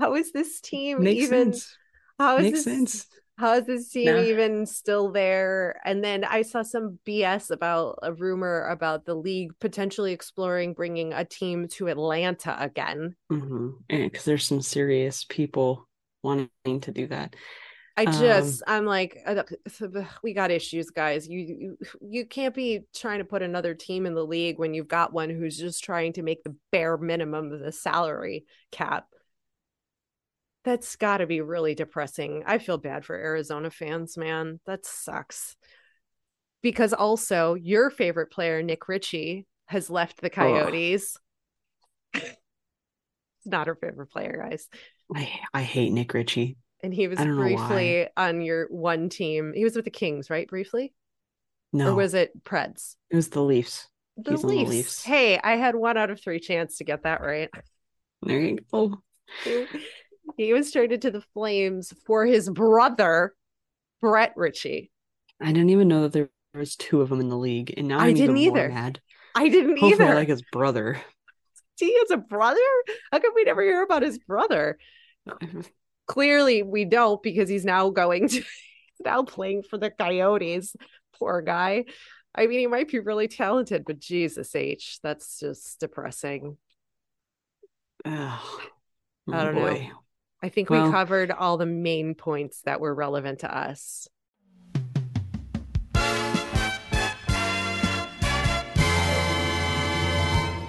How 0.00 0.14
is 0.14 0.32
this 0.32 0.60
team 0.60 1.04
Makes 1.04 1.12
even 1.12 1.62
sense. 1.62 1.78
how 2.18 2.38
is 2.38 2.50
Makes 2.50 2.50
this 2.50 2.66
sense. 2.66 3.06
how 3.38 3.54
is 3.54 3.66
this 3.66 3.90
team 3.90 4.16
Nah. 4.16 4.20
even 4.20 4.66
still 4.66 5.12
there? 5.12 5.80
And 5.84 6.04
then 6.04 6.24
I 6.24 6.42
saw 6.42 6.62
some 6.62 6.98
BS 7.04 7.50
about 7.50 7.98
a 8.02 8.12
rumor 8.12 8.66
about 8.68 9.04
the 9.06 9.14
league 9.14 9.52
potentially 9.60 10.12
exploring 10.12 10.74
bringing 10.74 11.12
a 11.12 11.24
team 11.24 11.68
to 11.70 11.88
Atlanta 11.88 12.56
again. 12.60 13.16
hmm 13.30 13.70
And 13.90 14.10
because 14.10 14.24
there's 14.24 14.46
some 14.46 14.62
serious 14.62 15.24
people 15.28 15.88
wanting 16.22 16.80
to 16.82 16.92
do 16.92 17.06
that. 17.08 17.36
I 17.98 18.04
Um, 18.04 18.12
just 18.12 18.62
I'm 18.66 18.84
like 18.86 19.18
we 20.22 20.32
got 20.32 20.50
issues 20.52 20.90
guys. 20.90 21.28
You, 21.28 21.40
you 21.40 21.78
you 22.00 22.26
can't 22.26 22.54
be 22.54 22.82
trying 22.94 23.18
to 23.18 23.24
put 23.24 23.42
another 23.42 23.74
team 23.74 24.06
in 24.06 24.14
the 24.14 24.24
league 24.24 24.58
when 24.58 24.72
you've 24.72 24.88
got 24.88 25.12
one 25.12 25.30
who's 25.30 25.58
just 25.58 25.82
trying 25.82 26.12
to 26.14 26.22
make 26.22 26.44
the 26.44 26.54
bare 26.70 26.96
minimum 26.96 27.52
of 27.52 27.60
the 27.60 27.72
salary 27.72 28.44
cap. 28.70 29.08
That's 30.64 30.96
got 30.96 31.18
to 31.18 31.26
be 31.26 31.40
really 31.40 31.74
depressing. 31.74 32.42
I 32.46 32.58
feel 32.58 32.78
bad 32.78 33.04
for 33.04 33.16
Arizona 33.16 33.70
fans, 33.70 34.16
man. 34.16 34.60
That 34.66 34.84
sucks. 34.84 35.56
Because 36.62 36.92
also 36.92 37.54
your 37.54 37.90
favorite 37.90 38.30
player 38.30 38.62
Nick 38.62 38.88
Ritchie 38.88 39.46
has 39.66 39.90
left 39.90 40.20
the 40.20 40.30
Coyotes. 40.30 41.16
It's 42.14 42.36
not 43.46 43.66
her 43.66 43.74
favorite 43.74 44.10
player, 44.10 44.44
guys. 44.48 44.68
I 45.14 45.40
I 45.52 45.62
hate 45.62 45.92
Nick 45.92 46.14
Ritchie. 46.14 46.56
And 46.82 46.94
he 46.94 47.08
was 47.08 47.18
I 47.18 47.24
briefly 47.24 48.06
on 48.16 48.40
your 48.40 48.66
one 48.70 49.08
team. 49.08 49.52
He 49.54 49.64
was 49.64 49.74
with 49.74 49.84
the 49.84 49.90
Kings, 49.90 50.30
right? 50.30 50.48
Briefly? 50.48 50.92
No, 51.72 51.90
Or 51.90 51.94
was 51.96 52.14
it 52.14 52.44
Preds? 52.44 52.96
it 53.10 53.16
was 53.16 53.28
the 53.28 53.42
Leafs. 53.42 53.88
The 54.16 54.30
He's 54.32 54.44
on 54.44 54.50
the 54.50 54.56
Leafs. 54.56 54.70
Leafs. 54.70 55.02
Hey, 55.02 55.38
I 55.42 55.56
had 55.56 55.74
one 55.74 55.96
out 55.96 56.10
of 56.10 56.20
three 56.20 56.40
chance 56.40 56.78
to 56.78 56.84
get 56.84 57.02
that 57.04 57.20
right. 57.20 57.50
There 58.22 58.40
you 58.40 58.58
go. 58.72 59.00
He, 59.44 59.66
he 60.36 60.52
was 60.52 60.72
traded 60.72 61.02
to 61.02 61.12
the 61.12 61.20
Flames 61.34 61.92
for 62.04 62.26
his 62.26 62.50
brother, 62.50 63.32
Brett 64.00 64.32
Ritchie. 64.34 64.90
I 65.40 65.52
didn't 65.52 65.70
even 65.70 65.86
know 65.86 66.02
that 66.02 66.12
there 66.12 66.30
was 66.52 66.74
two 66.74 67.00
of 67.00 67.10
them 67.10 67.20
in 67.20 67.28
the 67.28 67.36
league, 67.38 67.72
and 67.76 67.86
now 67.86 68.00
I 68.00 68.06
I'm 68.06 68.14
didn't 68.14 68.36
even 68.38 68.56
either. 68.58 68.68
mad. 68.70 69.00
I 69.36 69.48
didn't 69.48 69.78
Hopefully, 69.78 70.04
I 70.08 70.08
either. 70.08 70.14
like 70.16 70.28
his 70.28 70.42
brother. 70.42 71.00
he 71.78 71.96
has 72.00 72.10
a 72.10 72.16
brother? 72.16 72.58
How 73.12 73.20
come 73.20 73.32
we 73.36 73.44
never 73.44 73.62
hear 73.62 73.82
about 73.82 74.02
his 74.02 74.18
brother? 74.18 74.78
Clearly, 76.08 76.62
we 76.62 76.84
don't 76.84 77.22
because 77.22 77.48
he's 77.48 77.64
now 77.64 77.90
going 77.90 78.28
to 78.28 78.42
now 79.04 79.22
playing 79.22 79.62
for 79.62 79.78
the 79.78 79.90
Coyotes. 79.90 80.74
Poor 81.18 81.40
guy. 81.42 81.84
I 82.34 82.46
mean, 82.46 82.58
he 82.60 82.66
might 82.66 82.88
be 82.88 82.98
really 82.98 83.28
talented, 83.28 83.84
but 83.86 83.98
Jesus 83.98 84.54
H, 84.56 84.98
that's 85.02 85.38
just 85.38 85.78
depressing. 85.80 86.56
Ugh. 88.04 88.12
I 89.30 89.40
Oh, 89.40 89.44
don't 89.44 89.54
know. 89.56 89.90
I 90.42 90.48
think 90.48 90.70
Well- 90.70 90.86
we 90.86 90.90
covered 90.92 91.30
all 91.30 91.56
the 91.58 91.66
main 91.66 92.14
points 92.14 92.62
that 92.62 92.80
were 92.80 92.94
relevant 92.94 93.40
to 93.40 93.54
us. 93.56 94.08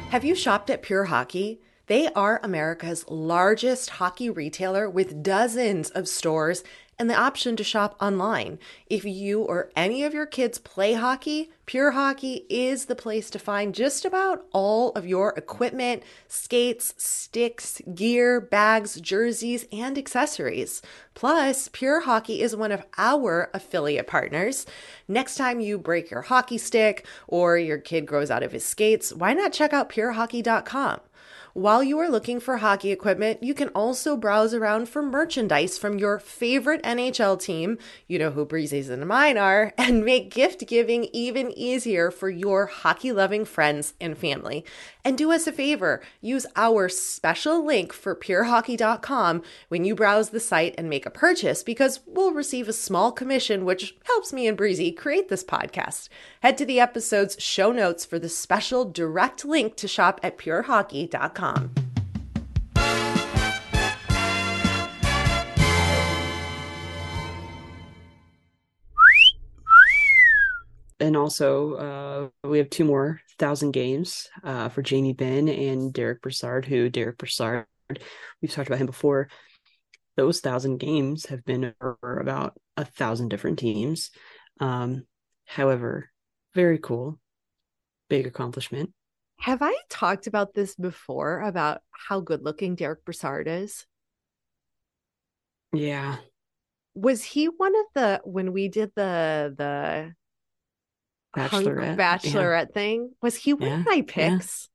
Have 0.10 0.26
you 0.26 0.34
shopped 0.34 0.72
at 0.72 0.82
Pure 0.82 1.06
Hockey? 1.06 1.62
They 1.90 2.08
are 2.10 2.40
America's 2.44 3.04
largest 3.10 3.90
hockey 3.90 4.30
retailer 4.30 4.88
with 4.88 5.24
dozens 5.24 5.90
of 5.90 6.08
stores 6.08 6.64
and 7.00 7.10
the 7.10 7.16
option 7.16 7.56
to 7.56 7.64
shop 7.64 7.96
online. 8.00 8.60
If 8.86 9.06
you 9.06 9.42
or 9.42 9.72
any 9.76 10.04
of 10.04 10.14
your 10.14 10.28
kids 10.28 10.60
play 10.60 10.94
hockey, 10.94 11.50
Pure 11.66 11.92
Hockey 11.92 12.46
is 12.48 12.86
the 12.86 12.96
place 12.96 13.32
to 13.32 13.40
find 13.40 13.74
just 13.74 14.06
about 14.06 14.46
all 14.52 14.92
of 14.92 15.08
your 15.08 15.34
equipment, 15.36 16.04
skates, 16.28 16.94
sticks, 16.98 17.82
gear, 17.96 18.40
bags, 18.40 19.02
jerseys, 19.02 19.66
and 19.72 19.98
accessories. 19.98 20.84
Plus, 21.16 21.70
Pure 21.70 22.02
Hockey 22.02 22.42
is 22.42 22.56
one 22.56 22.72
of 22.72 22.86
our 23.00 23.50
affiliate 23.52 24.06
partners. 24.06 24.68
Next 25.08 25.38
time 25.38 25.60
you 25.60 25.80
break 25.80 26.12
your 26.12 26.22
hockey 26.22 26.60
stick 26.60 27.08
or 27.28 27.58
your 27.58 27.80
kid 27.80 28.06
grows 28.06 28.30
out 28.30 28.44
of 28.44 28.52
his 28.52 28.64
skates, 28.64 29.12
why 29.12 29.34
not 29.34 29.54
check 29.54 29.74
out 29.74 29.90
purehockey.com? 29.90 31.00
While 31.54 31.84
you 31.84 31.98
are 31.98 32.10
looking 32.10 32.40
for 32.40 32.58
hockey 32.58 32.92
equipment, 32.92 33.42
you 33.42 33.56
can 33.56 33.70
also 33.70 34.16
browse 34.16 34.54
around 34.54 34.88
for 34.88 35.02
merchandise 35.02 35.80
from 35.80 35.98
your 35.98 36.20
favorite 36.20 36.84
NHL 36.84 37.42
team, 37.42 37.80
you 38.08 38.20
know 38.20 38.30
who 38.30 38.46
Breezy's 38.46 38.88
and 38.90 39.08
mine 39.08 39.38
are, 39.38 39.74
and 39.78 40.06
make 40.06 40.30
gift 40.30 40.68
giving 40.68 41.06
even 41.12 41.52
easier 41.58 42.12
for 42.12 42.30
your 42.30 42.68
hockey 42.68 43.12
loving 43.12 43.46
friends 43.46 43.96
and 44.00 44.16
family. 44.16 44.64
And 45.04 45.18
do 45.18 45.32
us 45.32 45.48
a 45.48 45.52
favor, 45.52 46.02
use 46.22 46.46
our 46.56 46.88
special 46.88 47.66
link 47.66 47.94
for 47.94 48.16
purehockey.com 48.16 49.42
when 49.70 49.86
you 49.86 49.96
browse 49.96 50.30
the 50.30 50.40
site 50.40 50.76
and 50.78 50.88
make 50.88 51.08
a 51.08 51.12
purchase 51.12 51.64
because 51.64 52.02
we'll 52.06 52.34
receive 52.34 52.68
a 52.68 52.74
small 52.74 53.12
commission, 53.12 53.66
which 53.66 53.96
helps 54.04 54.32
me 54.32 54.48
and 54.48 54.56
Breezy 54.58 54.92
create 54.92 55.30
this 55.30 55.44
podcast. 55.44 56.10
Head 56.42 56.60
to 56.60 56.66
the 56.66 56.80
episode's 56.80 57.42
show 57.42 57.72
notes 57.72 58.06
for 58.06 58.20
the 58.20 58.30
special 58.30 58.86
direct 58.86 59.46
link 59.46 59.76
to 59.78 59.88
shop 59.88 60.20
at 60.22 60.38
purehockey.com. 60.38 61.39
And 71.02 71.16
also, 71.16 71.74
uh, 71.76 72.48
we 72.48 72.58
have 72.58 72.70
two 72.70 72.84
more 72.84 73.22
thousand 73.38 73.72
games 73.72 74.28
uh, 74.44 74.68
for 74.68 74.82
Jamie 74.82 75.14
Benn 75.14 75.48
and 75.48 75.94
Derick 75.94 76.22
Broussard, 76.22 76.66
who 76.66 76.90
Derick 76.90 77.18
Broussard, 77.18 77.66
we've 78.42 78.52
talked 78.52 78.68
about 78.68 78.80
him 78.80 78.86
before. 78.86 79.30
Those 80.18 80.42
thousand 80.42 80.80
games 80.80 81.28
have 81.28 81.46
been 81.46 81.74
for 81.80 82.20
about 82.20 82.60
a 82.76 82.84
thousand 82.84 83.30
different 83.30 83.60
teams. 83.60 84.12
Um, 84.60 85.06
however, 85.46 86.12
very 86.54 86.80
cool, 86.80 87.18
big 88.10 88.28
accomplishment. 88.28 88.94
Have 89.40 89.64
I 89.64 89.74
talked 89.90 90.28
about 90.28 90.54
this 90.54 90.76
before 90.76 91.42
about 91.42 91.82
how 91.92 92.20
good 92.20 92.44
looking 92.44 92.76
Derick 92.76 93.04
Broussard 93.06 93.48
is? 93.48 93.88
Yeah, 95.72 96.18
Was 96.96 97.24
he 97.24 97.46
one 97.46 97.76
of 97.76 97.86
the 97.96 98.22
when 98.26 98.52
we 98.54 98.68
did 98.68 98.92
the 98.96 99.54
the 99.58 100.16
hunk 101.36 101.74
Bachelorette, 101.96 102.18
yeah. 102.24 102.44
thing? 102.74 103.14
Was 103.22 103.36
he 103.36 103.54
one 103.54 103.62
Yeah, 103.64 103.76
of 103.76 103.86
my 103.86 104.04
yeah. 104.16 104.38
picks? 104.38 104.70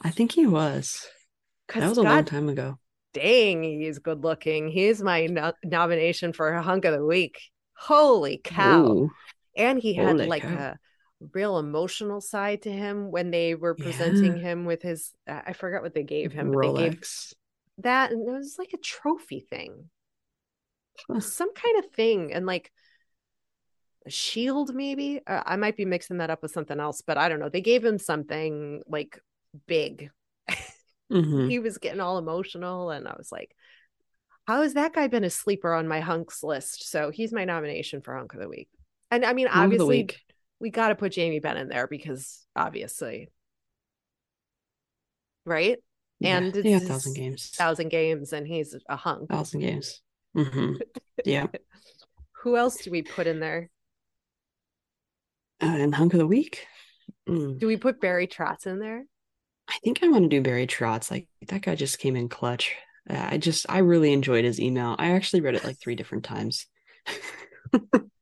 I 0.00 0.10
think 0.10 0.32
he 0.32 0.46
was. 0.46 1.06
That 1.78 1.88
was 1.88 1.98
a 1.98 2.02
long 2.02 2.24
time 2.24 2.48
ago. 2.48 2.78
Dang, 3.12 3.62
he's 3.62 3.98
good 4.00 4.22
looking. 4.24 4.68
He's 4.68 5.02
my 5.02 5.26
no- 5.26 5.52
nomination 5.64 6.32
for 6.32 6.48
a 6.52 6.62
hunk 6.62 6.84
of 6.84 6.92
the 6.94 7.04
week. 7.04 7.38
Holy 7.76 8.40
cow. 8.42 8.86
Ooh. 8.86 9.10
And 9.56 9.78
he 9.80 9.94
had 9.94 10.18
Holy 10.18 10.26
like 10.26 10.42
cow. 10.42 10.48
a 10.48 10.76
real 11.32 11.58
emotional 11.58 12.20
side 12.20 12.62
to 12.62 12.72
him 12.72 13.10
when 13.10 13.30
they 13.30 13.54
were 13.54 13.74
presenting 13.74 14.36
Yeah. 14.36 14.42
him 14.42 14.64
with 14.64 14.82
his 14.82 15.12
uh, 15.26 15.40
I 15.46 15.52
forgot 15.52 15.82
what 15.82 15.94
they 15.94 16.02
gave 16.02 16.32
him, 16.32 16.50
but 16.52 16.74
they 16.74 16.90
gave 16.90 17.04
that 17.78 18.12
and 18.12 18.28
it 18.28 18.32
was 18.32 18.56
like 18.58 18.72
a 18.72 18.78
trophy 18.78 19.40
thing. 19.40 19.90
Some 21.20 21.52
kind 21.54 21.78
of 21.84 21.90
thing 21.90 22.32
and 22.32 22.46
like 22.46 22.70
a 24.06 24.10
shield 24.10 24.74
maybe. 24.74 25.20
Uh, 25.26 25.42
I 25.44 25.56
might 25.56 25.76
be 25.76 25.84
mixing 25.84 26.18
that 26.18 26.30
up 26.30 26.42
with 26.42 26.52
something 26.52 26.78
else, 26.78 27.00
but 27.00 27.18
I 27.18 27.28
don't 27.28 27.40
know. 27.40 27.48
They 27.48 27.60
gave 27.60 27.84
him 27.84 27.98
something 27.98 28.82
like 28.86 29.20
big. 29.66 30.10
Mhm. 31.12 31.50
He 31.50 31.58
was 31.58 31.76
getting 31.76 32.00
all 32.00 32.16
emotional 32.16 32.90
and 32.90 33.06
I 33.06 33.14
was 33.16 33.30
like 33.30 33.54
how 34.46 34.62
has 34.62 34.74
that 34.74 34.92
guy 34.92 35.06
been 35.06 35.24
a 35.24 35.30
sleeper 35.30 35.72
on 35.72 35.88
my 35.88 36.00
hunks 36.00 36.42
list? 36.42 36.88
So 36.90 37.10
he's 37.10 37.32
my 37.32 37.44
nomination 37.44 38.00
for 38.00 38.14
hunk 38.16 38.34
of 38.34 38.40
the 38.40 38.48
week. 38.48 38.68
And 39.10 39.24
I 39.24 39.32
mean, 39.32 39.46
Hunk 39.46 39.72
of 39.72 39.78
the 39.78 39.84
obviously. 39.84 40.23
We 40.64 40.70
got 40.70 40.88
to 40.88 40.94
put 40.94 41.12
Jamie 41.12 41.40
Benn 41.40 41.58
in 41.58 41.68
there 41.68 41.86
because 41.86 42.42
obviously, 42.56 43.30
right? 45.44 45.76
Yeah, 46.20 46.38
And 46.38 46.56
yeah, 46.56 46.78
it's 46.78 46.86
thousand 46.86 47.12
games. 47.14 47.50
thousand 47.50 47.90
games, 47.90 48.32
and 48.32 48.46
he's 48.46 48.74
a 48.88 48.96
hunk. 48.96 49.28
Thousand 49.28 49.60
games. 49.60 50.00
Mm-hmm. 50.34 50.76
Yeah. 51.26 51.48
Who 52.42 52.56
else 52.56 52.78
do 52.78 52.90
we 52.90 53.02
put 53.02 53.26
in 53.26 53.40
there? 53.40 53.68
Uh, 55.62 55.66
and 55.66 55.94
hunk 55.94 56.14
of 56.14 56.18
the 56.18 56.26
week. 56.26 56.66
Mm. 57.28 57.58
Do 57.58 57.66
we 57.66 57.76
put 57.76 58.00
Barry 58.00 58.26
Trotz 58.26 58.66
in 58.66 58.78
there? 58.78 59.04
I 59.68 59.74
think 59.84 60.02
I 60.02 60.08
want 60.08 60.22
to 60.24 60.28
do 60.28 60.40
Barry 60.40 60.66
Trotz. 60.66 61.10
Like 61.10 61.28
that 61.48 61.60
guy 61.60 61.74
just 61.74 61.98
came 61.98 62.16
in 62.16 62.30
clutch. 62.30 62.74
Uh, 63.08 63.28
I 63.32 63.36
just 63.36 63.66
I 63.68 63.78
really 63.78 64.14
enjoyed 64.14 64.46
his 64.46 64.58
email. 64.60 64.96
I 64.98 65.10
actually 65.10 65.42
read 65.42 65.56
it 65.56 65.64
like 65.64 65.78
three 65.78 65.94
different 65.94 66.24
times. 66.24 66.66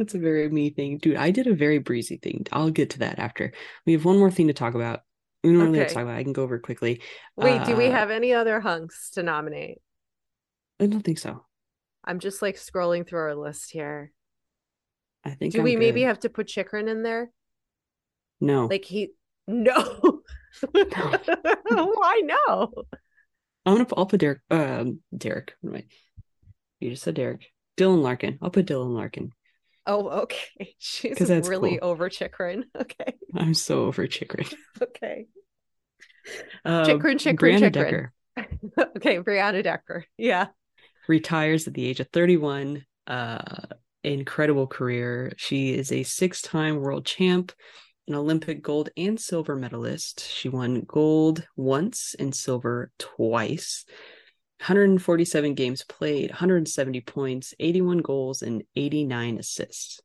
That's 0.00 0.14
a 0.14 0.18
very 0.18 0.48
me 0.48 0.70
thing, 0.70 0.96
dude. 0.96 1.16
I 1.18 1.30
did 1.30 1.46
a 1.46 1.54
very 1.54 1.76
breezy 1.76 2.16
thing. 2.16 2.46
I'll 2.52 2.70
get 2.70 2.88
to 2.90 3.00
that 3.00 3.18
after. 3.18 3.52
We 3.84 3.92
have 3.92 4.06
one 4.06 4.18
more 4.18 4.30
thing 4.30 4.46
to 4.46 4.54
talk 4.54 4.74
about. 4.74 5.00
We 5.44 5.52
don't 5.52 5.60
really 5.60 5.80
have 5.80 5.88
to 5.88 5.94
talk 5.94 6.04
about. 6.04 6.14
it. 6.16 6.20
I 6.20 6.22
can 6.22 6.32
go 6.32 6.42
over 6.42 6.58
quickly. 6.58 7.02
Wait, 7.36 7.64
do 7.66 7.76
we 7.76 7.88
Uh, 7.88 7.90
have 7.90 8.10
any 8.10 8.32
other 8.32 8.60
hunks 8.60 9.10
to 9.10 9.22
nominate? 9.22 9.76
I 10.80 10.86
don't 10.86 11.02
think 11.02 11.18
so. 11.18 11.44
I'm 12.02 12.18
just 12.18 12.40
like 12.40 12.56
scrolling 12.56 13.06
through 13.06 13.18
our 13.20 13.34
list 13.34 13.72
here. 13.72 14.10
I 15.22 15.32
think. 15.32 15.52
Do 15.52 15.58
I'm 15.58 15.64
we 15.64 15.76
maybe 15.76 16.00
have 16.04 16.20
to 16.20 16.30
put 16.30 16.46
Chychrun 16.48 16.88
in 16.88 17.02
there? 17.02 17.30
no? 18.40 18.64
Like 18.64 18.86
he 18.86 19.10
no. 19.46 20.22
Why 20.72 22.22
no? 22.24 22.72
I'm 23.66 23.74
gonna. 23.74 23.84
Put, 23.84 23.98
I'll 23.98 24.06
put 24.06 24.20
Derek. 24.20 24.40
Um, 24.50 25.00
Derek. 25.14 25.52
I? 25.70 25.84
You 26.80 26.88
just 26.88 27.02
said 27.02 27.16
Derek. 27.16 27.52
Dylan 27.76 28.00
Larkin. 28.00 28.38
I'll 28.40 28.48
put 28.50 28.66
Dylan 28.66 28.94
Larkin. 28.94 29.32
Oh, 29.90 30.08
okay. 30.22 30.74
She's 30.78 31.18
really 31.20 31.78
cool. 31.78 31.90
over 31.90 32.08
Chychrun. 32.08 32.66
Okay. 32.80 33.14
I'm 33.34 33.54
so 33.54 33.86
over 33.86 34.06
Chychrun. 34.06 34.46
Okay. 34.82 35.26
Uh, 36.64 36.84
Chychrun, 36.84 37.18
Chychrun, 37.18 37.36
Brianna 37.36 37.72
Chychrun. 37.72 37.72
Decker 37.72 38.12
okay, 38.96 39.18
Brianna 39.18 39.62
Decker. 39.62 40.04
Yeah. 40.16 40.48
retires 41.08 41.66
at 41.66 41.74
the 41.74 41.86
age 41.86 42.00
of 42.00 42.08
31. 42.12 42.84
Uh, 43.06 43.66
incredible 44.04 44.66
career. 44.66 45.32
She 45.36 45.74
is 45.74 45.90
a 45.90 46.02
six-time 46.04 46.76
world 46.76 47.04
champ, 47.04 47.52
an 48.06 48.14
Olympic 48.14 48.62
gold 48.62 48.90
and 48.96 49.18
silver 49.18 49.56
medalist. 49.56 50.24
She 50.24 50.48
won 50.48 50.82
gold 50.86 51.46
once 51.56 52.14
and 52.18 52.34
silver 52.34 52.92
twice. 52.98 53.84
147 54.60 55.54
games 55.54 55.82
played, 55.84 56.30
170 56.30 57.00
points, 57.00 57.54
81 57.58 57.98
goals, 57.98 58.42
and 58.42 58.62
89 58.76 59.38
assists. 59.38 60.00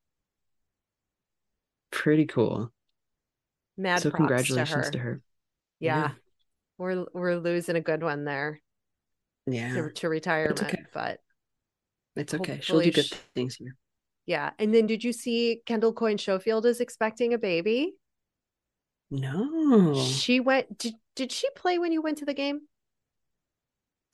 Pretty 1.91 2.25
cool. 2.25 2.71
Mad 3.77 4.01
so 4.01 4.11
congratulations 4.11 4.85
to 4.85 4.91
to 4.93 4.97
her. 4.99 5.09
her. 5.11 5.21
Yeah. 5.79 6.11
We're 6.77 7.05
we're 7.13 7.35
losing 7.35 7.75
a 7.75 7.81
good 7.81 8.01
one 8.03 8.23
there 8.25 8.61
Yeah. 9.45 9.73
to, 9.73 9.91
to 9.91 10.09
retirement, 10.09 10.63
okay. 10.63 10.83
but 10.93 11.19
It's 12.15 12.33
okay. 12.33 12.59
She'll 12.61 12.79
do 12.79 12.91
good 12.91 13.09
things 13.33 13.55
here. 13.55 13.75
yeah. 14.25 14.51
And 14.57 14.73
then 14.73 14.87
did 14.87 15.03
you 15.03 15.11
see 15.13 15.61
Kendall 15.65 15.93
Coyne 15.93 16.17
Schofield 16.17 16.65
is 16.65 16.79
expecting 16.79 17.33
a 17.33 17.37
baby? 17.37 17.95
No. 19.11 19.95
She 19.95 20.39
went 20.39 20.77
did 20.77 20.95
did 21.15 21.31
she 21.31 21.49
play 21.55 21.77
when 21.77 21.91
you 21.91 22.01
went 22.01 22.17
to 22.19 22.25
the 22.25 22.33
game? 22.33 22.61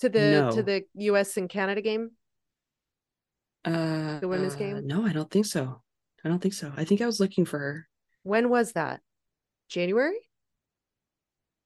To 0.01 0.09
the 0.09 0.19
No. 0.19 0.51
to 0.55 0.63
the 0.63 0.85
US 0.95 1.37
and 1.37 1.49
Canada 1.49 1.81
game? 1.81 2.11
Uh, 3.63 4.19
The 4.19 4.27
women's 4.27 4.55
uh, 4.55 4.57
game? 4.57 4.87
No, 4.87 5.05
I 5.05 5.13
don't 5.13 5.29
think 5.29 5.45
so. 5.45 5.81
I 6.25 6.29
don't 6.29 6.39
think 6.39 6.53
so. 6.53 6.71
I 6.75 6.85
think 6.85 7.01
I 7.01 7.05
was 7.05 7.19
looking 7.19 7.45
for 7.45 7.59
her 7.59 7.87
When 8.23 8.49
was 8.49 8.73
that? 8.73 9.01
January? 9.69 10.17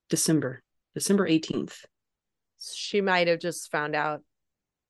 December, 0.09 0.61
December 0.93 1.27
18th. 1.27 1.85
She 2.73 3.01
might 3.01 3.27
have 3.27 3.39
just 3.39 3.71
found 3.71 3.95
out 3.95 4.21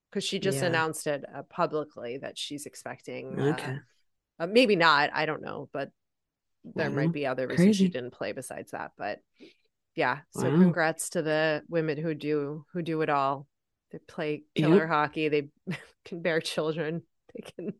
because 0.09 0.23
she 0.23 0.39
just 0.39 0.61
Yeah. 0.61 0.67
announced 0.67 1.07
it 1.07 1.23
uh, 1.33 1.43
publicly 1.43 2.17
that 2.17 2.37
she's 2.37 2.65
expecting. 2.65 3.39
uh, 3.39 3.53
Okay. 3.53 3.79
uh, 4.39 4.47
maybe 4.47 4.75
not. 4.75 5.09
I 5.13 5.25
don't 5.25 5.41
know, 5.41 5.69
but 5.71 5.91
there 6.63 6.89
Wow. 6.89 6.95
might 6.95 7.13
be 7.13 7.25
other 7.25 7.47
reasons 7.47 7.75
she 7.75 7.89
didn't 7.89 8.11
play 8.11 8.31
besides 8.31 8.71
that. 8.71 8.91
But 8.97 9.19
yeah, 9.95 10.19
so 10.31 10.51
Wow. 10.51 10.51
congrats 10.51 11.09
to 11.11 11.21
the 11.21 11.63
women 11.69 11.97
who 11.97 12.13
do 12.13 12.65
who 12.73 12.81
do 12.81 13.01
it 13.01 13.09
all. 13.09 13.47
They 13.91 13.99
play 13.99 14.43
Yep. 14.55 14.71
killer 14.73 14.87
hockey. 14.87 15.29
They 15.29 15.49
can 16.05 16.21
bear 16.21 16.41
children. 16.41 17.03
They 17.33 17.51
can 17.51 17.73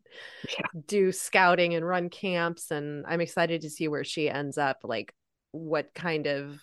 do 0.86 1.12
scouting 1.12 1.74
and 1.74 1.86
run 1.86 2.10
camps. 2.10 2.70
And 2.70 3.04
I'm 3.06 3.20
excited 3.20 3.62
to 3.62 3.70
see 3.70 3.88
where 3.88 4.04
she 4.04 4.30
ends 4.30 4.58
up. 4.58 4.78
Like, 4.84 5.14
what 5.52 5.94
kind 5.94 6.26
of 6.26 6.60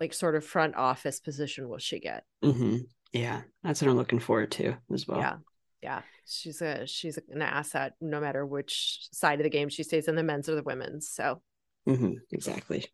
like 0.00 0.12
sort 0.12 0.34
of 0.36 0.44
front 0.44 0.74
office 0.76 1.20
position 1.20 1.68
will 1.68 1.78
she 1.78 2.00
get? 2.00 2.24
hmm 2.42 2.76
Yeah, 3.12 3.42
that's 3.62 3.82
what 3.82 3.90
I'm 3.90 3.96
looking 3.96 4.20
forward 4.20 4.50
to 4.52 4.76
as 4.92 5.06
well. 5.08 5.20
Yeah. 5.20 5.36
Yeah. 5.82 6.02
She's 6.28 6.60
a 6.60 6.86
she's 6.86 7.18
an 7.28 7.40
asset 7.42 7.92
no 8.00 8.20
matter 8.20 8.44
which 8.44 9.06
side 9.12 9.38
of 9.40 9.44
the 9.44 9.50
game 9.50 9.68
she 9.68 9.84
stays 9.84 10.08
in 10.08 10.16
the 10.16 10.22
men's 10.24 10.48
or 10.48 10.56
the 10.56 10.62
women's. 10.62 11.08
So 11.08 11.40
hmm 11.86 12.14
Exactly. 12.32 12.84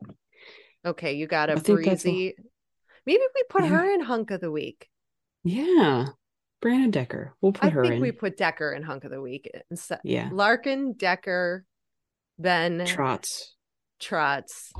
Okay, 0.84 1.12
you 1.14 1.26
got 1.26 1.50
a 1.50 1.54
I 1.54 1.56
think 1.58 1.84
breezy. 1.84 2.34
Maybe 3.06 3.22
we 3.34 3.42
put 3.48 3.62
Yeah. 3.64 3.70
her 3.70 3.90
in 3.94 4.00
hunk 4.00 4.30
of 4.30 4.40
the 4.40 4.50
week. 4.50 4.88
Yeah. 5.44 6.06
Brandon 6.60 6.90
Decker. 6.92 7.34
We'll 7.40 7.52
put 7.52 7.64
I 7.64 7.70
her 7.70 7.82
think 7.82 7.96
in. 7.96 8.00
we 8.00 8.12
put 8.12 8.36
Decker 8.36 8.72
in 8.72 8.82
hunk 8.84 9.04
of 9.04 9.10
the 9.10 9.20
week 9.20 9.50
instead. 9.70 9.96
Uh, 9.98 10.02
yeah. 10.04 10.28
Larkin, 10.32 10.92
Decker, 10.92 11.64
Ben 12.38 12.78
Trotz, 12.80 13.48
Trotz. 14.00 14.70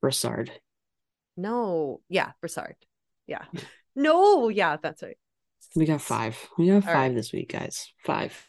Brassard. 0.00 0.52
No, 1.36 2.00
yeah, 2.08 2.32
Broussard. 2.40 2.76
Yeah. 3.26 3.44
No, 3.94 4.48
yeah, 4.48 4.78
that's 4.82 5.02
right. 5.02 5.18
We 5.76 5.84
got 5.84 6.00
five. 6.00 6.38
We 6.56 6.68
got 6.68 6.76
All 6.76 6.80
five 6.80 6.94
right. 6.94 7.14
this 7.14 7.30
week, 7.30 7.52
guys. 7.52 7.92
Five. 8.06 8.48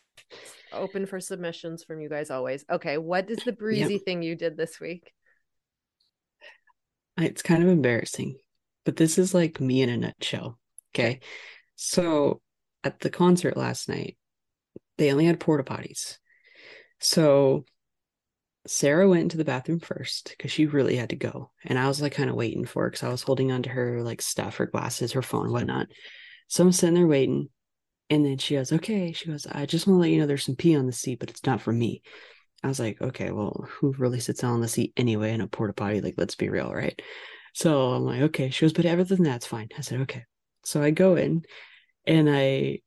Open 0.72 1.06
for 1.06 1.20
submissions 1.20 1.84
from 1.84 2.00
you 2.00 2.08
guys 2.08 2.32
always. 2.32 2.64
Okay, 2.72 2.98
what 2.98 3.30
is 3.30 3.40
the 3.40 3.52
breezy 3.52 3.98
thing 3.98 4.22
you 4.24 4.36
did 4.38 4.56
this 4.56 4.80
week? 4.80 5.12
It's 7.18 7.42
kind 7.42 7.64
of 7.64 7.70
embarrassing, 7.70 8.38
but 8.86 8.96
this 8.96 9.18
is 9.18 9.34
like 9.34 9.60
me 9.60 9.82
in 9.82 9.90
a 9.90 9.98
nutshell. 9.98 10.60
Okay. 10.94 11.20
So 11.76 12.42
at 12.84 13.00
the 13.00 13.10
concert 13.10 13.58
last 13.58 13.88
night, 13.90 14.18
they 14.98 15.12
only 15.12 15.26
had 15.26 15.40
porta 15.40 15.64
potties. 15.64 16.18
So 17.00 17.66
Sarah 18.66 19.10
went 19.10 19.24
into 19.24 19.38
the 19.38 19.46
bathroom 19.46 19.80
first 19.80 20.34
because 20.38 20.52
she 20.52 20.66
really 20.66 20.96
had 20.96 21.10
to 21.10 21.16
go. 21.16 21.52
And 21.66 21.78
I 21.78 21.88
was 21.88 22.02
like 22.02 22.14
kind 22.14 22.30
of 22.30 22.36
waiting 22.36 22.66
for 22.66 22.84
her 22.84 22.90
because 22.90 23.04
I 23.04 23.10
was 23.10 23.24
holding 23.24 23.52
on 23.52 23.64
to 23.64 23.70
her 23.70 24.02
like 24.02 24.22
stuff, 24.22 24.58
her 24.58 24.68
glasses, 24.68 25.12
her 25.12 25.22
phone, 25.22 25.52
whatnot. 25.52 25.88
So 26.48 26.64
I'm 26.64 26.72
sitting 26.72 26.96
there 26.96 27.08
waiting. 27.08 27.50
And 28.10 28.26
then 28.26 28.38
she 28.38 28.56
goes, 28.56 28.72
Okay. 28.72 29.12
She 29.12 29.28
goes, 29.28 29.46
I 29.48 29.66
just 29.66 29.88
want 29.88 29.98
to 29.98 30.02
let 30.02 30.12
you 30.12 30.20
know 30.20 30.28
there's 30.28 30.46
some 30.46 30.56
pee 30.56 30.76
on 30.76 30.86
the 30.86 30.94
seat, 30.94 31.20
but 31.20 31.30
it's 31.30 31.46
not 31.46 31.62
for 31.62 31.74
me. 31.74 32.02
I 32.64 32.68
was 32.68 32.80
like, 32.80 33.02
Okay, 33.02 33.32
well, 33.32 33.68
who 33.70 33.94
really 33.98 34.20
sits 34.20 34.44
on 34.44 34.62
the 34.62 34.68
seat 34.68 34.94
anyway 34.98 35.34
in 35.34 35.42
a 35.42 35.48
porta 35.48 35.74
potty? 35.74 36.02
Like, 36.02 36.16
let's 36.18 36.36
be 36.36 36.50
real, 36.50 36.72
right? 36.74 37.00
So 37.54 37.92
I'm 37.92 38.04
like, 38.04 38.22
Okay. 38.24 38.50
She 38.50 38.66
goes, 38.66 38.74
But 38.74 38.86
other 38.86 39.04
than 39.04 39.24
that, 39.24 39.38
it's 39.38 39.46
fine. 39.48 39.70
I 39.78 39.82
said, 39.82 40.02
Okay. 40.02 40.24
So 40.64 40.82
I 40.82 40.92
go 40.92 41.16
in 41.16 41.44
and 42.06 42.30
I, 42.30 42.80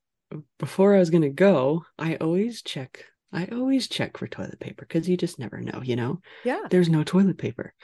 before 0.58 0.94
I 0.94 0.98
was 0.98 1.10
going 1.10 1.22
to 1.22 1.28
go, 1.30 1.84
I 1.98 2.16
always 2.16 2.62
check. 2.62 3.04
I 3.32 3.46
always 3.52 3.88
check 3.88 4.16
for 4.16 4.26
toilet 4.26 4.58
paper 4.60 4.86
because 4.88 5.08
you 5.08 5.16
just 5.16 5.38
never 5.38 5.60
know, 5.60 5.82
you 5.82 5.96
know? 5.96 6.20
Yeah. 6.44 6.62
There's 6.70 6.88
no 6.88 7.04
toilet 7.04 7.38
paper. 7.38 7.74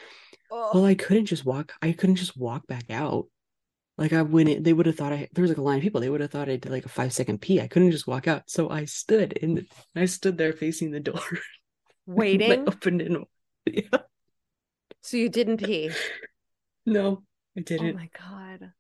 Oh, 0.50 0.70
Well, 0.74 0.84
I 0.84 0.94
couldn't 0.94 1.26
just 1.26 1.44
walk. 1.44 1.72
I 1.82 1.92
couldn't 1.92 2.16
just 2.16 2.36
walk 2.36 2.66
back 2.66 2.90
out. 2.90 3.26
Like 3.98 4.12
I 4.12 4.22
went 4.22 4.48
in, 4.48 4.62
they 4.62 4.72
would 4.72 4.86
have 4.86 4.96
thought 4.96 5.12
I 5.12 5.28
there 5.32 5.42
was 5.42 5.50
like 5.50 5.58
a 5.58 5.62
line 5.62 5.76
of 5.78 5.82
people. 5.82 6.00
They 6.00 6.08
would 6.08 6.22
have 6.22 6.30
thought 6.30 6.48
I 6.48 6.56
did 6.56 6.70
like 6.72 6.86
a 6.86 6.88
five 6.88 7.12
second 7.12 7.40
pee. 7.40 7.60
I 7.60 7.68
couldn't 7.68 7.90
just 7.90 8.06
walk 8.06 8.26
out. 8.26 8.42
So 8.46 8.70
I 8.70 8.86
stood 8.86 9.34
in. 9.34 9.66
I 9.94 10.06
stood 10.06 10.38
there 10.38 10.52
facing 10.54 10.90
the 10.90 11.00
door, 11.00 11.20
waiting. 12.06 12.68
opened 12.68 13.02
and 13.02 13.24
yeah. 13.66 13.98
so 15.00 15.16
you 15.16 15.28
didn't 15.28 15.58
pee. 15.58 15.90
No, 16.86 17.22
I 17.56 17.60
didn't. 17.60 17.96
Oh 17.96 17.98
my 17.98 18.10
god. 18.18 18.72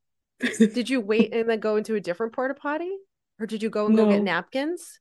Did 0.58 0.90
you 0.90 1.00
wait 1.00 1.32
and 1.32 1.48
then 1.48 1.60
go 1.60 1.76
into 1.76 1.94
a 1.94 2.00
different 2.00 2.32
porta 2.32 2.54
potty? 2.54 2.90
Or 3.38 3.46
did 3.46 3.62
you 3.62 3.70
go 3.70 3.86
and 3.86 3.96
go 3.96 4.08
get 4.08 4.22
napkins? 4.22 4.98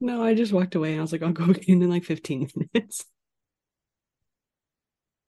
No, 0.00 0.22
I 0.22 0.34
just 0.34 0.52
walked 0.52 0.74
away 0.74 0.92
and 0.92 1.00
I 1.00 1.02
was 1.02 1.12
like, 1.12 1.22
I'll 1.22 1.32
go 1.32 1.44
again 1.50 1.82
in 1.82 1.88
like 1.90 2.04
15 2.04 2.50
minutes. 2.74 3.04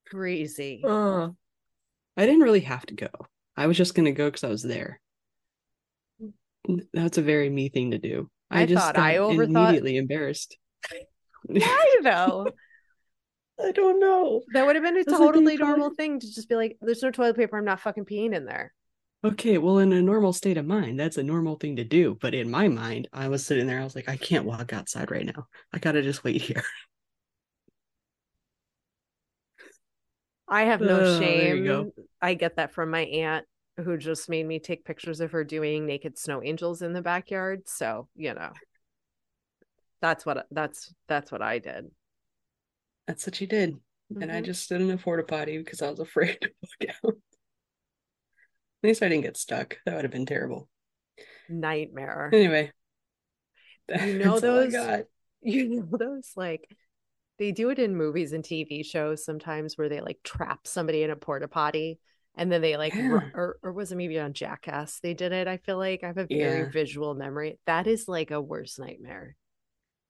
Crazy. 0.09 0.83
Uh, 0.85 1.29
I 2.17 2.25
didn't 2.25 2.41
really 2.41 2.61
have 2.61 2.85
to 2.87 2.93
go. 2.95 3.09
I 3.55 3.67
was 3.67 3.77
just 3.77 3.95
gonna 3.95 4.11
go 4.11 4.25
because 4.27 4.43
I 4.43 4.49
was 4.49 4.63
there. 4.63 4.99
That's 6.93 7.17
a 7.17 7.21
very 7.21 7.49
me 7.49 7.69
thing 7.69 7.91
to 7.91 7.97
do. 7.97 8.29
I, 8.51 8.63
I 8.63 8.65
just 8.65 8.83
thought 8.85 8.97
I 8.97 9.17
overthought- 9.17 9.45
immediately 9.45 9.97
embarrassed. 9.97 10.57
Why 11.43 11.95
though? 12.03 12.53
I 13.61 13.71
don't 13.71 13.99
know. 13.99 14.41
That 14.53 14.65
would 14.65 14.75
have 14.75 14.83
been 14.83 14.97
a 14.97 15.03
what 15.03 15.17
totally 15.17 15.57
normal 15.57 15.89
thing 15.89 16.19
to 16.19 16.33
just 16.33 16.47
be 16.47 16.55
like, 16.55 16.77
there's 16.81 17.03
no 17.03 17.11
toilet 17.11 17.35
paper. 17.35 17.57
I'm 17.57 17.65
not 17.65 17.81
fucking 17.81 18.05
peeing 18.05 18.33
in 18.33 18.45
there. 18.45 18.73
Okay, 19.23 19.57
well, 19.57 19.79
in 19.79 19.91
a 19.91 20.01
normal 20.01 20.31
state 20.31 20.57
of 20.57 20.65
mind, 20.65 20.97
that's 20.97 21.17
a 21.17 21.23
normal 21.23 21.57
thing 21.57 21.75
to 21.75 21.83
do. 21.83 22.17
But 22.21 22.33
in 22.33 22.49
my 22.49 22.69
mind, 22.69 23.09
I 23.11 23.27
was 23.27 23.45
sitting 23.45 23.67
there, 23.67 23.81
I 23.81 23.83
was 23.83 23.95
like, 23.95 24.07
I 24.07 24.15
can't 24.15 24.45
walk 24.45 24.71
outside 24.71 25.11
right 25.11 25.25
now. 25.25 25.47
I 25.73 25.79
gotta 25.79 26.01
just 26.01 26.23
wait 26.23 26.41
here. 26.41 26.63
I 30.47 30.63
have 30.63 30.81
no 30.81 31.03
Oh, 31.03 31.19
there 31.19 31.55
you 31.55 31.65
go. 31.65 31.83
shame. 31.83 32.05
I 32.21 32.33
get 32.33 32.55
that 32.55 32.73
from 32.73 32.89
my 32.89 33.01
aunt 33.01 33.45
who 33.77 33.97
just 33.97 34.29
made 34.29 34.45
me 34.45 34.59
take 34.59 34.83
pictures 34.83 35.19
of 35.19 35.31
her 35.31 35.43
doing 35.43 35.85
naked 35.85 36.17
snow 36.17 36.41
angels 36.41 36.81
in 36.81 36.93
the 36.93 37.01
backyard. 37.01 37.67
So, 37.67 38.07
you 38.15 38.33
know. 38.33 38.51
That's 40.01 40.25
what 40.25 40.47
that's 40.51 40.93
that's 41.07 41.31
what 41.31 41.41
I 41.41 41.59
did. 41.59 41.91
That's 43.07 43.25
what 43.25 43.39
you 43.41 43.47
did. 43.47 43.77
And 44.21 44.31
I 44.31 44.41
Mhm. 44.41 44.45
just 44.45 44.63
stood 44.63 44.81
in 44.81 44.89
a 44.91 44.97
porta 44.97 45.23
potty 45.23 45.57
because 45.57 45.81
I 45.81 45.89
was 45.89 45.99
afraid 45.99 46.37
to 46.41 46.51
walk 46.61 46.95
out. 47.05 47.17
At 48.83 48.87
least 48.87 49.01
I 49.03 49.07
didn't 49.09 49.23
get 49.23 49.37
stuck. 49.37 49.77
That 49.85 49.95
would 49.95 50.03
have 50.03 50.11
been 50.11 50.25
terrible. 50.25 50.67
Nightmare. 51.49 52.29
Anyway, 52.31 52.71
You 53.97 54.13
know 54.13 54.39
that's 54.39 54.43
all 54.43 54.59
I 54.59 54.67
those 54.67 54.75
you 55.41 55.69
know 55.69 55.97
those 55.97 56.31
like 56.35 56.69
they 57.39 57.51
do 57.51 57.69
it 57.69 57.79
in 57.79 57.95
movies 57.95 58.33
and 58.33 58.43
TV 58.43 58.83
shows 58.83 59.25
sometimes 59.25 59.77
where 59.77 59.89
they 59.89 60.01
like 60.01 60.19
trap 60.23 60.67
somebody 60.67 61.03
in 61.03 61.11
a 61.11 61.15
porta 61.15 61.47
potty 61.47 61.99
and 62.37 62.51
then 62.51 62.61
they 62.61 62.77
like 62.77 62.99
Yeah. 62.99 63.29
or 63.33 63.59
or 63.63 63.73
was 63.73 63.91
it 63.91 63.95
maybe 63.97 64.19
on 64.19 64.33
Jackass 64.33 64.99
they 65.01 65.13
did 65.13 65.31
it 65.31 65.47
I 65.47 65.57
feel 65.57 65.77
like 65.77 66.03
I 66.03 66.07
have 66.07 66.17
a 66.17 66.29
very 66.37 66.63
Yeah. 66.63 66.69
visual 66.71 67.15
memory 67.15 67.59
that 67.65 67.87
is 67.87 68.07
like 68.07 68.31
a 68.31 68.41
worst 68.41 68.79
nightmare 68.79 69.35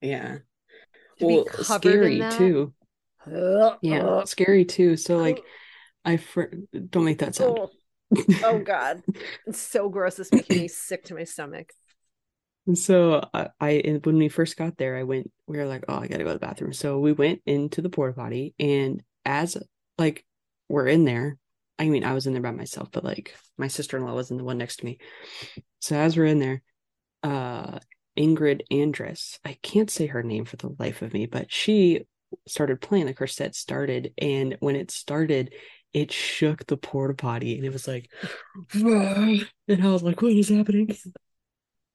Yeah. 0.01 0.39
To 1.19 1.25
Well, 1.25 1.45
scary 1.63 2.25
too. 2.25 2.73
Yeah, 3.81 4.23
scary 4.25 4.65
too. 4.65 4.97
So 4.97 5.17
like 5.17 5.43
I 6.05 6.17
fr- 6.17 6.53
don't 6.89 7.05
make 7.05 7.19
that 7.19 7.35
sound. 7.35 7.57
oh, 7.57 7.69
oh 8.43 8.59
god 8.59 9.03
it's 9.45 9.59
so 9.59 9.89
gross 9.89 10.19
it's 10.19 10.31
making 10.31 10.57
me 10.57 10.67
sick 10.67 11.03
to 11.05 11.13
my 11.15 11.23
stomach 11.23 11.71
And 12.67 12.77
so 12.77 13.27
I, 13.33 13.47
I 13.59 13.99
when 14.03 14.17
we 14.17 14.29
first 14.29 14.57
got 14.57 14.77
there, 14.77 14.95
I 14.97 15.03
went. 15.03 15.31
We 15.47 15.57
were 15.57 15.65
like, 15.65 15.85
"Oh, 15.87 15.95
I 15.95 16.07
gotta 16.07 16.23
go 16.23 16.29
to 16.29 16.33
the 16.33 16.39
bathroom." 16.39 16.73
So 16.73 16.99
we 16.99 17.13
went 17.13 17.41
into 17.45 17.81
the 17.81 17.89
porta 17.89 18.13
potty, 18.13 18.53
and 18.59 19.01
as 19.25 19.57
like 19.97 20.23
we're 20.67 20.87
in 20.87 21.03
there, 21.03 21.37
I 21.79 21.89
mean, 21.89 22.03
I 22.03 22.13
was 22.13 22.27
in 22.27 22.33
there 22.33 22.41
by 22.43 22.51
myself, 22.51 22.91
but 22.91 23.03
like 23.03 23.35
my 23.57 23.67
sister 23.67 23.97
in 23.97 24.05
law 24.05 24.13
was 24.13 24.29
in 24.29 24.37
the 24.37 24.43
one 24.43 24.57
next 24.59 24.77
to 24.77 24.85
me. 24.85 24.99
So 25.79 25.95
as 25.95 26.15
we're 26.17 26.25
in 26.25 26.39
there, 26.39 26.61
uh, 27.23 27.79
Ingrid 28.19 28.61
Andress, 28.71 29.39
I 29.45 29.57
can't 29.61 29.89
say 29.89 30.07
her 30.07 30.23
name 30.23 30.45
for 30.45 30.57
the 30.57 30.75
life 30.79 31.01
of 31.01 31.13
me, 31.13 31.25
but 31.25 31.51
she 31.51 32.05
started 32.47 32.81
playing. 32.81 33.05
Like 33.07 33.19
her 33.19 33.27
set 33.27 33.55
started, 33.55 34.13
and 34.17 34.57
when 34.59 34.75
it 34.75 34.91
started, 34.91 35.53
it 35.93 36.11
shook 36.11 36.67
the 36.67 36.77
porta 36.77 37.13
potty, 37.15 37.55
and 37.55 37.65
it 37.65 37.73
was 37.73 37.87
like, 37.87 38.09
and 38.73 39.45
I 39.69 39.91
was 39.91 40.03
like, 40.03 40.21
"What 40.21 40.33
is 40.33 40.49
happening?" 40.49 40.95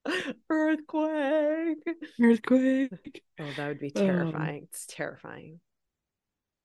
earthquake 0.49 1.77
Earthquake. 2.21 3.23
oh 3.39 3.51
that 3.53 3.67
would 3.67 3.79
be 3.79 3.91
Um, 3.95 4.01
terrifying 4.03 4.63
it's 4.63 4.85
terrifying 4.87 5.59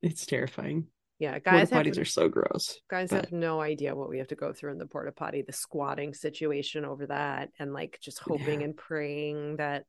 It's 0.03 0.27
terrifying. 0.27 0.89
Yeah 1.21 1.33
Porta 1.33 1.41
guys 1.51 1.71
have 1.71 1.87
potties 1.87 2.01
are 2.01 2.05
so 2.05 2.29
gross. 2.29 2.81
guys 2.91 3.11
but- 3.11 3.27
have 3.27 3.33
no 3.33 3.61
idea 3.61 3.95
what 3.95 4.09
we 4.09 4.19
have 4.19 4.27
to 4.29 4.35
go 4.35 4.53
through 4.53 4.73
in 4.73 4.79
the 4.79 4.87
porta 4.87 5.13
potty 5.13 5.43
the 5.43 5.53
squatting 5.53 6.13
situation 6.15 6.85
over 6.85 7.07
that 7.07 7.51
and 7.61 7.73
like 7.73 7.99
just 8.03 8.19
hoping 8.19 8.61
Yeah. 8.61 8.65
and 8.67 8.77
praying 8.77 9.57
that 9.59 9.85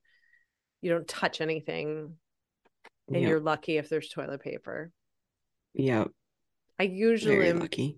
you 0.82 0.92
don't 0.92 1.08
touch 1.08 1.42
anything 1.42 2.18
and 3.08 3.16
Yeah. 3.22 3.30
you're 3.30 3.40
lucky 3.40 3.78
if 3.78 3.90
there's 3.90 4.10
toilet 4.10 4.42
paper 4.42 4.92
Yeah, 5.74 6.06
i 6.78 6.84
usually 6.84 7.36
very 7.38 7.50
am- 7.50 7.60
lucky. 7.60 7.98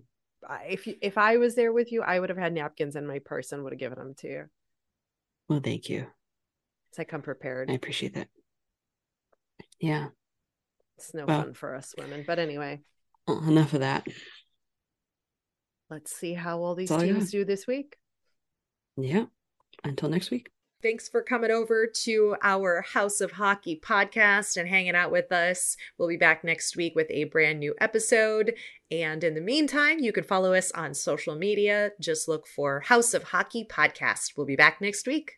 If 0.68 0.86
you, 0.86 0.94
if 1.02 1.16
i 1.18 1.36
was 1.38 1.54
there 1.54 1.72
with 1.72 1.90
you 1.90 2.02
i 2.02 2.18
would 2.20 2.28
have 2.30 2.38
had 2.38 2.52
napkins 2.54 2.96
in 2.96 3.06
my 3.06 3.18
purse 3.18 3.50
and 3.52 3.62
would 3.64 3.72
have 3.72 3.80
given 3.80 3.98
them 3.98 4.14
to 4.18 4.28
you 4.28 4.44
Well, 5.48 5.60
thank 5.60 5.88
you. 5.88 6.06
so 6.92 7.02
i 7.02 7.04
come 7.04 7.22
prepared 7.22 7.70
I 7.70 7.74
appreciate 7.74 8.14
that. 8.14 8.28
Yeah. 9.80 10.08
it's 10.98 11.14
no 11.14 11.24
well. 11.26 11.42
fun 11.42 11.54
for 11.54 11.74
us 11.74 11.94
women 11.98 12.24
but 12.26 12.38
anyway 12.38 12.80
Oh, 13.26 13.42
enough 13.48 13.72
of 13.74 13.80
that. 13.80 14.06
let's 15.90 16.14
see 16.14 16.34
how 16.34 16.60
all 16.62 16.74
these 16.74 16.90
all 16.90 17.00
teams 17.00 17.30
do 17.30 17.44
this 17.44 17.66
week 17.66 17.96
Yeah. 18.96 19.26
Until 19.82 20.08
next 20.08 20.30
week. 20.30 20.50
Thanks 20.82 21.08
for 21.08 21.22
coming 21.22 21.50
over 21.50 21.86
to 22.04 22.36
our 22.42 22.82
House 22.82 23.20
of 23.22 23.32
Hockey 23.32 23.80
podcast 23.82 24.56
and 24.58 24.68
hanging 24.68 24.94
out 24.94 25.10
with 25.10 25.32
us. 25.32 25.76
We'll 25.98 26.08
be 26.08 26.16
back 26.18 26.44
next 26.44 26.76
week 26.76 26.94
with 26.94 27.06
a 27.10 27.24
brand 27.24 27.58
new 27.58 27.74
episode. 27.80 28.54
And 28.90 29.24
in 29.24 29.34
the 29.34 29.40
meantime, 29.40 29.98
you 30.00 30.12
can 30.12 30.24
follow 30.24 30.52
us 30.52 30.70
on 30.72 30.92
social 30.92 31.34
media. 31.36 31.92
Just 32.00 32.28
look 32.28 32.46
for 32.46 32.80
House 32.80 33.14
of 33.14 33.22
Hockey 33.24 33.66
podcast. 33.68 34.32
We'll 34.36 34.46
be 34.46 34.56
back 34.56 34.80
next 34.82 35.06
week. 35.06 35.32